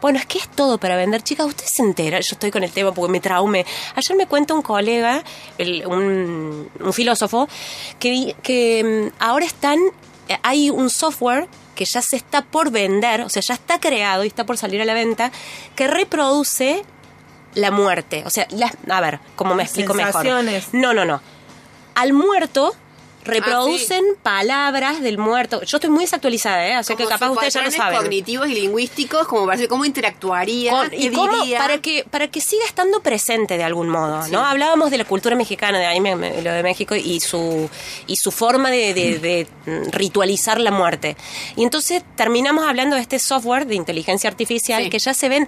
Bueno, 0.02 0.20
es 0.20 0.26
que 0.28 0.38
es 0.38 0.48
todo 0.50 0.78
para 0.78 0.96
vender. 0.98 1.24
Chicas, 1.24 1.48
usted 1.48 1.66
se 1.66 1.82
entera, 1.82 2.20
yo 2.20 2.34
estoy 2.34 2.52
con 2.52 2.64
el 2.64 2.72
tema 2.72 2.92
porque 2.94 3.12
me 3.12 3.20
traume. 3.20 3.66
Ayer 3.96 4.16
me 4.18 4.28
cuenta 4.28 4.54
un 4.54 4.62
colega, 4.62 5.24
el- 5.58 5.86
un, 5.88 6.70
un 6.80 6.94
filósofo, 6.94 7.48
que, 7.98 8.36
que 8.44 9.10
mm, 9.12 9.24
ahora 9.24 9.46
están, 9.46 9.80
eh, 10.28 10.38
hay 10.44 10.70
un 10.70 10.90
software 10.92 11.48
que 11.76 11.86
ya 11.86 12.02
se 12.02 12.18
está 12.18 12.44
por 12.44 12.70
vender, 12.72 13.22
o 13.22 13.30
sea, 13.30 13.42
ya 13.42 13.54
está 13.56 13.80
creado 13.80 14.24
y 14.26 14.28
está 14.28 14.46
por 14.46 14.58
salir 14.58 14.80
a 14.82 14.86
la 14.86 14.94
venta, 14.94 15.32
que 15.76 15.88
reproduce 15.88 16.84
la 17.56 17.72
muerte. 17.72 18.24
O 18.26 18.30
sea, 18.30 18.46
las, 18.52 18.74
a 18.90 19.02
ver, 19.02 19.20
¿cómo 19.36 19.56
me 19.56 19.64
explico 19.64 19.94
mejor? 19.96 20.24
No, 20.74 20.94
no, 20.94 21.06
no. 21.06 21.22
Al 21.96 22.14
muerto 22.14 22.76
reproducen 23.26 24.04
palabras 24.24 25.02
del 25.02 25.18
muerto. 25.18 25.62
Yo 25.64 25.78
estoy 25.78 25.90
muy 25.90 26.04
desactualizada, 26.06 26.66
¿eh? 26.68 26.84
Sea 26.84 26.96
que 26.96 27.06
capaz 27.06 27.30
ustedes 27.30 27.54
ya 27.54 27.62
lo 27.64 27.72
saben. 27.72 28.00
cognitivos 28.00 28.48
y 28.50 28.54
lingüísticos, 28.56 29.28
como 29.28 29.50
cómo 29.68 29.86
interactuaría, 29.86 30.72
Con- 30.72 30.94
y 30.94 31.10
cómo, 31.12 31.40
diría. 31.42 31.58
para 31.60 31.78
que 31.80 32.06
para 32.10 32.28
que 32.30 32.42
siga 32.42 32.66
estando 32.66 33.02
presente 33.02 33.58
de 33.58 33.64
algún 33.64 33.90
modo, 33.90 34.28
¿no? 34.28 34.46
Hablábamos 34.46 34.92
de 34.92 34.98
la 34.98 35.06
cultura 35.06 35.36
mexicana, 35.36 35.80
de 35.80 35.86
ahí 35.86 36.00
me- 36.02 36.16
me- 36.16 36.42
lo 36.42 36.52
de 36.52 36.64
México 36.64 36.96
y 36.96 37.20
su 37.20 37.70
y 38.08 38.16
su 38.16 38.32
forma 38.32 38.72
de, 38.72 38.94
de- 38.94 39.20
de, 39.20 39.48
mm, 39.66 39.90
ritualizar 39.92 40.60
la 40.60 40.72
muerte. 40.72 41.16
Y 41.56 41.64
entonces 41.64 42.04
terminamos 42.16 42.66
hablando 42.68 42.96
de 42.96 43.02
este 43.02 43.20
software 43.20 43.66
de 43.68 43.76
inteligencia 43.76 44.30
artificial 44.30 44.84
Sí. 44.84 44.90
que 44.90 45.00
ya 45.00 45.14
se 45.14 45.30
ven 45.30 45.48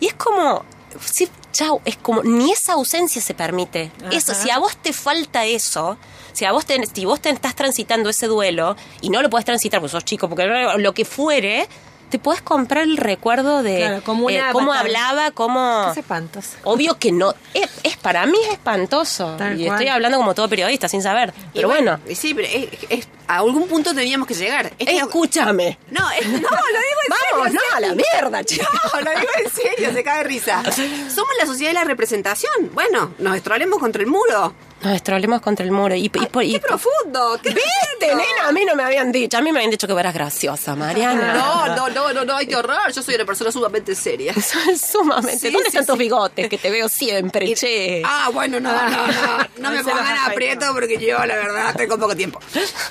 y 0.00 0.06
es 0.06 0.14
como 0.14 0.64
sí, 1.00 1.28
chau, 1.52 1.80
es 1.86 1.96
como 1.96 2.22
ni 2.22 2.52
esa 2.52 2.74
ausencia 2.74 3.22
se 3.22 3.32
permite. 3.34 3.90
Eso, 4.10 4.34
si 4.34 4.50
a 4.50 4.58
vos 4.58 4.76
te 4.76 4.92
falta 4.92 5.44
eso, 5.46 5.96
si 6.32 6.44
a 6.44 6.52
vos 6.52 6.66
te, 6.66 6.84
si 6.86 7.04
vos 7.04 7.20
te 7.20 7.30
estás 7.30 7.54
transitando 7.54 8.08
ese 8.10 8.26
duelo 8.26 8.76
y 9.00 9.10
no 9.10 9.22
lo 9.22 9.30
podés 9.30 9.44
transitar 9.46 9.80
porque 9.80 9.92
sos 9.92 10.04
chico, 10.04 10.28
porque 10.28 10.46
lo 10.78 10.92
que 10.94 11.04
fuere, 11.04 11.68
te 12.10 12.18
podés 12.18 12.42
comprar 12.42 12.82
el 12.84 12.98
recuerdo 12.98 13.62
de 13.62 13.78
Claro, 13.78 14.02
como 14.04 14.28
eh, 14.28 14.42
cómo 14.52 14.74
hablaba, 14.74 15.30
cómo... 15.30 15.88
Es 15.92 15.96
espantoso. 15.96 16.50
Obvio 16.64 16.98
que 16.98 17.10
no. 17.10 17.34
Es, 17.54 17.70
es- 17.84 17.96
para 17.96 18.26
mí 18.26 18.36
es 18.46 18.52
espantoso. 18.52 19.34
Tal 19.38 19.58
y 19.58 19.64
cual. 19.64 19.78
estoy 19.78 19.88
hablando 19.88 20.18
como 20.18 20.34
todo 20.34 20.46
periodista, 20.48 20.88
sin 20.88 21.02
saber. 21.02 21.32
Y 21.52 21.56
Pero 21.56 21.68
bueno. 21.68 22.00
y 22.06 22.14
Sí, 22.14 22.34
pero 22.34 22.48
es- 22.48 22.68
es- 22.90 23.08
a 23.28 23.38
algún 23.38 23.66
punto 23.66 23.94
teníamos 23.94 24.28
que 24.28 24.34
llegar. 24.34 24.66
Este- 24.78 24.94
Escúchame. 24.96 25.78
no, 25.90 26.10
es- 26.10 26.26
no, 26.28 26.32
lo 26.34 26.38
digo 26.40 26.50
en 26.50 27.32
Vamos, 27.32 27.46
serio. 27.46 27.60
no, 27.70 27.76
a 27.76 27.80
la 27.80 27.94
mierda, 27.94 28.44
chica. 28.44 28.68
No, 28.92 29.00
lo 29.00 29.10
digo 29.18 29.32
en 29.44 29.50
serio, 29.50 29.92
se 29.94 30.04
cae 30.04 30.18
de 30.18 30.24
risa. 30.24 30.62
Somos 30.70 31.30
la 31.40 31.46
sociedad 31.46 31.70
de 31.70 31.74
la 31.74 31.84
representación. 31.84 32.52
Bueno, 32.74 33.14
nos 33.20 33.36
estrolemos 33.36 33.78
contra 33.78 34.02
el 34.02 34.08
muro. 34.08 34.52
Nos 34.82 34.94
estrolemos 34.94 35.40
contra 35.40 35.64
el 35.64 35.70
muro. 35.72 35.94
Y, 35.94 36.06
y, 36.06 36.08
por- 36.08 36.42
y- 36.44 36.52
¡Qué 36.52 36.60
profundo! 36.60 37.38
¿Qué 37.42 37.50
¿Viste, 37.50 38.08
nena? 38.08 38.48
A 38.48 38.52
mí 38.52 38.64
no 38.64 38.74
me 38.74 38.82
habían 38.82 39.12
dicho. 39.12 39.36
A 39.38 39.40
mí 39.40 39.52
me 39.52 39.58
habían 39.60 39.70
dicho 39.70 39.86
que 39.86 39.92
eras 39.92 40.12
graciosa, 40.12 40.74
Mariana. 40.74 41.34
No, 41.34 41.66
no, 41.76 41.88
no, 41.90 42.12
no, 42.12 42.24
no, 42.24 42.36
ay, 42.36 42.46
qué 42.46 42.56
horror. 42.56 42.92
Yo 42.92 43.02
soy 43.02 43.14
una 43.14 43.24
persona 43.24 43.52
sumamente 43.52 43.94
seria. 43.94 44.34
Sumamente. 44.92 45.38
Sí, 45.38 45.50
¿Dónde 45.50 45.70
sí, 45.70 45.76
están 45.76 45.86
tus 45.86 45.98
bigotes? 45.98 46.48
Que 46.48 46.58
te 46.58 46.70
veo 46.70 46.88
siempre, 46.88 47.54
che. 47.54 48.02
Ah, 48.04 48.30
bueno, 48.32 48.58
no, 48.60 48.72
no, 48.72 48.88
no. 49.06 49.38
No 49.58 49.70
me 49.70 49.70
No 49.70 49.70
los 49.72 49.82
pongan 49.82 50.18
aprieto 50.18 50.66
porque 50.72 50.98
yo, 50.98 51.18
la 51.24 51.36
verdad, 51.36 51.74
tengo 51.76 51.98
poco 51.98 52.16
tiempo. 52.16 52.40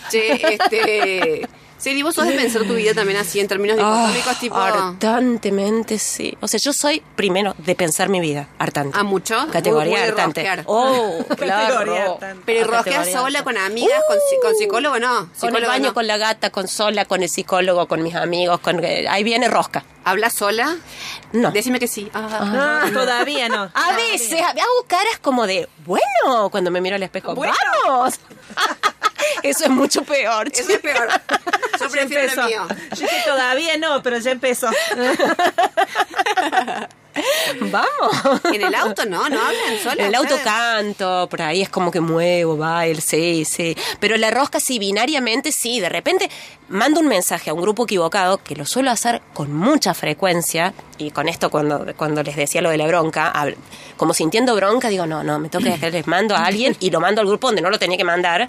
Che, 0.10 0.54
este. 0.56 1.48
Sí, 1.82 2.04
vos 2.04 2.14
sos 2.14 2.28
de 2.28 2.34
pensar 2.34 2.62
tu 2.64 2.76
vida 2.76 2.94
también 2.94 3.18
así 3.18 3.40
en 3.40 3.48
términos 3.48 3.76
Ah, 3.82 4.06
dicotómicos, 4.14 4.40
tipo. 4.40 4.56
hartantemente, 4.58 5.98
sí. 5.98 6.38
O 6.40 6.48
sea, 6.48 6.60
yo 6.60 6.74
soy, 6.74 7.02
primero, 7.16 7.56
de 7.58 7.74
pensar 7.76 8.08
mi 8.08 8.20
vida. 8.20 8.48
Hartante. 8.60 8.98
¿A 8.98 9.04
mucho? 9.04 9.36
Categoría 9.52 9.90
Muy- 9.92 10.00
muy 10.00 10.00
de 10.02 10.08
hartante. 10.10 10.42
rosquear. 10.42 10.64
Oh, 10.68 11.26
Categoría 11.30 11.68
claro. 11.68 12.14
hartante. 12.14 12.44
Pero 12.46 12.60
¿y 12.60 12.62
Ah, 12.62 12.68
rosqueas 12.68 12.96
categoría 13.08 13.20
sola 13.20 13.44
con 13.44 13.58
amigas, 13.58 14.00
con, 14.08 14.18
psi- 14.18 14.42
con 14.44 14.56
psicólogo 14.56 15.00
no? 15.00 15.30
Con 15.40 15.56
el 15.56 15.66
baño, 15.66 15.88
no. 15.88 15.94
con 15.96 16.06
la 16.06 16.18
gata, 16.18 16.52
con 16.52 16.68
sola, 16.68 17.06
con 17.06 17.24
el 17.24 17.30
psicólogo, 17.30 17.88
con 17.88 18.04
mis 18.04 18.14
amigos, 18.14 18.60
con 18.60 18.84
eh, 18.86 19.08
ahí 19.10 19.24
viene 19.24 19.48
rosca. 19.48 19.84
¿Hablas 20.04 20.34
sola? 20.34 20.78
No. 21.32 21.50
Decime 21.52 21.80
que 21.80 21.88
sí. 21.88 22.10
Ah. 22.14 22.84
Ah, 22.86 22.90
todavía 22.94 23.50
no. 23.50 23.64
A 23.74 23.94
veces 23.96 24.40
hago 24.42 24.86
caras 24.88 25.18
como 25.20 25.48
de, 25.48 25.68
bueno, 25.86 26.50
cuando 26.52 26.70
me 26.70 26.80
miro 26.80 26.96
al 26.96 27.04
espejo, 27.04 27.34
Bueno. 27.34 27.54
¡vamos! 27.88 28.20
Eso 29.44 29.64
es 29.66 29.70
mucho 29.70 30.04
peor. 30.04 30.50
Eso 30.54 30.72
es 30.74 30.80
peor. 30.80 31.08
Yo 31.82 31.90
prefiero 31.90 32.24
empezó. 32.24 32.42
lo 32.42 32.48
mío. 32.48 32.68
Yo 32.92 33.02
dije 33.02 33.22
todavía 33.26 33.78
no, 33.78 34.02
pero 34.02 34.18
ya 34.20 34.32
empezó. 34.32 34.70
Vamos. 37.60 38.42
En 38.54 38.62
el 38.62 38.74
auto 38.74 39.06
no, 39.06 39.28
no 39.30 39.40
hablan 39.40 39.78
sola. 39.84 40.04
En 40.04 40.08
el 40.08 40.16
auto 40.16 40.38
canto, 40.44 41.28
por 41.30 41.42
ahí 41.42 41.62
es 41.62 41.70
como 41.70 41.92
que 41.92 42.00
muevo, 42.00 42.58
bailo, 42.58 43.02
sí, 43.02 43.46
sí. 43.46 43.76
Pero 44.00 44.18
la 44.18 44.32
rosca 44.32 44.60
sí, 44.60 44.80
binariamente 44.80 45.52
sí. 45.52 45.80
De 45.80 45.90
repente 45.90 46.30
mando 46.70 47.00
un 47.02 47.08
mensaje 47.08 47.50
a 47.50 47.54
un 47.54 47.62
grupo 47.62 47.84
equivocado, 47.84 48.38
que 48.38 48.56
lo 48.56 48.66
suelo 48.66 48.92
hacer 48.92 49.22
con 49.34 49.54
mucha 49.54 49.94
frecuencia, 49.94 50.74
y 50.98 51.12
con 51.12 51.28
esto 51.28 51.50
cuando, 51.50 51.86
cuando 51.98 52.24
les 52.24 52.36
decía 52.36 52.62
lo 52.62 52.70
de 52.70 52.78
la 52.78 52.88
bronca, 52.88 53.34
como 53.98 54.14
sintiendo 54.14 54.56
bronca, 54.56 54.88
digo, 54.88 55.06
no, 55.06 55.24
no, 55.24 55.38
me 55.40 55.50
toca 55.50 55.78
que 55.78 55.92
les 55.92 56.08
mando 56.08 56.36
a 56.36 56.46
alguien 56.46 56.78
y 56.80 56.90
lo 56.90 57.02
mando 57.02 57.22
al 57.22 57.28
grupo 57.28 57.48
donde 57.48 57.62
no 57.62 57.70
lo 57.70 57.78
tenía 57.78 57.98
que 57.98 58.04
mandar. 58.04 58.48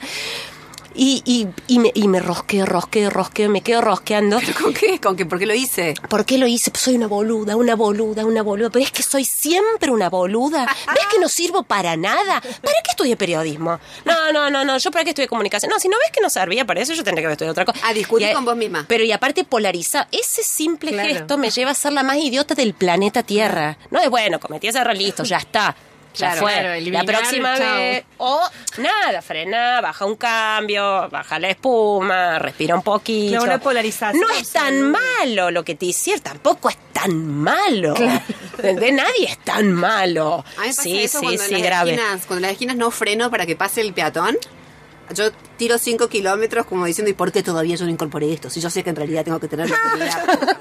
Y, 0.94 1.22
y, 1.24 1.48
y, 1.66 1.78
me, 1.78 1.90
y 1.94 2.08
me 2.08 2.20
rosqueo, 2.20 2.66
rosqueo, 2.66 3.10
rosqueo, 3.10 3.48
me 3.48 3.60
quedo 3.62 3.80
rosqueando. 3.80 4.38
¿Con 4.60 4.74
qué? 4.74 5.00
¿Con 5.00 5.16
qué? 5.16 5.26
¿Por 5.26 5.38
qué 5.38 5.46
lo 5.46 5.54
hice? 5.54 5.94
¿Por 6.08 6.24
qué 6.24 6.38
lo 6.38 6.46
hice? 6.46 6.70
Pues 6.70 6.82
soy 6.84 6.96
una 6.96 7.06
boluda, 7.06 7.56
una 7.56 7.74
boluda, 7.76 8.24
una 8.24 8.42
boluda. 8.42 8.70
Pero 8.70 8.84
es 8.84 8.90
que 8.92 9.02
soy 9.02 9.24
siempre 9.24 9.90
una 9.90 10.10
boluda. 10.10 10.66
¿Ves 10.94 11.06
que 11.10 11.18
no 11.18 11.28
sirvo 11.28 11.62
para 11.62 11.96
nada? 11.96 12.40
¿Para 12.40 12.50
qué 12.82 12.90
estudié 12.90 13.16
periodismo? 13.16 13.78
No, 14.04 14.32
no, 14.32 14.50
no, 14.50 14.64
no. 14.64 14.78
¿Yo 14.78 14.90
para 14.90 15.04
qué 15.04 15.10
estudié 15.10 15.28
comunicación? 15.28 15.70
No, 15.70 15.78
si 15.78 15.88
no 15.88 15.96
ves 15.98 16.10
que 16.12 16.20
no 16.20 16.30
servía 16.30 16.64
para 16.64 16.80
eso, 16.80 16.92
yo 16.94 17.04
tendría 17.04 17.22
que 17.22 17.26
haber 17.26 17.32
estudiado 17.34 17.52
otra 17.52 17.64
cosa. 17.64 17.92
Discutí 17.92 18.24
Y- 18.24 18.32
con 18.32 18.44
vos 18.44 18.56
misma. 18.56 18.84
Pero 18.88 19.04
y 19.04 19.12
aparte 19.12 19.44
polarizar. 19.44 20.08
Ese 20.12 20.42
simple 20.42 20.92
Claro. 20.92 21.08
gesto 21.08 21.38
me 21.38 21.50
lleva 21.50 21.70
a 21.70 21.74
ser 21.74 21.92
la 21.92 22.02
más 22.02 22.16
idiota 22.18 22.54
del 22.54 22.74
planeta 22.74 23.22
Tierra. 23.22 23.76
No 23.90 24.00
es 24.00 24.10
bueno, 24.10 24.38
cometí 24.40 24.68
ese 24.68 24.78
error, 24.78 24.96
listo, 24.96 25.22
ya 25.24 25.38
está. 25.38 25.74
Ya 26.14 26.26
Claro, 26.32 26.40
fue. 26.42 26.52
claro, 26.52 26.68
la 26.68 26.76
eliminar, 26.76 27.06
próxima 27.06 27.56
chao. 27.58 27.76
vez. 27.76 28.04
O 28.18 28.40
nada, 28.78 29.22
frena, 29.22 29.80
baja 29.80 30.04
un 30.04 30.16
cambio, 30.16 31.08
baja 31.08 31.38
la 31.38 31.48
espuma, 31.48 32.38
respira 32.38 32.74
un 32.74 32.82
poquito. 32.82 33.30
Claro, 33.30 33.44
una 33.44 33.58
polarización, 33.58 34.20
No 34.20 34.34
es 34.34 34.50
tan 34.50 34.90
malo 34.90 35.50
lo 35.50 35.64
que 35.64 35.74
te 35.74 35.86
hicieron, 35.86 36.22
tampoco 36.22 36.68
es 36.68 36.76
tan 36.92 37.16
malo. 37.26 37.94
De 37.94 38.92
nadie 38.92 39.24
es 39.28 39.38
tan 39.38 39.72
malo. 39.72 40.44
A 40.58 40.60
mí 40.62 40.66
me 40.66 40.68
pasa 40.68 40.82
sí, 40.82 41.02
eso 41.02 41.18
sí, 41.20 41.24
cuando, 41.24 41.42
sí, 41.42 41.54
en 41.54 41.60
las 41.60 41.62
grave. 41.68 41.90
Esquinas, 41.94 42.26
cuando 42.26 42.36
en 42.36 42.42
las 42.42 42.52
esquinas 42.52 42.76
no 42.76 42.90
freno 42.90 43.30
para 43.30 43.46
que 43.46 43.56
pase 43.56 43.80
el 43.80 43.92
peatón. 43.94 44.36
Yo 45.14 45.30
tiro 45.56 45.78
5 45.78 46.08
kilómetros 46.08 46.66
como 46.66 46.84
diciendo, 46.86 47.10
¿y 47.10 47.14
por 47.14 47.32
qué 47.32 47.42
todavía 47.42 47.76
yo 47.76 47.84
no 47.84 47.90
incorporé 47.90 48.32
esto? 48.32 48.50
Si 48.50 48.60
yo 48.60 48.70
sé 48.70 48.82
que 48.82 48.90
en 48.90 48.96
realidad 48.96 49.24
tengo 49.24 49.38
que 49.40 49.48
tener 49.48 49.68
la. 49.70 49.76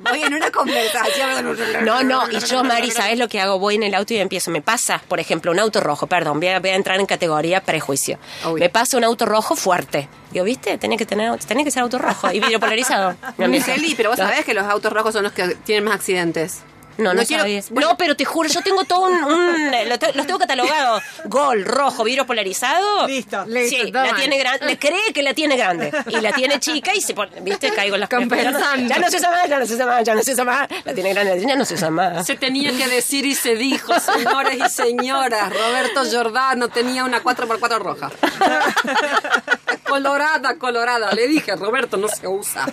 Voy 0.00 0.22
en 0.22 0.34
una 0.34 0.50
conversación. 0.50 1.56
No, 1.84 2.02
no, 2.02 2.30
y 2.30 2.38
yo, 2.40 2.62
Mari, 2.62 2.90
¿sabes 2.90 3.18
lo 3.18 3.26
que 3.28 3.40
hago? 3.40 3.58
Voy 3.58 3.76
en 3.76 3.84
el 3.84 3.94
auto 3.94 4.12
y 4.12 4.18
empiezo. 4.18 4.50
Me 4.50 4.60
pasa, 4.60 5.00
por 5.08 5.18
ejemplo, 5.18 5.50
un 5.50 5.58
auto 5.58 5.80
rojo, 5.80 6.06
perdón, 6.06 6.40
voy 6.40 6.48
a, 6.48 6.60
voy 6.60 6.70
a 6.70 6.74
entrar 6.74 7.00
en 7.00 7.06
categoría 7.06 7.62
prejuicio. 7.62 8.18
Uy. 8.50 8.60
Me 8.60 8.68
pasa 8.68 8.98
un 8.98 9.04
auto 9.04 9.24
rojo 9.24 9.56
fuerte. 9.56 10.08
Digo, 10.30 10.44
¿viste? 10.44 10.76
Tenés 10.76 10.98
que 10.98 11.06
tener, 11.06 11.38
tenés 11.44 11.64
que 11.64 11.70
ser 11.70 11.82
auto 11.84 11.98
rojo 11.98 12.30
y 12.30 12.38
vidrio 12.40 12.60
polarizado. 12.60 13.16
Pero 13.38 14.10
vos 14.10 14.18
No. 14.18 14.24
sabés 14.26 14.44
que 14.44 14.52
los 14.52 14.64
autos 14.64 14.92
rojos 14.92 15.14
son 15.14 15.22
los 15.22 15.32
que 15.32 15.54
tienen 15.64 15.84
más 15.84 15.94
accidentes. 15.94 16.62
No, 16.98 17.12
no, 17.12 17.20
No 17.20 17.26
quiero- 17.26 17.44
bueno. 17.70 17.88
No, 17.90 17.96
pero 17.96 18.16
te 18.16 18.24
juro, 18.24 18.48
yo 18.48 18.60
tengo 18.62 18.84
todo 18.84 19.00
un... 19.08 19.24
un- 19.24 19.70
lo 19.88 19.98
te- 19.98 20.12
los 20.14 20.26
tengo 20.26 20.38
catalogados. 20.38 21.02
Gol, 21.24 21.64
rojo, 21.64 22.04
vidrio 22.04 22.26
polarizado. 22.26 23.06
Listo. 23.06 23.44
Listo, 23.46 23.76
Sí, 23.84 23.90
toma. 23.92 24.06
la 24.06 24.14
tiene 24.16 24.38
grande. 24.38 24.66
Le 24.66 24.78
cree 24.78 25.12
que 25.12 25.22
la 25.22 25.34
tiene 25.34 25.56
grande. 25.56 25.92
Y 26.08 26.20
la 26.20 26.32
tiene 26.32 26.60
chica 26.60 26.94
y 26.94 27.00
se 27.00 27.14
pone... 27.14 27.32
¿Viste? 27.40 27.70
Caigo 27.72 27.94
en 27.96 28.00
las 28.00 28.08
Compensando. 28.08 28.88
Ya 28.88 28.98
no, 28.98 29.00
ya 29.00 29.00
no 29.00 29.10
se 29.10 29.16
usa 29.16 29.30
más, 29.30 29.48
ya 29.48 29.58
no 29.58 29.66
se 29.66 29.74
usa 29.74 29.86
más, 29.86 30.04
ya 30.04 30.14
no 30.14 30.22
se 30.22 30.32
usa 30.32 30.44
más. 30.44 30.68
La 30.84 30.94
tiene 30.94 31.12
grande, 31.14 31.44
ya 31.46 31.56
no 31.56 31.64
se 31.64 31.74
usa 31.74 31.90
más. 31.90 32.26
Se 32.26 32.36
tenía 32.36 32.70
que 32.76 32.86
decir 32.88 33.26
y 33.26 33.34
se 33.34 33.56
dijo, 33.56 33.92
señores 33.98 34.56
y 34.64 34.68
señoras. 34.70 35.52
Roberto 35.52 36.04
Giordano 36.04 36.68
tenía 36.68 37.04
una 37.04 37.22
4x4 37.22 37.78
roja. 37.78 38.10
colorada, 39.94 40.56
colorada. 40.56 41.12
Le 41.12 41.28
dije, 41.28 41.54
Roberto, 41.54 41.96
no 41.96 42.08
se 42.08 42.26
usa. 42.26 42.66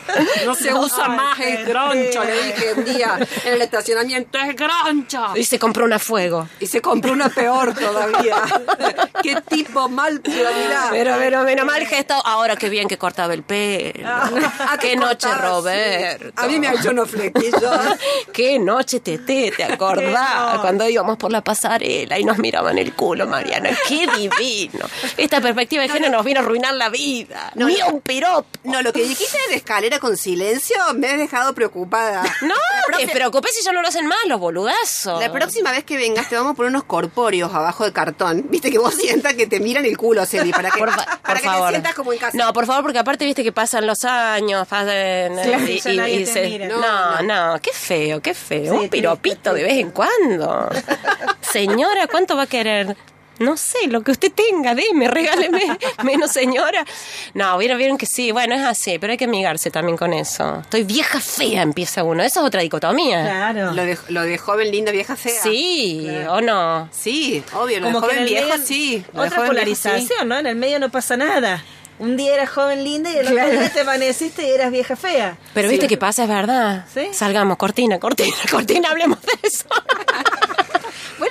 No 0.45 0.55
se 0.55 0.73
usa 0.73 1.07
más, 1.07 1.39
es 1.39 1.67
groncho. 1.67 2.23
Le 2.23 2.43
dije 2.43 2.73
un 2.75 2.83
día 2.85 3.19
en 3.45 3.53
el 3.53 3.61
estacionamiento, 3.61 4.39
es 4.39 4.55
groncho. 4.55 5.33
Y 5.35 5.43
se 5.45 5.59
compró 5.59 5.85
una 5.85 5.99
fuego. 5.99 6.47
Y 6.59 6.65
se 6.65 6.81
compró 6.81 7.11
una 7.11 7.29
peor 7.29 7.75
todavía. 7.75 8.37
Qué 9.23 9.37
tipo 9.47 9.87
mal, 9.87 10.19
pero 10.21 10.49
mirá. 10.55 10.87
Pero, 10.89 11.15
pero, 11.19 11.43
menos 11.43 11.65
mal 11.65 11.85
gesto. 11.85 12.15
Ahora 12.25 12.55
qué 12.55 12.69
bien 12.69 12.87
que 12.87 12.97
cortaba 12.97 13.33
el 13.35 13.43
pelo. 13.43 14.07
Ah, 14.07 14.77
qué 14.79 14.95
noche, 14.95 15.27
cortaba, 15.27 15.49
Roberto. 15.49 16.25
sí. 16.25 16.31
A 16.37 16.47
mí 16.47 16.59
me 16.59 16.67
ha 16.69 16.73
hecho 16.73 16.89
unos 16.89 17.09
flequillos. 17.09 17.61
Qué 18.33 18.57
noche, 18.57 18.99
Tete, 18.99 19.53
¿te 19.55 19.63
acordás? 19.63 20.55
No. 20.55 20.61
Cuando 20.61 20.87
íbamos 20.89 21.17
por 21.17 21.31
la 21.31 21.41
pasarela 21.41 22.17
y 22.17 22.23
nos 22.23 22.37
miraban 22.39 22.77
el 22.77 22.93
culo, 22.93 23.27
Mariana. 23.27 23.69
Qué 23.87 24.07
divino. 24.07 24.85
Esta 25.17 25.39
perspectiva 25.41 25.83
de 25.83 25.89
género 25.89 26.11
nos 26.11 26.25
vino 26.25 26.39
a 26.39 26.43
arruinar 26.43 26.73
la 26.73 26.89
vida. 26.89 27.10
No, 27.55 27.67
Ni 27.67 27.75
no. 27.77 27.87
un 27.89 28.01
piropo. 28.01 28.47
No, 28.63 28.81
lo 28.81 28.91
que 28.93 29.03
dijiste 29.03 29.37
de 29.49 29.55
escalera 29.55 29.99
con 29.99 30.17
silencio 30.17 30.75
me 30.95 31.09
ha 31.09 31.17
dejado 31.17 31.53
preocupada. 31.53 32.23
No, 32.41 32.55
te 32.97 33.07
preocupes 33.07 33.55
si 33.55 33.63
ya 33.63 33.71
no 33.71 33.81
lo 33.81 33.87
hacen 33.87 34.05
más 34.07 34.17
los 34.27 34.39
boludazos. 34.39 35.19
La 35.21 35.31
próxima 35.31 35.71
vez 35.71 35.83
que 35.83 35.95
vengas 35.97 36.27
te 36.29 36.35
vamos 36.35 36.51
a 36.51 36.55
poner 36.55 36.69
unos 36.71 36.83
corpóreos 36.83 37.53
abajo 37.53 37.85
de 37.85 37.93
cartón. 37.93 38.45
Viste 38.49 38.69
que 38.71 38.77
vos 38.79 38.93
sientas 38.95 39.33
que 39.35 39.47
te 39.47 39.59
miran 39.59 39.85
el 39.85 39.97
culo, 39.97 40.25
Celi, 40.25 40.51
para 40.51 40.69
que, 40.71 40.79
Por, 40.79 40.89
fa- 40.91 41.05
para 41.05 41.19
por 41.21 41.35
que 41.41 41.43
favor. 41.47 41.67
te 41.67 41.73
sientas 41.73 41.93
como 41.95 42.13
en 42.13 42.19
casa. 42.19 42.37
No, 42.37 42.51
por 42.53 42.65
favor, 42.65 42.83
porque 42.83 42.99
aparte 42.99 43.25
viste 43.25 43.43
que 43.43 43.51
pasan 43.51 43.85
los 43.87 44.03
años, 44.03 44.67
pasan, 44.67 44.87
Claro, 44.87 45.67
y, 45.67 45.81
y- 45.85 46.55
y. 46.55 46.67
No, 46.67 47.21
no, 47.21 47.59
qué 47.61 47.71
feo, 47.73 48.21
qué 48.21 48.33
feo. 48.33 48.73
Sí, 48.73 48.79
Un 48.79 48.89
piropito 48.89 49.53
de 49.53 49.63
vez 49.63 49.73
en 49.73 49.91
cuando. 49.91 50.69
Señora, 51.41 52.07
¿cuánto 52.07 52.35
va 52.35 52.43
a 52.43 52.47
querer? 52.47 52.95
No 53.39 53.57
sé, 53.57 53.87
lo 53.87 54.01
que 54.01 54.11
usted 54.11 54.31
tenga, 54.31 54.75
deme, 54.75 55.07
regáleme 55.07 55.61
menos 56.03 56.31
señora. 56.31 56.85
No, 57.33 57.57
vieron, 57.57 57.77
vieron 57.79 57.97
que 57.97 58.05
sí, 58.05 58.31
bueno, 58.31 58.53
es 58.53 58.61
así, 58.61 58.99
pero 58.99 59.11
hay 59.11 59.17
que 59.17 59.25
amigarse 59.25 59.71
también 59.71 59.97
con 59.97 60.13
eso. 60.13 60.59
Estoy 60.61 60.83
vieja 60.83 61.19
fea, 61.19 61.63
empieza 61.63 62.03
uno. 62.03 62.21
Esa 62.21 62.41
es 62.41 62.45
otra 62.45 62.61
dicotomía. 62.61 63.23
Claro. 63.23 63.71
Lo 63.71 63.83
de, 63.83 63.97
lo 64.09 64.21
de 64.21 64.37
joven, 64.37 64.69
linda, 64.69 64.91
vieja, 64.91 65.15
fea. 65.15 65.41
Sí, 65.41 66.07
o 66.29 66.39
no. 66.41 66.87
Sí, 66.91 67.43
obvio, 67.53 67.79
lo 67.79 67.87
Como 67.87 68.01
de 68.01 68.07
que 68.07 68.13
joven, 68.13 68.23
el 68.27 68.29
vieja, 68.29 68.47
medio- 68.57 68.65
sí. 68.67 69.03
Lo 69.13 69.23
Otra 69.23 69.41
sí. 69.41 69.47
polarización, 69.47 70.27
¿no? 70.27 70.37
En 70.37 70.45
el 70.45 70.55
medio 70.55 70.77
no 70.79 70.89
pasa 70.89 71.17
nada. 71.17 71.63
Un 71.97 72.17
día 72.17 72.33
eras 72.33 72.49
joven 72.49 72.83
linda 72.83 73.11
y 73.11 73.17
el 73.17 73.27
otro 73.27 73.49
día 73.49 73.71
te 73.73 73.81
amaneciste 73.81 74.47
y 74.47 74.49
eras 74.51 74.71
vieja 74.71 74.95
fea. 74.95 75.37
Pero 75.53 75.69
viste 75.69 75.87
que 75.87 75.97
pasa, 75.97 76.23
es 76.23 76.29
verdad. 76.29 76.85
¿Sí? 76.91 77.09
Salgamos, 77.13 77.57
cortina, 77.57 77.99
cortina, 77.99 78.35
cortina, 78.51 78.89
hablemos 78.89 79.19
de 79.21 79.47
eso. 79.47 79.65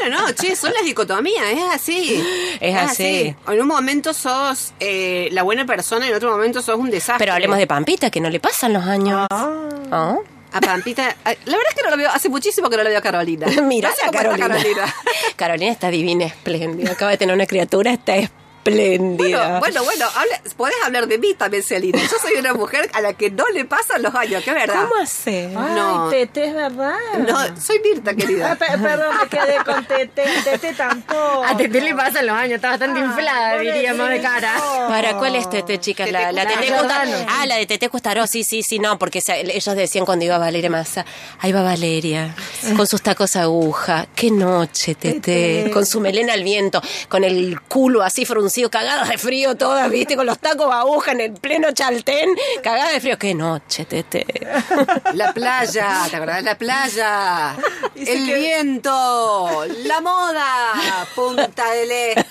Bueno, 0.00 0.20
no, 0.22 0.32
che, 0.32 0.56
son 0.56 0.72
las 0.72 0.84
dicotomías, 0.84 1.44
es 1.52 1.62
así. 1.72 2.24
Es 2.60 2.74
así. 2.76 3.34
En 3.48 3.60
un 3.60 3.66
momento 3.68 4.14
sos 4.14 4.72
eh, 4.80 5.28
la 5.32 5.42
buena 5.42 5.66
persona 5.66 6.06
y 6.06 6.10
en 6.10 6.14
otro 6.16 6.30
momento 6.30 6.62
sos 6.62 6.76
un 6.78 6.90
desastre. 6.90 7.18
Pero 7.18 7.34
hablemos 7.34 7.58
de 7.58 7.66
Pampita, 7.66 8.10
que 8.10 8.20
no 8.20 8.30
le 8.30 8.40
pasan 8.40 8.72
los 8.72 8.84
años. 8.84 9.26
Ah. 9.30 10.16
A 10.52 10.60
Pampita, 10.60 11.04
a- 11.24 11.30
la 11.30 11.56
verdad 11.56 11.68
es 11.68 11.74
que 11.76 11.82
no 11.84 11.90
lo 11.90 11.96
veo, 11.96 12.10
hace 12.10 12.28
muchísimo 12.28 12.68
que 12.68 12.76
no 12.76 12.82
lo 12.82 12.88
veo 12.88 12.98
a 12.98 13.02
Carolina. 13.02 13.46
Mira 13.62 13.90
No 13.90 13.94
sé 13.94 14.00
está. 14.06 14.18
Carolina. 14.18 14.94
Carolina 15.36 15.70
está 15.70 15.90
divina, 15.90 16.24
espléndida. 16.26 16.92
Acaba 16.92 17.10
de 17.12 17.18
tener 17.18 17.34
una 17.34 17.46
criatura, 17.46 17.92
está 17.92 18.16
espléndida. 18.16 18.39
Bueno, 18.64 19.58
bueno, 19.58 19.84
bueno, 19.84 20.06
habla- 20.14 20.40
podés 20.56 20.74
hablar 20.84 21.06
de 21.06 21.18
mí 21.18 21.34
también, 21.34 21.62
Celina. 21.62 21.98
Yo 21.98 22.16
soy 22.20 22.34
una 22.38 22.52
mujer 22.54 22.90
a 22.92 23.00
la 23.00 23.14
que 23.14 23.30
no 23.30 23.48
le 23.48 23.64
pasan 23.64 24.02
los 24.02 24.14
años, 24.14 24.44
que 24.44 24.50
es 24.50 24.56
verdad. 24.56 24.82
¿Cómo 24.88 25.00
hace? 25.02 25.46
Ay, 25.56 25.74
No. 25.74 26.08
Tete, 26.10 26.44
es 26.46 26.54
verdad. 26.54 26.94
No, 27.26 27.38
soy 27.60 27.80
Mirta, 27.80 28.10
Ah, 28.10 28.14
querida. 28.14 28.56
pe- 28.56 28.66
perdón, 28.78 29.16
me 29.20 29.28
quedé 29.28 29.56
con 29.64 29.84
Tete. 29.86 30.24
Tete 30.44 30.74
tampoco. 30.74 31.44
A 31.44 31.56
Tete 31.56 31.80
le 31.80 31.94
pasan 31.94 32.26
los 32.26 32.36
años, 32.36 32.56
está 32.56 32.70
bastante 32.70 33.00
inflada, 33.00 33.56
no 33.56 33.62
le 33.62 33.72
diríamos 33.72 34.08
de 34.08 34.20
cara. 34.20 34.54
¿Para 34.88 35.16
cuál 35.16 35.36
es 35.36 35.48
Tete, 35.48 35.78
chicas? 35.80 36.06
Tete 36.06 36.18
La, 36.20 36.32
la. 36.32 36.46
Tete 36.46 36.66
Custaró. 36.72 37.10
Ah, 37.28 37.46
la 37.46 37.56
de 37.56 37.66
Tete 37.66 37.88
Custaró, 37.88 38.26
sí, 38.26 38.44
sí, 38.44 38.62
sí, 38.62 38.78
no, 38.78 38.98
porque 38.98 39.20
se- 39.20 39.40
ellos 39.56 39.74
decían 39.74 40.04
cuando 40.04 40.24
iba 40.24 40.36
Valeria 40.38 40.68
Massa, 40.70 41.04
ahí 41.40 41.52
va 41.52 41.62
Valeria, 41.62 42.34
con 42.76 42.86
sus 42.86 43.00
tacos 43.02 43.36
aguja, 43.36 44.06
qué 44.14 44.30
noche, 44.30 44.94
Tete, 44.94 45.20
Tete. 45.20 45.70
con 45.70 45.86
su 45.86 46.00
melena 46.00 46.34
al 46.34 46.42
viento, 46.44 46.82
con 47.08 47.24
el 47.24 47.60
culo 47.62 48.02
así 48.02 48.24
fruncido, 48.24 48.49
cagadas 48.70 49.08
de 49.08 49.18
frío 49.18 49.54
todas, 49.56 49.88
viste, 49.90 50.16
con 50.16 50.26
los 50.26 50.38
tacos 50.38 50.72
aguja 50.72 51.12
en 51.12 51.20
el 51.20 51.32
pleno 51.34 51.70
chaltén, 51.72 52.30
cagadas 52.62 52.92
de 52.94 53.00
frío, 53.00 53.18
qué 53.18 53.34
noche, 53.34 53.84
Tete. 53.84 54.26
La 55.14 55.32
playa, 55.32 56.06
¿te 56.10 56.16
acordás? 56.16 56.42
La 56.42 56.56
playa, 56.58 57.54
el 57.94 58.26
que- 58.26 58.34
viento, 58.34 59.64
la 59.84 60.00
moda, 60.00 61.06
Punta 61.14 61.70
del 61.72 61.90
Este. 61.90 62.24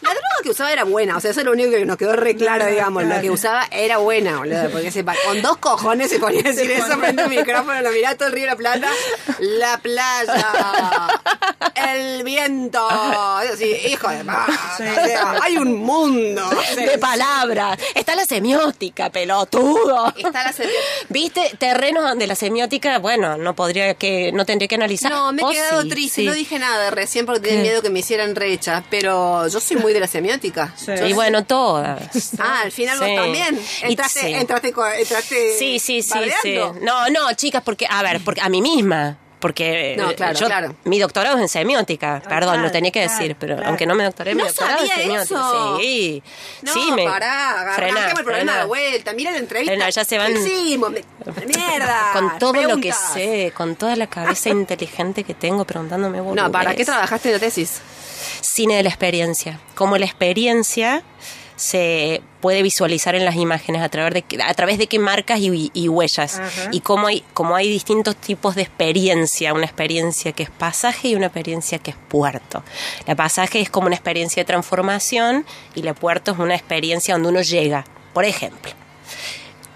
La 0.00 0.10
droga 0.10 0.28
que 0.42 0.50
usaba 0.50 0.72
era 0.72 0.84
buena, 0.84 1.16
o 1.16 1.20
sea, 1.20 1.32
eso 1.32 1.40
es 1.40 1.46
lo 1.46 1.52
único 1.52 1.70
que 1.70 1.84
nos 1.84 1.96
quedó 1.96 2.14
re 2.14 2.36
claro, 2.36 2.66
digamos. 2.66 3.04
Lo 3.04 3.20
que 3.20 3.30
usaba 3.30 3.66
era 3.70 3.98
buena, 3.98 4.38
boludo, 4.38 4.70
porque 4.70 4.90
se, 4.90 5.04
con 5.04 5.42
dos 5.42 5.56
cojones 5.58 6.10
se 6.10 6.18
ponía 6.18 6.40
a 6.40 6.52
decir 6.52 6.70
eso 6.70 6.96
frente 6.98 7.22
al 7.22 7.30
micrófono, 7.30 7.80
lo 7.82 7.90
miraba 7.90 8.14
todo 8.14 8.28
el 8.28 8.34
río 8.34 8.44
de 8.44 8.50
la 8.50 8.56
Plata, 8.56 8.88
la 9.40 9.78
playa, 9.78 10.46
el 11.74 12.22
viento. 12.24 12.86
Así, 12.88 13.64
hijo 13.90 14.08
de 14.08 14.24
madre, 14.24 14.52
o 14.78 15.06
sea, 15.06 15.40
hay 15.42 15.56
un 15.56 15.76
mundo. 15.76 16.48
de 16.76 16.98
palabras. 16.98 17.78
Está 17.94 18.14
la 18.14 18.24
semiótica, 18.24 19.10
pelotudo. 19.10 20.12
Está 20.16 20.44
la 20.44 20.52
semiótica. 20.52 20.82
¿Viste? 21.08 21.52
Terrenos 21.58 22.04
donde 22.04 22.26
la 22.26 22.34
semiótica, 22.34 22.98
bueno, 22.98 23.36
no 23.36 23.54
podría 23.54 23.94
que, 23.94 24.32
no 24.32 24.44
tendría 24.46 24.68
que 24.68 24.74
analizar. 24.76 25.10
No, 25.10 25.32
me 25.32 25.42
he 25.42 25.44
O 25.44 25.50
quedado 25.50 25.82
sí, 25.82 25.88
triste, 25.88 26.20
sí. 26.22 26.26
no 26.26 26.34
dije 26.34 26.58
nada 26.58 26.90
recién 26.90 27.26
porque 27.26 27.40
tenía 27.40 27.62
miedo 27.62 27.82
que 27.82 27.90
me 27.90 28.00
hicieran 28.00 28.34
recha, 28.34 28.84
pero 28.90 29.46
yo 29.48 29.60
soy 29.60 29.76
muy 29.76 29.87
de 29.92 30.00
la 30.00 30.06
semiótica. 30.06 30.72
Sí. 30.76 30.92
Y 31.06 31.12
bueno, 31.12 31.44
todas. 31.44 32.00
Ah, 32.38 32.60
al 32.64 32.72
final 32.72 32.98
Sí. 32.98 33.04
vos 33.04 33.14
también. 33.16 33.60
Entraste, 33.82 34.20
sí. 34.20 34.34
entraste, 34.34 34.72
co- 34.72 34.86
entraste 34.86 35.56
Sí, 35.58 35.78
sí, 35.78 36.02
sí, 36.02 36.18
sí. 36.42 36.58
No, 36.82 37.08
no, 37.10 37.32
chicas, 37.34 37.62
porque, 37.64 37.86
a 37.88 38.02
ver, 38.02 38.20
porque 38.24 38.40
a 38.40 38.48
mí 38.48 38.60
misma. 38.62 39.16
Porque 39.40 39.94
No, 39.96 40.10
eh, 40.10 40.16
claro, 40.16 40.36
yo, 40.36 40.46
claro. 40.46 40.74
mi 40.82 40.98
doctorado 40.98 41.36
es 41.36 41.42
en 41.42 41.48
semiótica, 41.48 42.20
perdón, 42.28 42.54
claro, 42.54 42.62
lo 42.62 42.72
tenía 42.72 42.90
que 42.90 43.04
claro, 43.04 43.16
decir, 43.20 43.36
pero 43.38 43.54
claro. 43.54 43.68
aunque 43.68 43.86
no 43.86 43.94
me 43.94 44.02
doctoré, 44.02 44.34
mi 44.34 44.40
No 44.42 44.48
doctorado 44.48 44.82
es 44.82 44.88
sabía 44.90 45.02
semiótica. 45.04 45.34
eso. 45.36 45.78
Sí, 45.78 46.22
No, 46.62 46.72
sí, 46.72 46.90
me. 46.90 47.04
pará, 47.04 47.72
Frená, 47.76 48.10
el 48.10 48.16
frená. 48.24 48.58
de 48.58 48.64
vuelta, 48.64 49.12
mira 49.12 49.30
la 49.30 49.38
entrevista. 49.38 49.70
Frená, 49.70 49.90
ya 49.90 50.04
se 50.04 50.18
van-. 50.18 50.32
Me- 50.34 51.04
Mierda. 51.46 52.10
Con 52.14 52.38
todo 52.40 52.52
lo 52.54 52.60
que 52.60 52.64
preguntas. 52.90 53.12
sé, 53.14 53.52
con 53.56 53.76
toda 53.76 53.94
la 53.94 54.08
cabeza 54.08 54.48
inteligente 54.48 55.22
que 55.22 55.34
tengo 55.34 55.64
preguntándome 55.64 56.18
No, 56.20 56.50
¿para 56.50 56.74
qué 56.74 56.84
trabajaste 56.84 57.28
en 57.28 57.34
la 57.34 57.38
tesis? 57.38 57.80
Cine 58.40 58.76
de 58.76 58.82
la 58.82 58.88
experiencia. 58.88 59.60
Como 59.74 59.96
la 59.98 60.06
experiencia 60.06 61.02
se 61.56 62.22
puede 62.40 62.62
visualizar 62.62 63.16
en 63.16 63.24
las 63.24 63.34
imágenes 63.34 63.82
a 63.82 63.88
través 63.88 64.14
de, 64.14 64.42
a 64.42 64.54
través 64.54 64.78
de 64.78 64.86
qué 64.86 64.98
marcas 64.98 65.40
y, 65.40 65.70
y 65.74 65.88
huellas. 65.88 66.38
Ajá. 66.38 66.68
Y 66.70 66.80
cómo 66.80 67.08
hay, 67.08 67.24
como 67.34 67.56
hay 67.56 67.68
distintos 67.68 68.16
tipos 68.16 68.54
de 68.54 68.62
experiencia. 68.62 69.52
Una 69.52 69.64
experiencia 69.64 70.32
que 70.32 70.44
es 70.44 70.50
pasaje 70.50 71.08
y 71.08 71.14
una 71.16 71.26
experiencia 71.26 71.78
que 71.78 71.90
es 71.90 71.96
puerto. 72.08 72.62
La 73.06 73.16
pasaje 73.16 73.60
es 73.60 73.70
como 73.70 73.86
una 73.88 73.96
experiencia 73.96 74.42
de 74.42 74.46
transformación 74.46 75.44
y 75.74 75.82
la 75.82 75.94
puerto 75.94 76.32
es 76.32 76.38
una 76.38 76.54
experiencia 76.54 77.14
donde 77.14 77.28
uno 77.30 77.42
llega. 77.42 77.84
Por 78.14 78.24
ejemplo, 78.24 78.72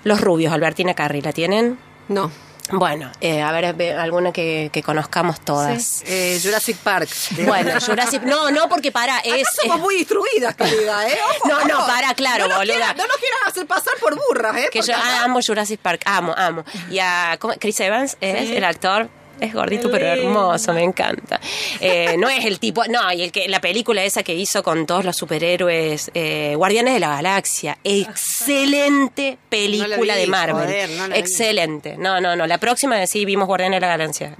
los 0.05 0.21
rubios, 0.21 0.53
Albertina 0.53 0.95
Carri, 0.95 1.21
¿la 1.21 1.33
tienen? 1.33 1.79
No. 2.09 2.31
Bueno, 2.71 3.11
eh, 3.21 3.43
a 3.43 3.51
ver, 3.53 3.75
ve- 3.75 3.93
alguna 3.93 4.33
que, 4.33 4.71
que 4.73 4.83
conozcamos 4.83 5.41
todas. 5.41 6.03
Eh, 6.07 6.41
Jurassic 6.43 6.77
Park. 6.79 7.09
Bueno, 7.45 7.73
Jurassic... 7.81 8.23
No, 8.23 8.51
no, 8.51 8.69
porque 8.69 8.91
para, 8.93 9.19
Acá 9.19 9.29
es... 9.37 9.47
somos 9.61 9.81
muy 9.81 9.97
instruidas, 9.97 10.55
querida, 10.55 11.07
¿eh? 11.09 11.19
Ojo, 11.41 11.49
No, 11.49 11.65
no, 11.65 11.87
para, 11.87 12.15
claro, 12.15 12.45
no 12.45 12.49
nos 12.51 12.59
boluda. 12.59 12.75
quieras- 12.75 12.97
no 12.97 13.07
nos 13.07 13.17
quieras 13.17 13.39
hacer 13.47 13.67
pasar 13.67 13.95
por 14.01 14.15
burras, 14.17 14.57
¿eh? 14.57 14.69
Que 14.73 14.79
Porque 14.79 14.93
yo 14.93 14.99
amo 15.25 15.41
Jurassic 15.45 15.81
Park, 15.81 16.03
amo, 16.07 16.35
amo. 16.37 16.65
Y 16.91 16.99
a 17.01 17.37
¿cómo? 17.39 17.55
Chris 17.59 17.79
Evans 17.81 18.17
es 18.21 18.51
el 18.51 18.65
actor. 18.65 19.09
Es 19.43 19.53
gordito 19.55 19.91
pero 19.91 20.07
hermoso, 20.07 20.73
me 20.73 20.83
encanta. 20.83 21.41
Eh, 21.81 22.17
no 22.19 22.29
es 22.29 22.45
el 22.45 22.59
tipo, 22.59 22.85
no, 22.87 23.13
y 23.13 23.23
el 23.23 23.33
que 23.33 23.49
la 23.49 23.61
película 23.61 24.03
esa 24.05 24.23
que 24.23 24.35
hizo 24.35 24.63
con 24.63 24.87
todos 24.87 25.05
los 25.05 25.17
superhéroes, 25.17 26.11
eh, 26.15 26.55
Guardianes 26.57 26.95
de 26.95 27.01
la 27.01 27.09
Galaxia, 27.17 27.77
excelente 27.83 29.39
película 29.49 29.97
No 29.97 30.05
la 30.05 30.15
vi, 30.15 30.21
de 30.21 30.27
Marvel, 30.27 30.65
joder, 30.65 30.91
no 30.91 31.15
excelente. 31.15 31.97
No, 31.99 32.21
no, 32.21 32.37
no, 32.37 32.47
la 32.47 32.59
próxima 32.59 33.05
sí 33.07 33.25
vimos 33.25 33.47
Guardianes 33.47 33.77
de 33.79 33.81
la 33.81 33.89
Galaxia, 33.89 34.35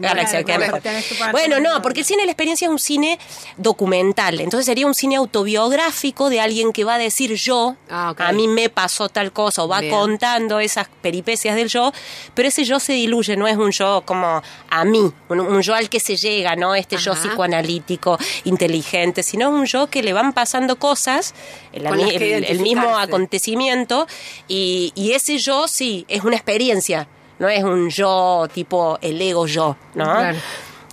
bueno, 1.33 1.57
mejor. 1.57 1.63
no, 1.63 1.83
porque 1.83 2.01
el 2.01 2.07
cine 2.07 2.23
de 2.23 2.27
la 2.27 2.33
experiencia 2.33 2.67
es 2.67 2.71
un 2.71 2.79
cine 2.79 3.19
documental, 3.57 4.41
entonces 4.41 4.67
sería 4.67 4.87
un 4.87 4.95
cine 4.95 5.17
autobiográfico 5.17 6.31
de 6.31 6.41
alguien 6.41 6.73
que 6.73 6.85
va 6.85 6.95
a 6.95 6.99
decir 6.99 7.35
yo, 7.35 7.77
Ah, 7.91 8.15
a 8.17 8.33
mí 8.33 8.49
me 8.49 8.69
pasó 8.69 9.09
tal 9.09 9.33
cosa, 9.33 9.65
o 9.65 9.69
va 9.69 9.81
Bien. 9.81 9.93
contando 9.93 10.61
esas 10.61 10.89
peripecias 11.03 11.57
del 11.57 11.69
yo, 11.69 11.93
pero 12.35 12.49
ese 12.49 12.65
yo 12.65 12.81
se 12.81 12.93
diluye, 12.95 13.37
no 13.37 13.47
es 13.47 13.57
un 13.57 13.71
yo 13.71 14.03
como 14.05 14.43
a 14.71 14.85
mí, 14.85 14.92
un, 15.29 15.41
un 15.41 15.63
yo 15.63 15.75
al 15.75 15.89
que 15.89 16.01
se 16.01 16.17
llega, 16.17 16.57
no 16.57 16.75
este 16.75 16.97
yo 16.97 17.13
psicoanalítico, 17.15 18.19
inteligente, 18.45 19.23
sino 19.23 19.51
un 19.51 19.65
yo 19.67 19.89
que 19.89 20.03
le 20.03 20.13
van 20.13 20.33
pasando 20.33 20.77
cosas, 20.77 21.35
el, 21.73 21.87
el- 22.23 22.45
el 22.45 22.61
mismo 22.61 22.83
acontecimiento, 23.03 24.07
y, 24.49 24.93
y 24.95 25.13
ese 25.13 25.39
yo 25.39 25.67
sí, 25.69 26.05
es 26.09 26.23
una 26.25 26.37
experiencia, 26.37 27.09
no 27.39 27.49
es 27.49 27.65
un 27.65 27.89
yo 27.91 28.47
tipo 28.53 28.99
el 29.03 29.21
ego 29.21 29.47
yo, 29.47 29.77
¿no? 29.95 30.05
Claro. 30.05 30.39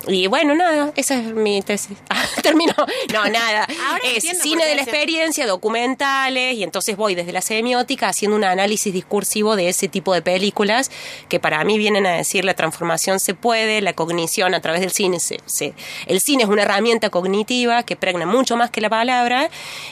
Y 0.07 0.27
bueno, 0.27 0.55
nada, 0.55 0.91
esa 0.95 1.15
es 1.15 1.23
mi 1.33 1.61
tesis. 1.61 1.97
Ah, 2.09 2.25
Terminó. 2.41 2.73
No, 3.13 3.25
nada. 3.29 3.67
Ahora 3.89 4.01
es 4.15 4.23
cine 4.41 4.65
de 4.65 4.75
la 4.75 4.81
experiencia, 4.81 5.45
documentales, 5.45 6.55
y 6.55 6.63
entonces 6.63 6.95
voy 6.97 7.15
desde 7.15 7.31
la 7.33 7.41
semiótica 7.41 8.07
haciendo 8.07 8.35
un 8.37 8.43
análisis 8.43 8.93
discursivo 8.93 9.55
de 9.55 9.69
ese 9.69 9.87
tipo 9.87 10.13
de 10.13 10.21
películas 10.21 10.89
que 11.27 11.39
para 11.39 11.63
mí 11.63 11.77
vienen 11.77 12.05
a 12.05 12.13
decir 12.15 12.45
la 12.45 12.53
transformación 12.55 13.19
se 13.19 13.33
puede, 13.33 13.81
la 13.81 13.93
cognición 13.93 14.53
a 14.55 14.61
través 14.61 14.81
del 14.81 14.91
cine. 14.91 15.19
Se, 15.19 15.37
se- 15.45 15.73
el 16.07 16.21
cine 16.21 16.43
es 16.43 16.49
una 16.49 16.63
herramienta 16.63 17.09
cognitiva 17.09 17.83
que 17.83 17.95
pregna 17.95 18.25
mucho 18.25 18.55
más 18.57 18.71
que 18.71 18.81
la 18.81 18.89
palabra 18.89 19.49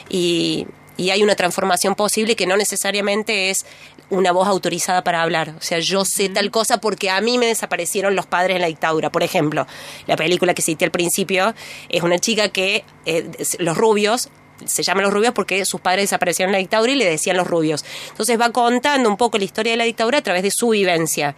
y, 0.08 0.66
y 0.96 1.10
hay 1.10 1.22
una 1.22 1.36
transformación 1.36 1.94
posible 1.94 2.34
que 2.34 2.46
no 2.46 2.56
necesariamente 2.56 3.50
es 3.50 3.64
una 4.10 4.32
voz 4.32 4.48
autorizada 4.48 5.04
para 5.04 5.22
hablar. 5.22 5.54
O 5.58 5.62
sea, 5.62 5.78
yo 5.78 6.04
sé 6.04 6.28
tal 6.28 6.50
cosa 6.50 6.80
porque 6.80 7.10
a 7.10 7.20
mí 7.20 7.38
me 7.38 7.46
desaparecieron 7.46 8.16
los 8.16 8.26
padres 8.26 8.56
en 8.56 8.62
la 8.62 8.68
dictadura. 8.68 9.10
Por 9.10 9.22
ejemplo, 9.22 9.66
la 10.06 10.16
película 10.16 10.54
que 10.54 10.62
cité 10.62 10.84
al 10.84 10.90
principio 10.90 11.54
es 11.88 12.02
una 12.02 12.18
chica 12.18 12.48
que 12.48 12.84
eh, 13.06 13.30
los 13.58 13.76
rubios 13.76 14.30
se 14.64 14.82
llaman 14.82 15.04
los 15.04 15.12
rubios 15.12 15.32
porque 15.34 15.64
sus 15.64 15.80
padres 15.80 16.04
desaparecieron 16.04 16.50
en 16.50 16.54
la 16.54 16.58
dictadura 16.58 16.90
y 16.92 16.96
le 16.96 17.04
decían 17.04 17.36
los 17.36 17.46
rubios. 17.46 17.84
Entonces 18.10 18.40
va 18.40 18.50
contando 18.50 19.08
un 19.08 19.16
poco 19.16 19.38
la 19.38 19.44
historia 19.44 19.72
de 19.72 19.76
la 19.76 19.84
dictadura 19.84 20.18
a 20.18 20.22
través 20.22 20.42
de 20.42 20.50
su 20.50 20.70
vivencia, 20.70 21.36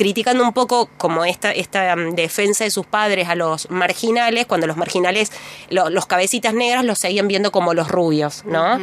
criticando 0.00 0.42
un 0.42 0.54
poco 0.54 0.88
como 0.96 1.26
esta, 1.26 1.52
esta 1.52 1.92
um, 1.94 2.14
defensa 2.14 2.64
de 2.64 2.70
sus 2.70 2.86
padres 2.86 3.28
a 3.28 3.34
los 3.34 3.70
marginales, 3.70 4.46
cuando 4.46 4.66
los 4.66 4.78
marginales, 4.78 5.30
lo- 5.68 5.90
los 5.90 6.06
cabecitas 6.06 6.54
negras 6.54 6.86
los 6.86 6.98
seguían 6.98 7.28
viendo 7.28 7.52
como 7.52 7.74
los 7.74 7.88
rubios, 7.88 8.42
¿no? 8.46 8.80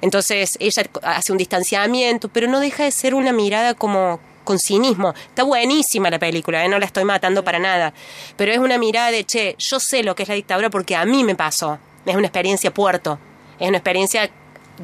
Entonces 0.00 0.56
ella 0.58 0.82
hace 1.02 1.30
un 1.30 1.38
distanciamiento, 1.38 2.28
pero 2.28 2.48
no 2.48 2.58
deja 2.58 2.82
de 2.82 2.90
ser 2.90 3.14
una 3.14 3.30
mirada 3.32 3.74
como 3.74 4.18
con 4.42 4.58
cinismo. 4.58 5.14
Está 5.28 5.44
buenísima 5.44 6.10
la 6.10 6.18
película, 6.18 6.64
¿eh? 6.64 6.68
no 6.68 6.80
la 6.80 6.86
estoy 6.86 7.04
matando 7.04 7.44
para 7.44 7.60
nada. 7.60 7.92
Pero 8.36 8.50
es 8.50 8.58
una 8.58 8.76
mirada 8.76 9.12
de, 9.12 9.22
che, 9.24 9.54
yo 9.60 9.78
sé 9.78 10.02
lo 10.02 10.16
que 10.16 10.24
es 10.24 10.28
la 10.28 10.34
dictadura 10.34 10.68
porque 10.68 10.96
a 10.96 11.04
mí 11.04 11.22
me 11.22 11.36
pasó. 11.36 11.78
Es 12.04 12.16
una 12.16 12.26
experiencia 12.26 12.74
puerto. 12.74 13.20
Es 13.60 13.68
una 13.68 13.78
experiencia 13.78 14.28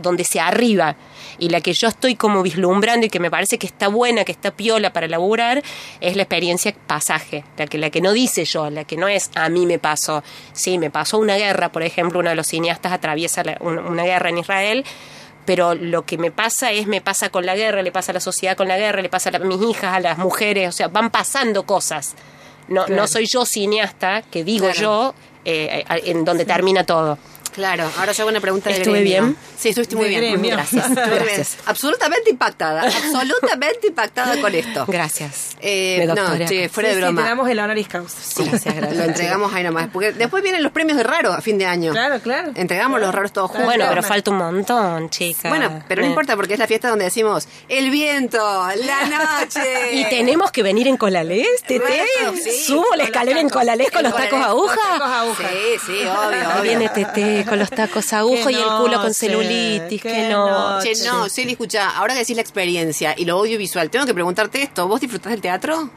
donde 0.00 0.22
se 0.22 0.38
arriba. 0.38 0.94
Y 1.38 1.48
la 1.48 1.60
que 1.60 1.72
yo 1.72 1.88
estoy 1.88 2.14
como 2.14 2.42
vislumbrando 2.42 3.06
y 3.06 3.10
que 3.10 3.20
me 3.20 3.30
parece 3.30 3.58
que 3.58 3.66
está 3.66 3.88
buena, 3.88 4.24
que 4.24 4.32
está 4.32 4.50
piola 4.50 4.92
para 4.92 5.08
laburar, 5.08 5.62
es 6.00 6.16
la 6.16 6.22
experiencia 6.22 6.74
pasaje. 6.86 7.44
La 7.56 7.66
que, 7.66 7.78
la 7.78 7.90
que 7.90 8.00
no 8.00 8.12
dice 8.12 8.44
yo, 8.44 8.70
la 8.70 8.84
que 8.84 8.96
no 8.96 9.08
es 9.08 9.30
a 9.34 9.48
mí 9.48 9.66
me 9.66 9.78
pasó. 9.78 10.22
Sí, 10.52 10.78
me 10.78 10.90
pasó 10.90 11.18
una 11.18 11.36
guerra, 11.36 11.70
por 11.72 11.82
ejemplo, 11.82 12.20
uno 12.20 12.30
de 12.30 12.36
los 12.36 12.46
cineastas 12.46 12.92
atraviesa 12.92 13.42
la- 13.44 13.58
una 13.60 14.04
guerra 14.04 14.28
en 14.30 14.38
Israel 14.38 14.84
pero 15.44 15.74
lo 15.74 16.06
que 16.06 16.18
me 16.18 16.30
pasa 16.30 16.70
es, 16.70 16.86
me 16.86 17.00
pasa 17.00 17.28
con 17.30 17.44
la 17.44 17.56
guerra, 17.56 17.82
le 17.82 17.90
pasa 17.90 18.12
a 18.12 18.14
la 18.14 18.20
sociedad 18.20 18.56
con 18.56 18.68
la 18.68 18.78
guerra, 18.78 19.02
le 19.02 19.08
pasa 19.08 19.28
a 19.28 19.32
la- 19.32 19.38
mis 19.40 19.60
hijas, 19.60 19.92
a 19.96 19.98
las 19.98 20.16
mujeres, 20.16 20.68
o 20.68 20.72
sea, 20.72 20.86
van 20.86 21.10
pasando 21.10 21.64
cosas. 21.66 22.14
No, 22.68 22.86
no 22.86 23.08
soy 23.08 23.26
yo 23.26 23.44
cineasta, 23.44 24.22
que 24.22 24.44
digo 24.44 24.66
Claro. 24.66 24.80
yo, 24.80 25.14
eh, 25.44 25.84
a- 25.88 25.96
en 25.98 26.24
donde 26.24 26.44
termina 26.44 26.84
todo. 26.84 27.18
Claro, 27.52 27.90
ahora 27.98 28.12
yo 28.12 28.22
hago 28.22 28.30
una 28.30 28.40
pregunta 28.40 28.70
de 28.70 28.76
¿Estuve 28.76 29.00
gremio. 29.00 29.22
bien? 29.22 29.36
Sí, 29.58 29.68
estuviste 29.70 29.94
muy 29.96 30.04
De 30.06 30.10
bien. 30.20 30.32
gremio. 30.32 30.50
Gracias. 30.56 30.90
Gracias. 30.94 31.56
Absolutamente 31.66 32.30
impactada. 32.30 32.82
Absolutamente 32.82 33.86
impactada 33.88 34.40
con 34.40 34.54
esto. 34.54 34.84
Gracias. 34.88 35.56
Eh, 35.60 35.96
Me 36.00 36.06
no, 36.06 36.14
che, 36.46 36.68
fuera 36.68 36.88
Sí, 36.90 36.94
de 36.96 37.00
sí, 37.00 37.00
broma. 37.06 37.22
te 37.22 37.28
damos 37.28 37.48
el 37.48 37.58
honoris 37.58 37.88
causa. 37.88 38.16
Sí, 38.20 38.44
Gracias, 38.44 38.74
gracias. 38.74 38.96
Lo 38.98 39.04
entregamos 39.04 39.52
ahí 39.54 39.62
nomás. 39.62 39.88
Porque 39.92 40.12
después 40.12 40.42
vienen 40.42 40.62
los 40.62 40.72
premios 40.72 40.96
de 40.96 41.04
raro 41.04 41.32
a 41.32 41.40
fin 41.40 41.58
de 41.58 41.66
año. 41.66 41.92
Claro, 41.92 42.20
claro. 42.20 42.52
Entregamos 42.54 43.00
los 43.00 43.14
raros 43.14 43.32
todos 43.32 43.50
juntos. 43.50 43.66
Bueno, 43.66 43.84
pero 43.88 44.02
falta 44.02 44.30
un 44.30 44.38
montón, 44.38 45.10
chicas. 45.10 45.50
Bueno, 45.50 45.84
pero 45.88 46.02
no 46.02 46.08
importa 46.08 46.34
porque 46.36 46.54
es 46.54 46.58
la 46.58 46.66
fiesta 46.66 46.88
donde 46.88 47.04
decimos 47.04 47.46
el 47.68 47.90
viento, 47.90 48.38
la 48.76 49.38
noche. 49.40 49.92
¿Y 49.92 50.04
tenemos 50.08 50.50
que 50.50 50.62
venir 50.62 50.88
en 50.88 50.96
colalés, 50.96 51.62
Tete? 51.66 51.80
Bueno, 51.80 52.38
sí, 52.42 52.50
¿Subo 52.64 52.86
la 52.96 53.04
escalera 53.04 53.40
en 53.40 53.48
colalés 53.48 53.90
con 53.90 54.02
los 54.02 54.12
tacos 54.14 54.28
colalés, 54.30 54.48
aguja? 54.48 54.74
los 54.74 54.98
tacos 54.98 55.12
aguja. 55.12 55.48
Sí, 55.48 55.78
sí, 55.86 55.92
obvio, 56.02 56.50
Ahí 56.50 56.62
viene 56.62 56.88
Tete 56.88 57.41
con 57.44 57.58
los 57.58 57.70
tacos 57.70 58.12
aguja 58.12 58.50
y 58.50 58.54
el 58.54 58.64
culo 58.80 59.00
con 59.00 59.12
celulitis. 59.14 60.02
Que 60.02 60.28
no. 60.28 60.80
Che, 60.82 60.92
no, 61.04 61.28
Celi, 61.28 61.52
escucha, 61.52 61.90
ahora 61.90 62.14
que 62.14 62.20
decís 62.20 62.36
la 62.36 62.42
experiencia 62.42 63.14
y 63.16 63.24
lo 63.24 63.38
audiovisual, 63.38 63.90
tengo 63.90 64.06
que 64.06 64.14
preguntarte 64.14 64.62
esto. 64.62 64.88
¿Vos 64.88 65.00
disfrutás 65.00 65.32
del 65.32 65.40
teatro? 65.40 65.90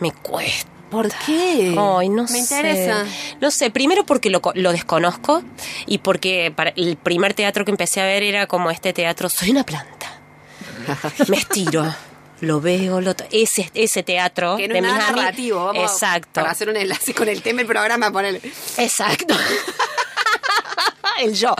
Me 0.00 0.12
cuesta. 0.12 0.70
¿Por 0.90 1.08
qué? 1.24 1.74
Ay, 1.78 2.10
no 2.10 2.22
Me 2.24 2.28
sé. 2.28 2.38
interesa. 2.38 3.06
No 3.40 3.50
sé, 3.50 3.70
primero 3.70 4.04
porque 4.04 4.28
lo, 4.28 4.42
co- 4.42 4.52
lo 4.54 4.72
desconozco 4.72 5.42
y 5.86 5.98
porque 5.98 6.52
para 6.54 6.70
el 6.76 6.96
primer 6.96 7.32
teatro 7.32 7.64
que 7.64 7.70
empecé 7.70 8.02
a 8.02 8.04
ver 8.04 8.22
era 8.22 8.46
como 8.46 8.70
este 8.70 8.92
teatro, 8.92 9.30
soy 9.30 9.50
una 9.52 9.64
planta. 9.64 10.20
Me 11.28 11.38
estiro. 11.38 11.94
Lo 12.40 12.60
veo, 12.60 13.00
lo 13.00 13.14
ese, 13.30 13.70
ese 13.72 14.02
teatro 14.02 14.56
Que 14.56 14.66
no 14.66 14.74
de 14.74 14.80
nada 14.82 15.12
narrativo. 15.12 15.64
Vamos 15.66 15.92
Exacto. 15.92 16.40
Para 16.40 16.50
hacer 16.50 16.68
un 16.68 16.76
enlace 16.76 17.14
con 17.14 17.28
el 17.28 17.40
tema 17.40 17.58
del 17.58 17.68
programa, 17.68 18.10
poner. 18.10 18.40
Exacto. 18.76 19.34
el 21.20 21.34
yo. 21.34 21.54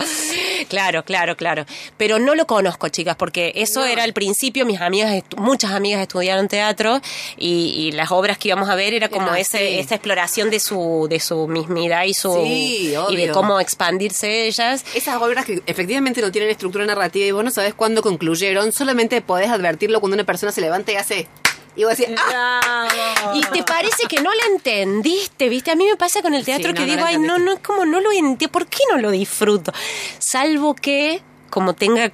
Claro, 0.69 1.03
claro, 1.03 1.35
claro. 1.37 1.65
Pero 1.97 2.19
no 2.19 2.35
lo 2.35 2.45
conozco, 2.47 2.89
chicas, 2.89 3.15
porque 3.15 3.51
eso 3.55 3.85
era 3.85 4.03
al 4.03 4.13
principio. 4.13 4.65
Mis 4.65 4.81
amigas, 4.81 5.23
muchas 5.37 5.71
amigas 5.71 6.01
estudiaron 6.01 6.47
teatro 6.47 6.99
y, 7.37 7.73
y 7.77 7.91
las 7.91 8.11
obras 8.11 8.37
que 8.37 8.49
íbamos 8.49 8.69
a 8.69 8.75
ver 8.75 8.93
era 8.93 9.09
como 9.09 9.31
Ah, 9.31 9.39
ese, 9.39 9.57
sí. 9.57 9.79
esa 9.79 9.95
exploración 9.95 10.49
de 10.49 10.59
su, 10.59 11.07
de 11.09 11.19
su 11.19 11.47
mismidad 11.47 12.03
y 12.05 12.13
su 12.13 12.33
Sí, 12.43 12.93
y 13.09 13.15
de 13.15 13.29
cómo 13.29 13.59
expandirse 13.59 14.45
ellas. 14.47 14.83
Esas 14.93 15.21
obras 15.21 15.45
que 15.45 15.61
efectivamente 15.65 16.21
no 16.21 16.31
tienen 16.31 16.49
estructura 16.49 16.85
narrativa 16.85 17.25
y 17.25 17.31
vos 17.31 17.43
no 17.43 17.51
sabés 17.51 17.73
cuándo 17.73 18.01
concluyeron, 18.01 18.71
solamente 18.73 19.21
podés 19.21 19.49
advertirlo 19.49 19.99
cuando 19.99 20.15
una 20.15 20.23
persona 20.25 20.51
se 20.51 20.61
levanta 20.61 20.91
y 20.91 20.95
hace. 20.95 21.27
Y 21.75 21.83
vos 21.83 21.97
decís, 21.97 22.15
¡ah! 22.17 22.87
Y 23.33 23.41
te 23.41 23.63
parece 23.63 24.07
que 24.07 24.21
no 24.21 24.33
la 24.33 24.45
entendiste, 24.53 25.49
¿viste? 25.49 25.71
A 25.71 25.75
mí 25.75 25.85
me 25.85 25.95
pasa 25.95 26.21
con 26.21 26.33
el 26.33 26.45
teatro 26.45 26.67
Sí, 26.67 26.73
no, 26.73 26.79
que 26.79 26.87
no 26.87 26.93
digo, 26.93 27.05
ay, 27.05 27.17
no, 27.17 27.39
no, 27.39 27.53
es 27.53 27.59
como 27.59 27.85
no 27.85 27.99
lo 27.99 28.11
entiendo, 28.11 28.51
¿por 28.51 28.67
qué 28.67 28.79
no 28.91 28.97
lo 28.97 29.11
disfruto? 29.11 29.73
Salvo 30.19 30.75
que 30.75 31.21
como 31.49 31.73
tenga 31.73 32.11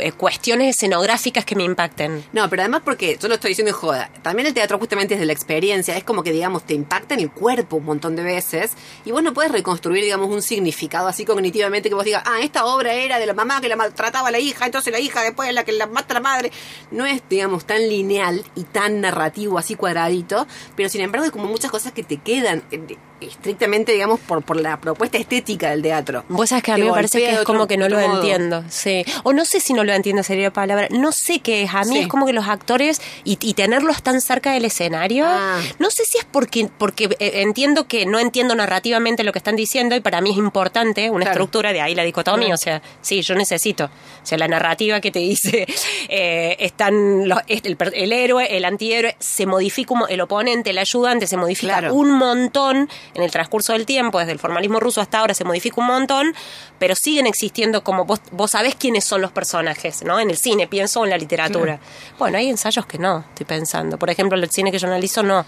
eh, 0.00 0.12
cuestiones 0.12 0.76
escenográficas 0.76 1.44
que 1.44 1.54
me 1.54 1.64
impacten. 1.64 2.24
No, 2.32 2.48
pero 2.48 2.62
además 2.62 2.82
porque, 2.84 3.18
yo 3.20 3.28
lo 3.28 3.34
estoy 3.34 3.50
diciendo 3.50 3.70
en 3.70 3.76
joda, 3.76 4.10
también 4.22 4.46
el 4.46 4.54
teatro 4.54 4.78
justamente 4.78 5.14
es 5.14 5.20
de 5.20 5.26
la 5.26 5.32
experiencia, 5.32 5.96
es 5.96 6.04
como 6.04 6.22
que, 6.22 6.32
digamos, 6.32 6.64
te 6.64 6.74
impacta 6.74 7.14
en 7.14 7.20
el 7.20 7.30
cuerpo 7.30 7.76
un 7.76 7.84
montón 7.84 8.16
de 8.16 8.22
veces 8.22 8.72
y 9.04 9.10
vos 9.10 9.22
no 9.22 9.32
puedes 9.32 9.52
reconstruir, 9.52 10.04
digamos, 10.04 10.28
un 10.28 10.42
significado 10.42 11.08
así 11.08 11.24
cognitivamente 11.24 11.88
que 11.88 11.94
vos 11.94 12.04
digas, 12.04 12.22
ah, 12.26 12.40
esta 12.42 12.64
obra 12.64 12.92
era 12.94 13.18
de 13.18 13.26
la 13.26 13.34
mamá 13.34 13.60
que 13.60 13.68
la 13.68 13.76
maltrataba 13.76 14.28
a 14.28 14.30
la 14.30 14.38
hija, 14.38 14.66
entonces 14.66 14.92
la 14.92 15.00
hija 15.00 15.22
después 15.22 15.48
es 15.48 15.54
la 15.54 15.64
que 15.64 15.72
la 15.72 15.86
mata 15.86 16.14
a 16.14 16.14
la 16.14 16.20
madre. 16.20 16.52
No 16.90 17.06
es, 17.06 17.22
digamos, 17.28 17.64
tan 17.64 17.88
lineal 17.88 18.44
y 18.54 18.64
tan 18.64 19.00
narrativo, 19.00 19.58
así 19.58 19.74
cuadradito, 19.74 20.46
pero 20.76 20.88
sin 20.88 21.00
embargo 21.00 21.24
hay 21.24 21.30
como 21.30 21.46
muchas 21.46 21.70
cosas 21.70 21.92
que 21.92 22.02
te 22.02 22.18
quedan 22.18 22.62
eh, 22.70 22.96
estrictamente, 23.20 23.92
digamos, 23.92 24.20
por, 24.20 24.42
por 24.42 24.56
la 24.60 24.80
propuesta 24.80 25.18
estética 25.18 25.70
del 25.70 25.82
teatro. 25.82 26.24
Vos 26.28 26.48
sabés 26.50 26.64
que 26.64 26.72
a 26.72 26.76
mí 26.76 26.82
me 26.84 26.90
parece 26.90 27.18
que 27.18 27.26
es 27.30 27.32
otro- 27.34 27.44
como 27.44 27.66
que 27.66 27.76
no 27.76 27.88
lo 27.88 27.98
modo. 27.98 28.16
entiendo, 28.16 28.64
sí. 28.68 29.04
O 29.24 29.32
no 29.32 29.44
sé 29.44 29.60
si 29.60 29.72
no 29.72 29.84
lo 29.84 29.92
entiendo 29.92 30.22
sería 30.22 30.44
la 30.44 30.52
palabra, 30.52 30.88
no 30.90 31.12
sé 31.12 31.40
qué 31.40 31.62
es, 31.62 31.74
a 31.74 31.82
mí 31.84 31.94
Sí. 31.96 31.98
es 32.00 32.08
como 32.08 32.26
que 32.26 32.32
los 32.32 32.48
actores 32.48 33.00
y, 33.24 33.38
y 33.40 33.54
tenerlos 33.54 34.02
tan 34.02 34.20
cerca 34.20 34.52
del 34.52 34.64
escenario, 34.64 35.24
Ah. 35.26 35.60
no 35.78 35.90
sé 35.90 36.04
si 36.04 36.18
es 36.18 36.24
porque, 36.24 36.68
porque 36.78 37.04
eh, 37.18 37.42
entiendo 37.42 37.86
que 37.88 38.06
no 38.06 38.18
entiendo 38.18 38.54
narrativamente 38.54 39.24
lo 39.24 39.32
que 39.32 39.38
están 39.38 39.56
diciendo 39.56 39.94
y 39.96 40.00
para 40.00 40.20
mí 40.20 40.30
es 40.30 40.36
importante 40.36 41.10
una 41.10 41.24
Claro. 41.24 41.30
estructura, 41.32 41.72
de 41.72 41.80
ahí 41.80 41.94
la 41.94 42.02
dicotomía, 42.04 42.54
o 42.54 42.58
sea, 42.58 42.82
sí, 43.00 43.22
yo 43.22 43.34
necesito, 43.34 43.86
o 43.86 44.26
sea, 44.26 44.38
la 44.38 44.48
narrativa 44.48 45.00
que 45.00 45.10
te 45.10 45.18
dice, 45.18 45.66
eh, 46.08 46.56
están 46.60 47.28
los, 47.28 47.38
el, 47.48 47.76
per- 47.76 47.92
el 47.94 48.12
héroe, 48.12 48.56
el 48.56 48.64
antihéroe, 48.64 49.16
se 49.18 49.46
modifica, 49.46 49.94
el 50.08 50.20
oponente, 50.20 50.70
el 50.70 50.78
ayudante, 50.78 51.26
se 51.26 51.36
modifica 51.36 51.78
Claro. 51.78 51.94
un 51.94 52.10
montón 52.10 52.88
en 53.14 53.22
el 53.22 53.30
transcurso 53.30 53.72
del 53.72 53.86
tiempo, 53.86 54.18
desde 54.18 54.32
el 54.32 54.38
formalismo 54.38 54.80
ruso 54.80 55.00
hasta 55.00 55.18
ahora 55.18 55.34
se 55.34 55.44
modifica 55.44 55.80
un 55.80 55.86
montón, 55.86 56.34
pero 56.78 56.94
siguen 56.94 57.26
existiendo 57.26 57.82
como 57.84 58.04
vos, 58.04 58.20
vos 58.32 58.50
sabés 58.50 58.74
quiénes 58.74 59.04
son 59.04 59.20
los 59.20 59.32
personajes, 59.32 60.02
¿no? 60.04 60.20
En 60.20 60.30
el 60.30 60.36
cine, 60.36 60.66
pienso, 60.66 61.00
o 61.00 61.04
en 61.04 61.10
la 61.10 61.18
literatura. 61.18 61.80
Bueno, 62.18 62.38
hay 62.38 62.48
ensayos 62.48 62.86
que 62.86 62.98
no, 62.98 63.24
estoy 63.28 63.46
pensando. 63.46 63.98
Por 63.98 64.10
ejemplo, 64.10 64.38
el 64.38 64.50
cine 64.50 64.70
que 64.70 64.78
yo 64.78 64.86
analizo, 64.86 65.22
no. 65.22 65.44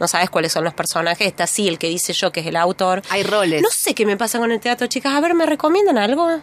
No 0.00 0.08
sabes 0.08 0.28
cuáles 0.28 0.52
son 0.52 0.64
los 0.64 0.74
personajes. 0.74 1.26
Está 1.26 1.46
sí 1.46 1.68
el 1.68 1.78
que 1.78 1.88
dice 1.88 2.12
yo, 2.12 2.32
que 2.32 2.40
es 2.40 2.46
el 2.46 2.56
autor. 2.56 3.02
Hay 3.10 3.22
roles. 3.22 3.62
No 3.62 3.70
sé 3.70 3.94
qué 3.94 4.04
me 4.04 4.16
pasa 4.16 4.38
con 4.38 4.50
el 4.50 4.60
teatro, 4.60 4.86
chicas. 4.86 5.14
A 5.14 5.20
ver, 5.20 5.34
¿me 5.34 5.46
recomiendan 5.46 5.98
algo? 5.98 6.40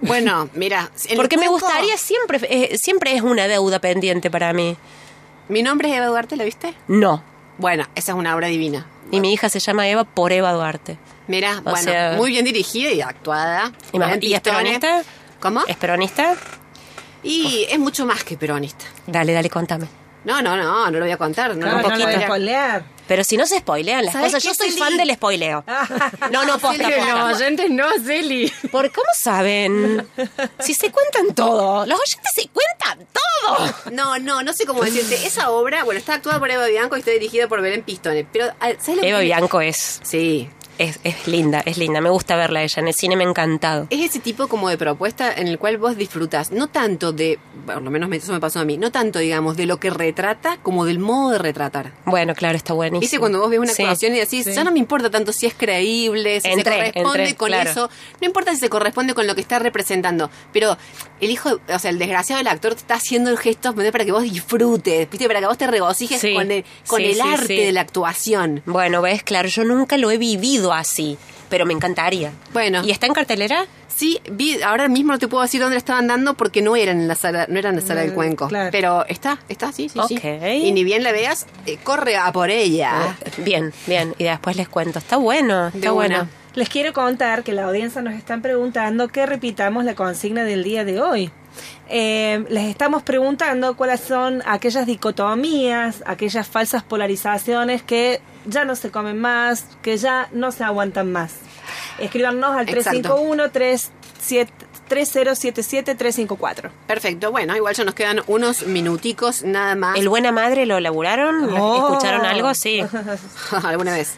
Bueno, 0.00 0.48
mira, 0.54 0.90
Porque 1.16 1.36
me 1.36 1.48
gustaría, 1.48 1.96
siempre, 1.96 2.40
eh, 2.42 2.78
siempre 2.78 3.14
es 3.14 3.22
una 3.22 3.48
deuda 3.48 3.80
pendiente 3.80 4.30
para 4.30 4.52
mí. 4.52 4.76
Mi 5.48 5.62
nombre 5.62 5.90
es 5.90 5.96
Eva 5.96 6.06
Duarte, 6.06 6.36
¿la 6.36 6.44
viste? 6.44 6.74
No. 6.86 7.24
Bueno, 7.60 7.86
esa 7.94 8.12
es 8.12 8.18
una 8.18 8.34
obra 8.34 8.48
divina. 8.48 8.86
Y 9.10 9.20
mi 9.20 9.32
hija 9.32 9.48
se 9.50 9.60
llama 9.60 9.86
Eva 9.86 10.04
por 10.04 10.32
Eva 10.32 10.52
Duarte. 10.52 10.98
Mira, 11.28 11.58
O 11.58 11.62
bueno, 11.70 11.78
sea- 11.78 12.12
muy 12.16 12.30
bien 12.30 12.44
dirigida 12.44 12.90
y 12.90 13.00
actuada. 13.02 13.70
¿Y, 13.92 13.98
más- 13.98 14.18
¿y 14.22 14.32
es 14.34 14.40
peronista? 14.40 15.02
¿Cómo? 15.40 15.60
¿Es 15.66 15.76
peronista? 15.76 16.34
Y 17.22 17.66
es 17.68 17.78
mucho 17.78 18.06
más 18.06 18.24
que 18.24 18.36
peronista. 18.38 18.86
Dale, 19.06 19.32
dale, 19.34 19.50
contame. 19.50 19.86
No, 20.24 20.40
no, 20.42 20.56
no, 20.56 20.86
no 20.86 20.98
lo 20.98 21.00
voy 21.04 21.10
a 21.12 21.16
contar. 21.18 21.54
No, 21.54 21.60
Claro, 21.60 21.88
no 21.88 21.96
lo 21.96 22.04
voy 22.06 22.14
a 22.14 22.20
spoilear. 22.22 22.84
Pero 23.10 23.24
si 23.24 23.36
no 23.36 23.44
se 23.44 23.58
spoilean 23.58 24.04
las 24.04 24.12
¿Sabes 24.12 24.28
cosas, 24.28 24.44
yo 24.44 24.54
soy 24.54 24.68
Celi? 24.68 24.78
fan 24.78 24.96
del 24.96 25.12
spoileo. 25.14 25.64
No, 26.30 26.44
no, 26.44 26.60
posta, 26.60 26.84
posta. 26.84 27.28
Los 27.28 27.40
oyentes 27.40 27.68
no, 27.68 27.86
Celi. 28.04 28.52
¿Por 28.70 28.92
cómo 28.92 29.08
saben? 29.18 30.06
Si 30.60 30.74
se 30.74 30.92
cuentan 30.92 31.34
todo. 31.34 31.84
Los 31.86 31.98
oyentes 31.98 32.30
se 32.32 32.48
cuentan 32.50 33.08
todo. 33.12 33.74
No, 33.90 34.16
no, 34.20 34.44
no 34.44 34.52
sé 34.52 34.64
cómo 34.64 34.84
decirte. 34.84 35.26
Esa 35.26 35.50
obra, 35.50 35.82
bueno, 35.82 35.98
está 35.98 36.14
actuada 36.14 36.38
por 36.38 36.52
Eva 36.52 36.66
Bianco 36.66 36.94
y 36.96 37.00
está 37.00 37.10
dirigida 37.10 37.48
por 37.48 37.60
Belén 37.62 37.82
Pistone. 37.82 38.24
Pero, 38.32 38.46
ah, 38.60 38.70
¿sabes 38.78 38.96
lo 38.98 39.02
que 39.02 39.08
Eva? 39.08 39.18
Bianco 39.18 39.60
es, 39.60 39.98
Sí. 40.04 40.48
Es, 40.80 40.98
es 41.04 41.28
linda, 41.28 41.62
es 41.64 41.76
linda. 41.78 42.00
Me 42.00 42.10
gusta 42.10 42.34
verla 42.36 42.62
ella. 42.62 42.80
En 42.80 42.88
el 42.88 42.94
cine 42.94 43.14
me 43.16 43.24
ha 43.24 43.28
encantado. 43.28 43.86
Es 43.90 44.00
ese 44.00 44.18
tipo 44.18 44.48
como 44.48 44.68
de 44.68 44.76
propuesta 44.78 45.32
en 45.32 45.46
el 45.46 45.58
cual 45.58 45.78
vos 45.78 45.96
disfrutas, 45.96 46.50
no 46.50 46.66
tanto 46.68 47.12
de, 47.12 47.38
por 47.66 47.80
lo 47.82 47.90
menos 47.90 48.08
me- 48.08 48.16
eso 48.16 48.32
me 48.32 48.40
pasó 48.40 48.60
a 48.60 48.64
mí, 48.64 48.76
no 48.78 48.90
tanto, 48.90 49.18
digamos, 49.18 49.56
de 49.56 49.66
lo 49.66 49.78
que 49.78 49.90
retrata 49.90 50.56
como 50.62 50.84
del 50.84 50.98
modo 50.98 51.30
de 51.32 51.38
retratar. 51.38 51.92
Bueno, 52.06 52.34
claro, 52.34 52.56
está 52.56 52.72
buenísimo. 52.72 53.00
¿Viste 53.00 53.18
cuando 53.18 53.38
vos 53.40 53.50
ves 53.50 53.58
una 53.60 53.72
Sí. 53.72 53.82
actuación 53.82 54.14
y 54.14 54.18
decís, 54.18 54.46
ya 54.46 54.64
no 54.64 54.72
me 54.72 54.78
importa 54.78 55.10
tanto 55.10 55.32
si 55.32 55.46
es 55.46 55.54
creíble, 55.54 56.40
si 56.40 56.48
Entré, 56.48 56.62
se 56.62 56.78
corresponde 56.92 57.18
entré, 57.22 57.36
con 57.36 57.48
claro. 57.48 57.70
eso, 57.70 57.90
no 58.20 58.26
importa 58.26 58.52
si 58.54 58.58
se 58.60 58.68
corresponde 58.68 59.14
con 59.14 59.26
lo 59.26 59.34
que 59.34 59.40
está 59.42 59.58
representando, 59.58 60.30
pero 60.52 60.76
el 61.20 61.30
hijo, 61.30 61.60
o 61.72 61.78
sea, 61.78 61.90
el 61.90 61.98
desgraciado 61.98 62.38
del 62.38 62.48
actor 62.48 62.74
te 62.74 62.80
está 62.80 62.94
haciendo 62.94 63.30
el 63.30 63.38
gesto 63.38 63.74
para 63.74 64.04
que 64.04 64.12
vos 64.12 64.22
disfrutes, 64.22 65.08
¿viste? 65.10 65.26
Para 65.26 65.40
que 65.40 65.46
vos 65.46 65.58
te 65.58 65.66
regocijes 65.66 66.20
Sí, 66.20 66.34
con 66.34 66.50
el, 66.50 66.64
con 66.86 67.00
el 67.02 67.20
arte 67.20 67.52
de 67.54 67.72
la 67.72 67.82
actuación. 67.82 68.62
Bueno, 68.66 69.02
ves, 69.02 69.22
claro, 69.22 69.48
yo 69.48 69.64
nunca 69.64 69.96
lo 69.98 70.10
he 70.10 70.18
vivido 70.18 70.69
así, 70.72 71.18
pero 71.48 71.66
me 71.66 71.72
encantaría. 71.74 72.32
Bueno. 72.52 72.82
¿Y 72.84 72.90
está 72.90 73.06
en 73.06 73.12
cartelera? 73.14 73.66
Sí, 73.88 74.18
vi, 74.30 74.62
ahora 74.62 74.88
mismo 74.88 75.12
no 75.12 75.18
te 75.18 75.28
puedo 75.28 75.42
decir 75.42 75.60
dónde 75.60 75.74
la 75.74 75.78
estaban 75.78 76.06
dando 76.06 76.32
porque 76.34 76.62
no 76.62 76.74
eran 76.76 77.00
en 77.00 77.08
la 77.08 77.14
sala, 77.14 77.46
no 77.50 77.58
eran 77.58 77.74
en 77.74 77.80
la 77.80 77.86
sala 77.86 78.00
del 78.00 78.12
Mm, 78.12 78.14
cuenco. 78.14 78.48
claro. 78.48 78.70
Pero 78.72 79.04
está, 79.06 79.38
está, 79.48 79.72
sí, 79.72 79.88
sí, 79.90 80.00
sí. 80.08 80.18
Y 80.62 80.72
ni 80.72 80.84
bien 80.84 81.02
la 81.02 81.12
veas, 81.12 81.46
eh, 81.66 81.76
corre 81.82 82.16
a 82.16 82.32
por 82.32 82.48
ella. 82.50 83.16
Bien, 83.38 83.72
bien. 83.86 84.14
Y 84.16 84.24
después 84.24 84.56
les 84.56 84.68
cuento. 84.68 84.98
Está 85.00 85.16
bueno, 85.16 85.66
está 85.66 85.78
De 85.78 85.90
bueno. 85.90 86.28
Les 86.54 86.68
quiero 86.68 86.92
contar 86.94 87.42
que 87.44 87.52
la 87.52 87.64
audiencia 87.64 88.00
nos 88.00 88.14
están 88.14 88.40
preguntando 88.42 89.08
que 89.08 89.26
repitamos 89.26 89.84
la 89.84 89.94
consigna 89.94 90.44
del 90.44 90.64
día 90.64 90.84
de 90.84 91.00
hoy. 91.00 91.30
Eh, 91.88 92.44
les 92.48 92.64
estamos 92.70 93.02
preguntando 93.02 93.76
cuáles 93.76 94.00
son 94.00 94.42
aquellas 94.46 94.86
dicotomías, 94.86 96.02
aquellas 96.06 96.48
falsas 96.48 96.82
polarizaciones 96.82 97.82
que 97.82 98.20
ya 98.46 98.64
no 98.64 98.76
se 98.76 98.90
comen 98.90 99.18
más, 99.20 99.64
que 99.82 99.96
ya 99.96 100.28
no 100.32 100.52
se 100.52 100.64
aguantan 100.64 101.10
más. 101.12 101.32
Escríbanos 101.98 102.56
al 102.56 102.68
Exacto. 102.68 103.16
351-3077-354. 104.90 106.70
Perfecto, 106.86 107.30
bueno, 107.30 107.54
igual 107.56 107.74
ya 107.74 107.84
nos 107.84 107.94
quedan 107.94 108.22
unos 108.26 108.66
minuticos 108.66 109.42
nada 109.44 109.74
más. 109.76 109.96
¿El 109.98 110.08
Buena 110.08 110.32
Madre 110.32 110.66
lo 110.66 110.80
laburaron? 110.80 111.48
Oh. 111.56 111.76
¿Escucharon 111.88 112.26
algo? 112.26 112.52
Sí. 112.54 112.82
¿Alguna 113.64 113.92
vez? 113.92 114.14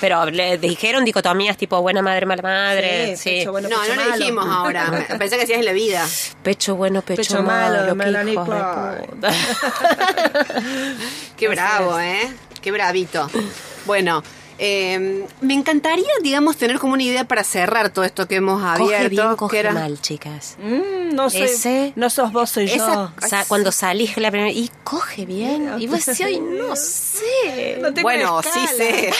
Pero 0.00 0.24
le 0.26 0.56
dijeron 0.58 1.04
dicotomías 1.04 1.56
tipo 1.56 1.80
buena 1.82 2.02
madre, 2.02 2.26
mala 2.26 2.42
madre. 2.42 3.16
Sí, 3.16 3.22
Sí. 3.24 3.30
pecho 3.40 3.52
bueno, 3.52 3.68
no, 3.68 3.80
pecho 3.80 3.94
no 3.94 4.00
le 4.02 4.08
malo. 4.08 4.16
dijimos 4.18 4.46
ahora. 4.48 5.06
Pensé 5.18 5.36
que 5.36 5.40
decías 5.42 5.58
en 5.58 5.64
la 5.64 5.72
vida. 5.72 6.06
Pecho 6.42 6.76
bueno, 6.76 7.02
pecho, 7.02 7.16
Pecho 7.22 7.42
malo, 7.42 7.94
malo. 7.94 8.44
puta. 8.44 9.30
Qué 11.36 11.48
bravo, 11.48 11.98
¿eh? 11.98 12.32
Qué 12.64 12.70
bravito. 12.70 13.28
Bueno, 13.84 14.22
eh, 14.58 15.24
me 15.40 15.54
encantaría, 15.54 16.04
digamos, 16.22 16.56
tener 16.56 16.78
como 16.78 16.94
una 16.94 17.02
idea 17.02 17.24
para 17.24 17.44
cerrar 17.44 17.90
todo 17.90 18.04
esto 18.04 18.26
que 18.28 18.36
hemos 18.36 18.62
abierto. 18.62 18.84
Coge 18.94 19.08
bien, 19.08 19.30
que 19.30 19.36
coge 19.36 19.58
era- 19.58 19.72
mal, 19.72 20.00
chicas. 20.00 20.56
Mm, 20.62 21.14
no, 21.14 21.26
Ese- 21.28 21.92
no 21.96 22.10
sos 22.10 22.32
vos, 22.32 22.50
soy 22.50 22.64
Esa- 22.66 22.76
yo. 22.94 23.12
O 23.22 23.28
sea, 23.28 23.44
cuando 23.46 23.72
salís 23.72 24.16
la 24.16 24.30
primera 24.30 24.50
y 24.50 24.70
coge 24.84 25.24
bien 25.26 25.72
y 25.78 25.86
vos 25.86 26.04
decís, 26.04 26.24
ay, 26.26 26.40
no 26.40 26.74
sé. 26.76 27.78
No 27.80 27.92
tengo 27.92 28.06
Bueno, 28.06 28.40
escala. 28.40 28.66
sí 28.68 28.76
sé. 28.76 29.10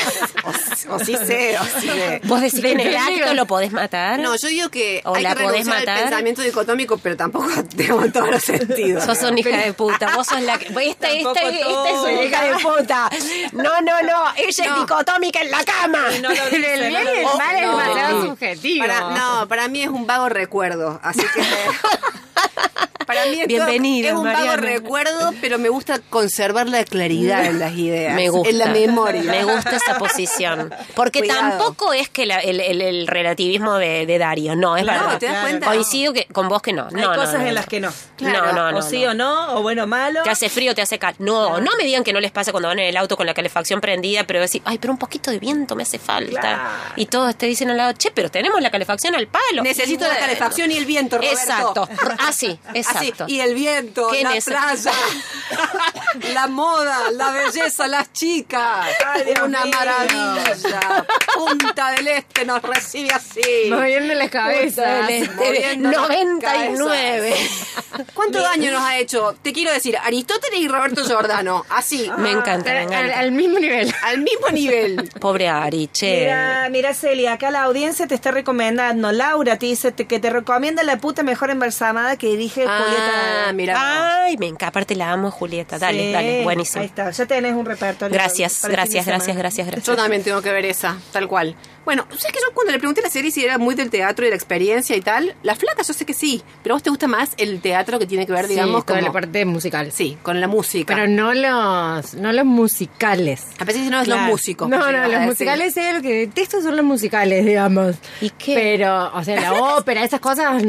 O, 0.89 0.95
o 0.95 0.99
sí 0.99 1.17
sé, 1.27 1.59
o 1.59 1.65
sí 1.81 1.87
sé. 1.89 2.21
Vos 2.25 2.41
decís 2.41 2.61
que 2.61 2.73
en 2.73 2.81
el 2.81 2.97
acto 2.97 3.35
lo 3.35 3.47
podés 3.47 3.73
matar. 3.73 4.21
No, 4.21 4.37
yo 4.37 4.49
digo 4.49 4.69
que 4.69 5.03
O 5.05 5.15
hay 5.15 5.23
la 5.23 5.35
que 5.35 5.45
podés 5.45 5.67
matar. 5.67 6.01
pensamiento 6.03 6.43
dicotómico, 6.43 6.99
pero 6.99 7.17
tampoco 7.17 7.49
tengo 7.77 8.07
todos 8.13 8.31
los 8.31 8.43
sentidos. 8.43 9.05
Sos 9.05 9.23
una 9.23 9.41
hija 9.41 9.57
de 9.59 9.73
puta, 9.73 10.15
vos 10.17 10.27
sos 10.27 10.41
la 10.43 10.59
que... 10.59 10.67
Esta, 10.67 11.09
esta, 11.11 11.33
Tampoco 11.33 11.49
esta 11.49 11.91
es 11.91 11.97
una 11.99 12.23
hija 12.23 12.45
de 12.45 12.53
puta. 12.63 13.11
No, 13.53 13.81
no, 13.81 14.03
no, 14.03 14.25
ella 14.37 14.65
No. 14.67 14.75
es 14.75 14.81
dicotómica 14.81 15.24
en 15.33 15.51
la 15.51 15.65
cama. 15.65 16.09
No 16.21 16.29
lo 16.29 16.35
dice, 16.51 16.75
El 16.75 16.81
no 16.83 16.89
bien 16.89 17.05
lo 17.05 17.11
y 17.15 17.17
el 17.19 17.25
dice. 17.25 17.37
mal 17.39 17.57
es 17.57 17.63
no. 17.63 17.71
demasiado 17.79 18.23
subjetivo. 18.27 18.87
Para, 18.87 19.01
no, 19.11 19.49
para 19.49 19.69
mí 19.69 19.83
es 19.83 19.89
un 19.89 20.07
vago 20.07 20.29
recuerdo, 20.29 21.01
así 21.03 21.23
que... 21.35 21.43
para 23.07 23.25
mí 23.27 23.41
es, 23.41 23.47
Bienvenida, 23.47 24.09
es 24.09 24.15
un 24.15 24.25
vago 24.25 24.39
Mariana. 24.39 24.57
recuerdo, 24.63 25.33
pero 25.41 25.59
me 25.59 25.69
gusta 25.69 25.99
conservar 26.11 26.69
la 26.69 26.85
claridad 26.85 27.45
en 27.47 27.59
las 27.59 27.73
ideas. 27.75 28.15
Me 28.15 28.29
gusta. 28.29 28.49
En 28.51 28.59
la 28.59 28.67
memoria. 28.67 29.23
Me 29.23 29.45
gusta 29.45 29.77
esa 29.77 29.99
posición. 29.99 30.73
Porque 30.95 31.21
Cuidado. 31.21 31.41
tampoco 31.41 31.93
es 31.93 32.09
que 32.09 32.27
la- 32.27 32.39
el, 32.41 32.61
el- 32.61 32.81
el 32.83 33.07
relativismo 33.07 33.75
de, 33.75 34.07
de 34.07 34.19
Dario. 34.19 34.57
No, 34.57 34.77
es 34.77 34.83
Claro, 34.85 35.05
verdad. 35.05 35.19
¿te 35.19 35.27
das 35.27 35.43
cuenta? 35.43 35.67
Coincido 35.67 36.13
que, 36.13 36.27
con 36.27 36.49
vos 36.49 36.63
que 36.63 36.73
no. 36.73 36.87
Hay 36.89 36.95
no, 36.95 37.15
cosas 37.15 37.41
no, 37.41 37.47
en 37.47 37.55
las 37.55 37.67
que 37.67 37.81
no. 37.81 37.93
Claro. 38.17 38.47
No, 38.47 38.53
no, 38.53 38.73
no. 38.73 38.79
o 38.79 38.83
sí 38.83 39.03
no. 39.05 39.11
o 39.11 39.15
no, 39.15 39.55
o 39.59 39.63
bueno 39.63 39.85
o 39.85 39.87
malo. 39.87 40.23
Te 40.23 40.31
hace 40.31 40.49
frío, 40.49 40.75
te 40.75 40.83
hace 40.83 40.99
calor. 40.99 41.17
No, 41.21 41.61
no 41.61 41.71
me 41.79 41.85
digan 41.85 42.05
que 42.05 42.13
no 42.13 42.21
les 42.21 42.31
pasa 42.33 42.51
cuando 42.53 42.69
van 42.69 42.79
en 42.79 42.87
el 42.87 42.97
auto 42.97 43.17
con 43.17 43.27
la 43.27 43.35
calefacción 43.35 43.81
prendida, 43.81 44.25
pero 44.27 44.41
decir, 44.41 44.63
ay, 44.65 44.79
pero 44.79 44.93
un 44.93 44.99
poquito 44.99 45.31
de 45.31 45.39
viento 45.39 45.77
me 45.77 45.83
hace 45.85 45.99
falta. 45.99 46.41
Claro. 46.41 46.63
Y 46.97 47.07
todos 47.07 47.35
te 47.37 47.47
dicen 47.47 47.71
al 47.71 47.77
lado, 47.77 47.93
che, 47.93 48.11
pero 48.13 48.31
tenemos 48.31 48.61
la 48.61 48.71
calefacción 48.71 49.15
al 49.15 49.27
palo. 49.29 49.63
Necesito 49.63 50.07
la 50.07 50.17
calefacción 50.19 50.71
y 50.71 50.77
el 50.77 50.85
viento, 50.87 51.17
Roberto. 51.19 51.35
Exacto. 51.39 51.89
Ah, 52.19 52.33
sí, 52.33 52.59
exacto. 53.03 53.25
Y 53.29 53.41
el 53.41 53.55
viento, 53.55 54.09
¿Qué 54.11 54.23
la 54.23 54.31
playa, 54.45 54.93
la 56.35 56.47
moda, 56.49 57.11
la 57.13 57.31
belleza, 57.31 57.87
las 57.89 58.13
chicas. 58.13 58.87
Ay, 59.07 59.35
Una 59.45 59.65
mío. 59.65 59.75
maravilla. 59.77 61.07
Punta 61.35 61.91
del 61.93 62.09
Este 62.09 62.45
nos 62.45 62.63
recibe 62.63 63.11
así. 63.13 63.71
Moviendo 63.71 64.15
las 64.15 64.31
cabezas. 64.31 64.85
Punta 64.85 65.07
del 65.07 65.23
Este, 65.23 65.77
moviendo 65.79 66.89
las 66.89 67.84
99. 67.95 68.13
¿Cuánto 68.15 68.43
daño 68.43 68.71
nos 68.73 68.83
ha 68.83 68.99
hecho? 68.99 69.35
Te 69.43 69.53
quiero 69.53 69.73
decir, 69.73 69.97
Aristóteles 69.99 70.61
y 70.61 70.69
Roberto 70.69 71.05
Giordano. 71.05 71.65
Así, 71.71 72.11
Me 72.19 72.31
encanta, 72.31 72.71
me 72.73 72.79
Al, 72.79 72.85
encanta. 72.85 73.19
al 73.21 73.33
mismo 73.33 73.59
nivel. 73.59 73.95
al 74.03 74.19
mismo 74.21 74.49
nivel. 74.51 75.11
Pobre 75.21 75.49
Ari, 75.49 75.89
che. 75.93 76.21
Mira, 76.21 76.69
mira 76.71 76.95
Celia, 76.95 77.35
acá 77.35 77.51
la 77.51 77.63
audiencia 77.65 78.07
te 78.07 78.15
está 78.15 78.31
recomendando. 78.31 79.13
Laura 79.13 79.59
te 79.59 79.67
dice 79.67 79.93
que 79.95 80.19
te 80.19 80.31
recomienda 80.31 80.83
la 80.83 80.99
puta 80.99 81.23
mejor 81.23 81.51
embalsamada 81.51 82.17
que 82.17 82.29
dirige 82.29 82.65
Ah, 82.69 82.83
Julieta. 82.85 83.53
mira. 83.53 84.25
Ay, 84.25 84.37
me 84.39 84.47
encanta. 84.47 84.69
Aparte 84.69 84.95
la 84.97 85.13
amo, 85.13 85.31
Julieta. 85.31 85.79
Dale, 85.79 86.07
Sí, 86.07 86.13
dale, 86.13 86.43
buenísimo. 86.43 86.81
Ahí 86.83 86.87
está, 86.87 87.11
ya 87.11 87.27
tenés 87.27 87.53
un 87.55 87.65
repertorio. 87.67 88.13
Gracias, 88.15 88.63
gracias, 88.69 89.07
gracias, 89.07 89.37
gracias, 89.37 89.67
gracias. 89.67 89.87
Yo 89.87 89.97
también 89.97 90.23
tengo 90.23 90.41
que 90.43 90.51
ver 90.53 90.65
esa, 90.67 90.97
tal 91.13 91.29
cual. 91.29 91.55
Bueno, 91.85 92.07
¿sabes 92.11 92.33
que 92.33 92.39
yo 92.41 92.55
cuando 92.55 92.73
le 92.73 92.79
pregunté 92.79 93.01
a 93.01 93.05
la 93.05 93.11
serie 93.11 93.31
si 93.31 93.45
era 93.45 93.59
muy 93.59 93.75
del 93.75 93.91
teatro 93.91 94.25
y 94.25 94.27
de 94.27 94.31
la 94.31 94.37
experiencia 94.37 94.97
y 94.97 95.01
tal? 95.01 95.35
La 95.43 95.55
flaca 95.55 95.83
yo 95.83 95.93
sé 95.93 96.07
que 96.07 96.15
sí, 96.15 96.43
pero 96.63 96.75
a 96.75 96.77
vos 96.77 96.83
te 96.83 96.91
gusta 96.91 97.07
más 97.09 97.31
el 97.37 97.61
teatro 97.61 97.99
que 97.99 98.07
tiene 98.07 98.27
que 98.27 98.33
ver, 98.33 98.49
digamos, 98.49 98.83
sí, 98.83 98.87
como... 98.87 99.01
la 99.01 99.13
parte 99.13 99.45
musical. 99.45 99.93
Sí, 99.93 100.17
con 100.23 100.41
la 100.41 100.49
música. 100.49 100.95
Pero 100.95 101.09
no 101.09 101.35
los, 101.35 102.15
no 102.15 102.33
los 102.33 102.45
musicales. 102.45 103.43
a 103.59 103.65
veces 103.65 103.91
no 103.91 104.01
es 104.01 104.05
Claro. 104.05 104.23
los 104.23 104.31
músicos. 104.31 104.69
No, 104.69 104.91
no, 104.93 105.09
los 105.09 105.21
musicales 105.23 105.77
es 105.77 105.95
lo 105.95 106.03
que 106.03 106.13
detesto 106.27 106.63
son 106.63 106.77
los 106.77 106.85
musicales, 106.85 107.45
digamos. 107.45 107.97
¿Y 108.21 108.31
qué? 108.31 108.55
Pero, 108.55 109.11
o 109.15 109.23
sea, 109.25 109.41
la 109.41 109.53
ópera, 109.77 110.05
esas 110.05 110.21
cosas, 110.21 110.63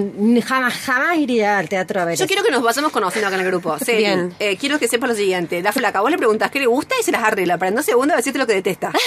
jamás, 0.45 0.73
jamás 0.73 1.17
iría 1.17 1.57
al 1.59 1.69
teatro 1.69 2.01
a 2.01 2.05
ver. 2.05 2.17
Yo 2.17 2.25
eso. 2.25 2.27
quiero 2.27 2.43
que 2.43 2.51
nos 2.51 2.61
vayamos 2.61 2.91
conociendo 2.91 3.27
acá 3.27 3.35
en 3.37 3.41
el 3.45 3.47
grupo. 3.47 3.77
Celi, 3.83 3.99
Bien. 3.99 4.35
eh, 4.39 4.57
quiero 4.57 4.79
que 4.79 4.87
sepa 4.87 5.07
lo 5.07 5.15
siguiente. 5.15 5.61
La 5.61 5.71
flaca, 5.71 6.01
vos 6.01 6.11
le 6.11 6.17
preguntás 6.17 6.51
qué 6.51 6.59
le 6.59 6.67
gusta 6.67 6.95
y 6.99 7.03
se 7.03 7.11
las 7.11 7.23
arregla. 7.23 7.57
Para 7.57 7.69
en 7.69 7.75
dos 7.75 7.85
segundos 7.85 8.17
decirte 8.17 8.37
lo 8.39 8.47
que 8.47 8.53
detesta. 8.53 8.91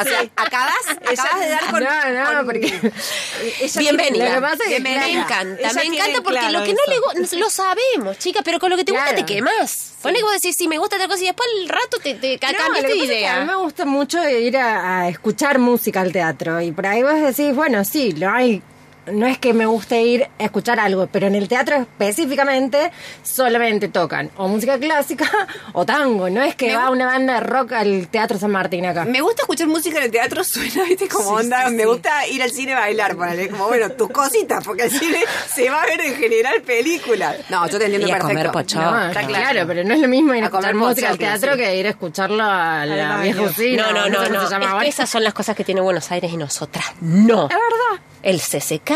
o 0.00 0.04
sea, 0.04 0.20
acabas, 0.36 0.74
acabas 1.10 1.40
de 1.40 1.48
dar 1.48 1.70
con... 1.70 1.84
No, 1.84 2.10
no, 2.12 2.36
con- 2.36 2.46
porque... 2.46 2.92
Bienvenida. 3.78 4.28
Lo 4.28 4.34
que 4.36 4.40
pasa 4.40 4.64
es 4.64 4.74
que. 4.74 4.80
Me 4.80 4.94
encanta, 5.12 5.72
me 5.72 5.84
encanta 5.84 6.22
porque 6.22 6.38
claro 6.38 6.58
lo 6.58 6.64
que 6.64 6.72
no 6.74 6.80
le 6.88 6.98
gusta, 7.20 7.36
lo 7.36 7.50
sabemos, 7.50 8.18
chica, 8.18 8.40
pero 8.44 8.58
con 8.58 8.70
lo 8.70 8.76
que 8.76 8.84
te 8.84 8.92
gusta 8.92 9.14
te 9.14 9.24
quemas. 9.24 9.92
Ponle 10.02 10.18
que 10.18 10.24
vos 10.24 10.32
decís, 10.32 10.56
sí, 10.56 10.66
me 10.68 10.78
gusta 10.78 10.96
tal 10.98 11.08
cosa 11.08 11.22
y 11.22 11.26
después 11.26 11.48
al 11.62 11.68
rato 11.68 11.98
te, 12.02 12.14
te 12.14 12.38
No, 12.40 12.74
es 12.76 12.84
que 12.84 12.96
idea. 12.96 13.36
a 13.36 13.40
mí 13.40 13.46
me 13.46 13.56
gusta 13.56 13.84
mucho 13.84 14.26
ir 14.28 14.56
a, 14.56 15.00
a 15.02 15.08
escuchar 15.08 15.58
música 15.58 16.00
al 16.00 16.12
teatro 16.12 16.60
y 16.60 16.72
por 16.72 16.86
ahí 16.86 17.02
vos 17.02 17.14
decís, 17.20 17.54
bueno, 17.54 17.84
sí, 17.84 18.12
lo 18.12 18.30
hay. 18.30 18.62
No 19.06 19.26
es 19.26 19.38
que 19.38 19.54
me 19.54 19.66
guste 19.66 20.02
ir 20.02 20.28
a 20.38 20.44
escuchar 20.44 20.78
algo, 20.78 21.06
pero 21.06 21.26
en 21.26 21.34
el 21.34 21.48
teatro 21.48 21.76
específicamente 21.76 22.92
solamente 23.22 23.88
tocan 23.88 24.30
o 24.36 24.48
música 24.48 24.78
clásica 24.78 25.28
o 25.72 25.84
tango. 25.86 26.28
No 26.30 26.42
es 26.42 26.54
que 26.54 26.68
Me 26.68 26.76
va 26.76 26.90
una 26.90 27.06
banda 27.06 27.34
de 27.34 27.40
rock 27.40 27.72
al 27.72 28.08
Teatro 28.08 28.38
San 28.38 28.50
Martín 28.50 28.86
acá. 28.86 29.04
Me 29.04 29.20
gusta 29.20 29.42
escuchar 29.42 29.66
música 29.68 29.98
en 29.98 30.04
el 30.04 30.10
teatro, 30.10 30.44
suena, 30.44 30.84
viste, 30.84 31.08
como 31.08 31.30
onda. 31.30 31.70
me 31.70 31.86
gusta 31.86 32.26
ir 32.26 32.42
al 32.42 32.50
cine 32.50 32.74
a 32.74 32.80
bailar, 32.80 33.16
ponele, 33.16 33.48
como 33.48 33.68
bueno, 33.68 33.90
tus 33.92 34.10
cositas, 34.10 34.64
porque 34.64 34.84
el 34.84 34.90
cine 34.90 35.18
se 35.54 35.70
va 35.70 35.82
a 35.82 35.86
ver 35.86 36.00
en 36.00 36.14
general 36.16 36.60
películas. 36.62 37.36
No, 37.48 37.66
yo 37.68 37.78
te 37.78 37.84
entiendo 37.84 38.06
Y 38.06 38.10
a 38.10 38.18
perfecto. 38.18 38.52
comer. 38.52 38.74
No, 38.76 39.06
está 39.08 39.26
claro. 39.26 39.50
claro. 39.50 39.66
pero 39.66 39.84
no 39.84 39.94
es 39.94 40.00
lo 40.00 40.08
mismo 40.08 40.34
ir 40.34 40.44
a, 40.44 40.46
A 40.46 40.50
comer 40.50 40.70
escuchar 40.70 40.88
música 40.88 41.08
al 41.10 41.18
teatro 41.18 41.52
sí. 41.52 41.58
que 41.58 41.76
ir 41.76 41.86
a 41.86 41.90
escucharlo 41.90 42.42
a 42.42 42.86
la 42.86 43.16
Al 43.16 43.22
vieja 43.22 43.42
usina. 43.42 43.90
No, 43.90 43.92
no, 43.92 44.08
no, 44.08 44.28
no. 44.28 44.76
Es 44.78 44.82
que 44.82 44.88
esas 44.88 45.08
son 45.10 45.24
las 45.24 45.34
cosas 45.34 45.56
que 45.56 45.64
tiene 45.64 45.80
Buenos 45.80 46.10
Aires 46.10 46.30
y 46.32 46.36
nosotras 46.36 46.84
no. 47.00 47.44
Es 47.44 47.56
verdad. 47.56 48.09
El 48.22 48.40
CCK 48.40 48.92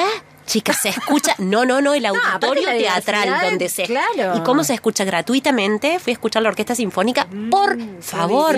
Chicas, 0.46 0.76
se 0.82 0.90
escucha. 0.90 1.34
No, 1.38 1.64
no, 1.64 1.80
no, 1.80 1.94
el 1.94 2.04
auditorio 2.06 2.68
teatral 2.68 3.40
donde 3.42 3.68
se. 3.68 3.84
claro. 3.84 4.36
¿Y 4.36 4.40
cómo 4.42 4.62
se 4.64 4.74
escucha 4.74 5.04
gratuitamente? 5.04 5.98
Fui 5.98 6.10
a 6.12 6.14
escuchar 6.14 6.42
la 6.42 6.50
orquesta 6.50 6.74
sinfónica. 6.74 7.26
Por 7.50 7.76
favor. 8.02 8.56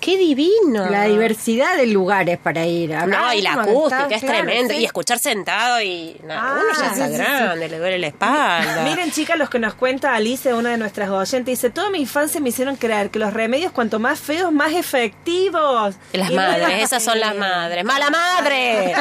Qué 0.00 0.16
divino. 0.16 0.88
La 0.88 1.04
diversidad 1.04 1.76
de 1.76 1.86
lugares 1.86 2.38
para 2.38 2.64
ir. 2.66 2.90
No, 2.90 3.16
Acá 3.16 3.34
y 3.34 3.42
la 3.42 3.54
acústica 3.54 4.02
está- 4.04 4.14
es 4.16 4.22
claro, 4.22 4.44
tremenda. 4.44 4.74
sí. 4.74 4.80
Y 4.80 4.84
escuchar 4.84 5.18
sentado 5.18 5.80
y. 5.82 6.16
no, 6.24 6.32
Ah, 6.34 6.52
uno 6.54 6.62
ya 6.72 6.74
sí, 6.76 6.84
está 6.92 7.06
sí, 7.06 7.12
sí. 7.12 7.18
grande, 7.18 7.68
le 7.68 7.78
duele 7.78 7.98
la 7.98 8.06
espalda. 8.06 8.82
Miren, 8.84 9.10
chicas, 9.10 9.36
los 9.38 9.50
que 9.50 9.58
nos 9.58 9.74
cuenta 9.74 10.14
Alice, 10.14 10.52
una 10.54 10.70
de 10.70 10.76
nuestras 10.78 11.08
oyentes, 11.10 11.46
dice: 11.60 11.70
Toda 11.70 11.90
mi 11.90 11.98
infancia 11.98 12.40
me 12.40 12.50
hicieron 12.50 12.76
creer 12.76 13.10
que 13.10 13.18
los 13.18 13.32
remedios, 13.32 13.72
cuanto 13.72 13.98
más 13.98 14.20
feos, 14.20 14.52
más 14.52 14.72
efectivos. 14.72 15.96
Las 16.12 16.30
Y 16.30 16.34
no 16.34 16.40
madres, 16.42 16.82
esas 16.84 17.02
son 17.02 17.18
las 17.20 17.34
madres. 17.36 17.84
¡Mala 17.84 18.10
madre! 18.10 18.94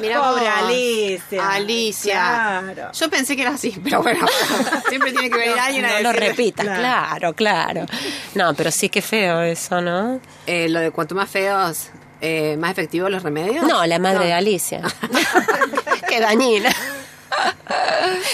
Mira 0.00 0.20
Pobre 0.22 0.44
vos. 0.44 1.15
Alicia. 1.18 1.50
Alicia. 1.52 2.12
Claro. 2.74 2.92
Yo 2.92 3.10
pensé 3.10 3.36
que 3.36 3.42
era 3.42 3.52
así, 3.52 3.78
pero 3.82 4.02
bueno, 4.02 4.26
siempre 4.88 5.12
tiene 5.12 5.30
que 5.30 5.36
venir 5.38 5.58
alguien 5.58 5.84
a 5.84 5.90
No 6.00 6.00
lo 6.00 6.12
repitas, 6.12 6.64
claro, 6.66 7.32
claro. 7.34 7.86
No, 8.34 8.54
pero 8.54 8.70
sí 8.70 8.88
que 8.88 9.02
feo 9.02 9.42
eso, 9.42 9.80
¿no? 9.80 10.20
Eh, 10.46 10.68
lo 10.68 10.80
de 10.80 10.90
cuanto 10.90 11.14
más 11.14 11.28
feos, 11.30 11.88
eh, 12.20 12.56
más 12.58 12.70
efectivos 12.72 13.10
los 13.10 13.22
remedios. 13.22 13.66
No, 13.66 13.84
la 13.86 13.98
madre 13.98 14.18
No. 14.18 14.24
de 14.24 14.32
Alicia. 14.32 14.82
Qué 16.08 16.20
dañina. 16.20 16.70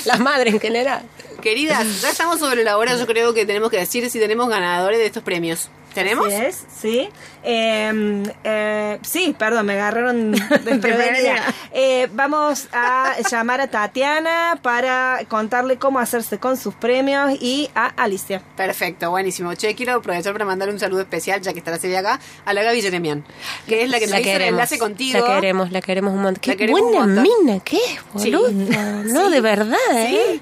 Las 0.04 0.20
madres 0.20 0.54
en 0.54 0.60
general. 0.60 1.02
Queridas, 1.42 2.00
ya 2.00 2.10
estamos 2.10 2.38
sobre 2.38 2.64
la 2.64 2.78
hora. 2.78 2.96
Yo 2.96 3.06
creo 3.06 3.34
que 3.34 3.44
tenemos 3.44 3.70
que 3.70 3.76
decir 3.76 4.08
si 4.08 4.18
tenemos 4.18 4.48
ganadores 4.48 4.98
de 4.98 5.06
estos 5.06 5.22
premios. 5.22 5.68
¿Tenemos? 5.92 6.26
Así 6.26 6.36
es, 6.36 6.64
sí. 6.80 7.08
Eh, 7.44 8.22
eh, 8.44 8.98
sí, 9.02 9.34
perdón, 9.38 9.66
me 9.66 9.74
agarraron 9.74 10.32
desprevenida. 10.64 11.42
Eh, 11.74 12.08
vamos 12.12 12.68
a 12.72 13.14
llamar 13.30 13.60
a 13.60 13.66
Tatiana 13.66 14.58
para 14.62 15.20
contarle 15.28 15.76
cómo 15.76 15.98
hacerse 15.98 16.38
con 16.38 16.56
sus 16.56 16.72
premios 16.74 17.32
y 17.42 17.68
a 17.74 17.88
Alicia. 17.88 18.40
Perfecto, 18.56 19.10
buenísimo. 19.10 19.52
Che, 19.54 19.74
quiero 19.74 19.96
aprovechar 19.96 20.32
para 20.32 20.46
mandarle 20.46 20.72
un 20.72 20.80
saludo 20.80 21.00
especial, 21.02 21.42
ya 21.42 21.52
que 21.52 21.58
está 21.58 21.72
la 21.72 21.78
serie 21.78 21.98
acá, 21.98 22.18
a 22.46 22.54
la 22.54 22.62
Gaby 22.62 22.80
Jeremian, 22.80 23.22
que 23.66 23.82
es 23.82 23.90
la 23.90 23.98
que 23.98 24.06
nos 24.06 24.18
hizo 24.20 24.30
el 24.30 24.42
enlace 24.42 24.78
contigo. 24.78 25.18
La 25.26 25.34
queremos, 25.34 25.72
la 25.72 25.82
queremos 25.82 26.14
un 26.14 26.22
montón. 26.22 26.40
Qué 26.40 26.50
La 26.52 26.56
queremos 26.56 26.80
un 26.80 26.92
buena 26.92 27.06
montón. 27.06 27.22
mina, 27.44 27.60
¿qué? 27.62 27.80
Sí. 28.16 28.30
Boluda. 28.30 29.02
No, 29.04 29.28
de 29.28 29.40
verdad, 29.42 29.76
¿eh? 29.94 30.30
Sí. 30.36 30.40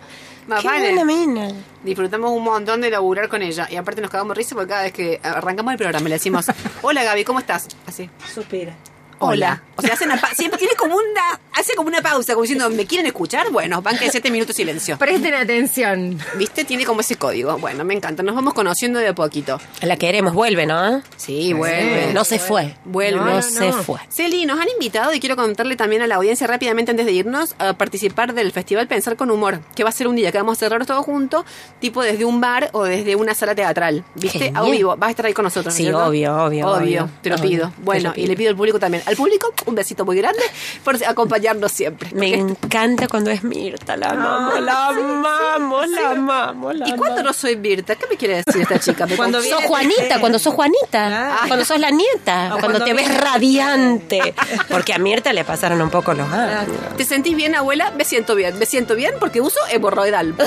Más 0.51 0.63
Qué 0.63 0.67
vale. 0.67 0.81
buena 0.95 1.05
mina. 1.05 1.49
Disfrutamos 1.85 2.33
un 2.33 2.43
montón 2.43 2.81
de 2.81 2.91
laburar 2.91 3.29
con 3.29 3.41
ella. 3.41 3.69
Y 3.71 3.77
aparte 3.77 4.01
nos 4.03 4.11
cagamos 4.11 4.37
risa 4.37 4.57
porque 4.57 4.69
cada 4.69 4.83
vez 4.83 4.93
que 4.93 5.21
arrancamos 5.23 5.71
el 5.71 5.79
programa 5.79 6.09
le 6.09 6.17
decimos, 6.17 6.47
hola 6.83 7.05
Gaby, 7.05 7.23
¿cómo 7.23 7.39
estás? 7.39 7.69
Así. 7.87 8.11
Suspira. 8.35 8.75
Hola. 9.21 9.63
O 9.77 9.83
sea, 9.83 9.97
siempre 10.37 10.59
tiene 10.59 10.75
como 10.77 10.95
una, 10.95 11.41
hace 11.53 11.75
como 11.75 11.89
una 11.89 12.01
pausa, 12.01 12.33
como 12.35 12.43
diciendo, 12.43 12.69
¿me 12.71 12.87
quieren 12.87 13.07
escuchar? 13.07 13.51
Bueno, 13.51 13.81
van 13.83 13.99
que 13.99 14.11
siete 14.11 14.31
minutos 14.31 14.57
de 14.57 14.63
silencio. 14.63 14.99
Presten 14.99 15.35
atención. 15.35 16.19
¿Viste? 16.37 16.65
Tiene 16.65 16.85
como 16.85 17.01
ese 17.01 17.17
código. 17.17 17.59
Bueno, 17.59 17.85
me 17.85 17.95
encanta. 17.95 18.23
Nos 18.23 18.35
vamos 18.35 18.55
conociendo 18.55 18.99
de 18.99 19.09
a 19.09 19.15
poquito. 19.15 19.61
La 19.83 19.97
queremos, 19.97 20.33
vuelve, 20.35 20.67
¿no? 20.67 21.03
Sí, 21.17 21.53
vuelve. 21.53 22.13
No 22.13 22.25
se 22.25 22.39
fue. 22.39 22.75
Vuelve. 22.85 23.19
No, 23.21 23.27
No, 23.27 23.35
no, 23.37 23.43
se 23.43 23.73
fue. 23.73 24.01
Celi, 24.09 24.47
nos 24.47 24.59
han 24.59 24.69
invitado 24.69 25.13
y 25.15 25.21
quiero 25.21 25.37
contarle 25.37 25.77
también 25.77 26.03
a 26.03 26.07
la 26.07 26.17
audiencia 26.17 26.47
rápidamente 26.47 26.91
antes 26.91 27.07
de 27.07 27.13
irnos 27.13 27.55
a 27.59 27.75
participar 27.75 28.35
del 28.35 28.53
festival 28.53 28.89
Pensar 28.89 29.17
con 29.17 29.31
Humor, 29.31 29.61
que 29.75 29.85
va 29.85 29.91
a 29.91 29.93
ser 29.93 30.09
un 30.09 30.17
día 30.17 30.33
que 30.33 30.39
vamos 30.39 30.57
a 30.57 30.61
cerrar 30.61 30.85
todos 30.87 31.05
juntos, 31.05 31.45
tipo 31.79 32.03
desde 32.03 32.25
un 32.25 32.41
bar 32.41 32.71
o 32.73 32.85
desde 32.85 33.17
una 33.17 33.35
sala 33.35 33.55
teatral. 33.55 34.05
¿Viste? 34.15 34.39
Genial. 34.39 34.65
A 34.65 34.69
vivo. 34.71 34.97
Vas 34.97 35.09
a 35.09 35.11
estar 35.11 35.27
ahí 35.27 35.35
con 35.35 35.45
nosotros. 35.45 35.75
¿no 35.75 35.77
Sí, 35.79 35.91
obvio, 35.93 36.35
obvio, 36.37 36.67
Obvio, 36.67 36.69
obvio. 36.71 37.11
te 37.23 37.29
lo 37.31 37.37
Obvio, 37.37 37.49
pido. 37.49 37.73
Bueno, 37.83 38.09
lo 38.09 38.15
pido. 38.15 38.25
y 38.25 38.29
le 38.29 38.37
pido 38.37 38.51
al 38.51 38.57
público 38.57 38.79
también. 38.79 39.03
Al 39.11 39.17
público, 39.17 39.53
un 39.67 39.75
besito 39.75 40.05
muy 40.05 40.17
grande 40.17 40.43
por 40.85 40.97
acompañarnos 41.05 41.73
siempre. 41.73 42.11
Me 42.15 42.33
encanta 42.35 43.09
cuando 43.09 43.31
es 43.31 43.43
Mirta, 43.43 43.97
la 43.97 44.11
amamos, 44.11 44.61
la 44.61 44.87
amamos, 44.89 45.89
la 45.89 46.11
amamos. 46.11 46.75
¿Y 46.87 46.93
cuándo 46.93 47.23
no 47.25 47.33
soy 47.33 47.57
Virta? 47.57 47.97
¿Qué 47.97 48.07
me 48.09 48.17
quiere 48.17 48.43
decir 48.45 48.63
esta 48.63 48.79
chica? 48.79 49.07
¿Me 49.07 49.17
Cuando 49.17 49.43
Sos 49.43 49.65
Juanita, 49.65 50.21
cuando 50.21 50.39
sos 50.39 50.55
Juanita, 50.55 51.41
Ah. 51.43 51.45
cuando 51.49 51.65
sos 51.65 51.81
la 51.81 51.91
nieta, 51.91 52.49
cuando, 52.51 52.61
cuando 52.79 52.85
te 52.85 52.93
ves 52.95 53.13
radiante. 53.21 54.35
Porque 54.69 54.93
a 54.95 54.99
Mirta 54.99 55.33
le 55.33 55.45
pasaron 55.45 55.81
un 55.83 55.91
poco 55.91 56.15
los 56.15 56.31
años. 56.33 56.67
¿Te 56.97 57.05
sentís 57.05 57.35
bien, 57.35 57.55
abuela? 57.57 57.91
Me 57.97 58.05
siento 58.05 58.35
bien. 58.37 58.59
Me 58.59 58.67
siento 58.67 58.95
bien 58.95 59.15
porque 59.19 59.41
uso 59.41 59.59
hemorroidal. 59.71 60.35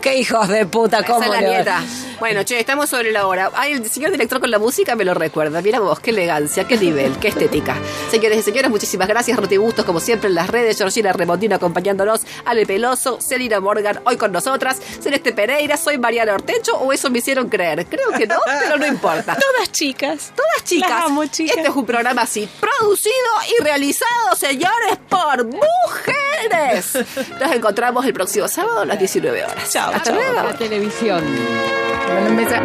Qué 0.00 0.16
hijos 0.18 0.48
de 0.48 0.66
puta, 0.66 0.98
Esa 0.98 1.06
cómo 1.06 1.22
es 1.24 1.30
la 1.30 1.40
le- 1.40 1.48
nieta. 1.48 1.82
Bueno, 2.18 2.44
che, 2.44 2.58
estamos 2.58 2.88
sobre 2.88 3.12
la 3.12 3.26
hora. 3.26 3.50
Ay, 3.54 3.72
el 3.74 3.90
señor 3.90 4.10
director 4.10 4.40
con 4.40 4.50
la 4.50 4.58
música 4.58 4.96
me 4.96 5.04
lo 5.04 5.12
recuerda. 5.12 5.60
Mira 5.60 5.80
vos, 5.80 6.00
qué 6.00 6.10
elegancia, 6.10 6.66
qué 6.66 6.78
nivel, 6.78 7.18
qué 7.18 7.28
estética. 7.28 7.76
Señores 8.10 8.38
y 8.38 8.42
señoras, 8.42 8.70
muchísimas 8.70 9.06
gracias. 9.06 9.36
Ruti 9.38 9.58
Bustos, 9.58 9.84
como 9.84 10.00
siempre, 10.00 10.28
en 10.28 10.34
las 10.34 10.48
redes. 10.48 10.78
Georgina 10.78 11.12
Remondino 11.12 11.56
acompañándonos. 11.56 12.22
Ale 12.46 12.64
Peloso, 12.64 13.18
Celina 13.20 13.60
Morgan, 13.60 14.00
hoy 14.04 14.16
con 14.16 14.32
nosotras. 14.32 14.80
Celeste 15.00 15.32
Pereira, 15.34 15.76
soy 15.76 15.98
Mariana 15.98 16.32
Ortecho, 16.34 16.76
o 16.78 16.90
eso 16.92 17.10
me 17.10 17.18
hicieron 17.18 17.50
creer. 17.50 17.84
Creo 17.86 18.10
que 18.12 18.26
no, 18.26 18.36
pero 18.46 18.78
no 18.78 18.86
importa. 18.86 19.36
Todas 19.54 19.70
chicas. 19.72 20.32
Todas 20.34 20.64
chicas. 20.64 20.88
Las 20.88 21.04
amo, 21.04 21.26
chicas. 21.26 21.56
Este 21.58 21.68
es 21.68 21.76
un 21.76 21.84
programa 21.84 22.22
así, 22.22 22.48
producido 22.58 23.12
y 23.58 23.62
realizado, 23.62 24.34
señores, 24.36 24.96
por 25.08 25.44
mujeres. 25.44 26.94
Nos 27.38 27.52
encontramos 27.52 28.06
el 28.06 28.14
próximo 28.14 28.48
sábado 28.48 28.80
a 28.80 28.84
las 28.86 28.98
19 28.98 29.44
horas. 29.44 29.70
Chao, 29.70 29.92
Hasta 29.92 30.10
chao. 30.10 30.14
luego. 30.14 30.48
La 30.48 30.54
televisión. 30.56 31.24
Bueno, 32.12 32.28
empieza- 32.28 32.62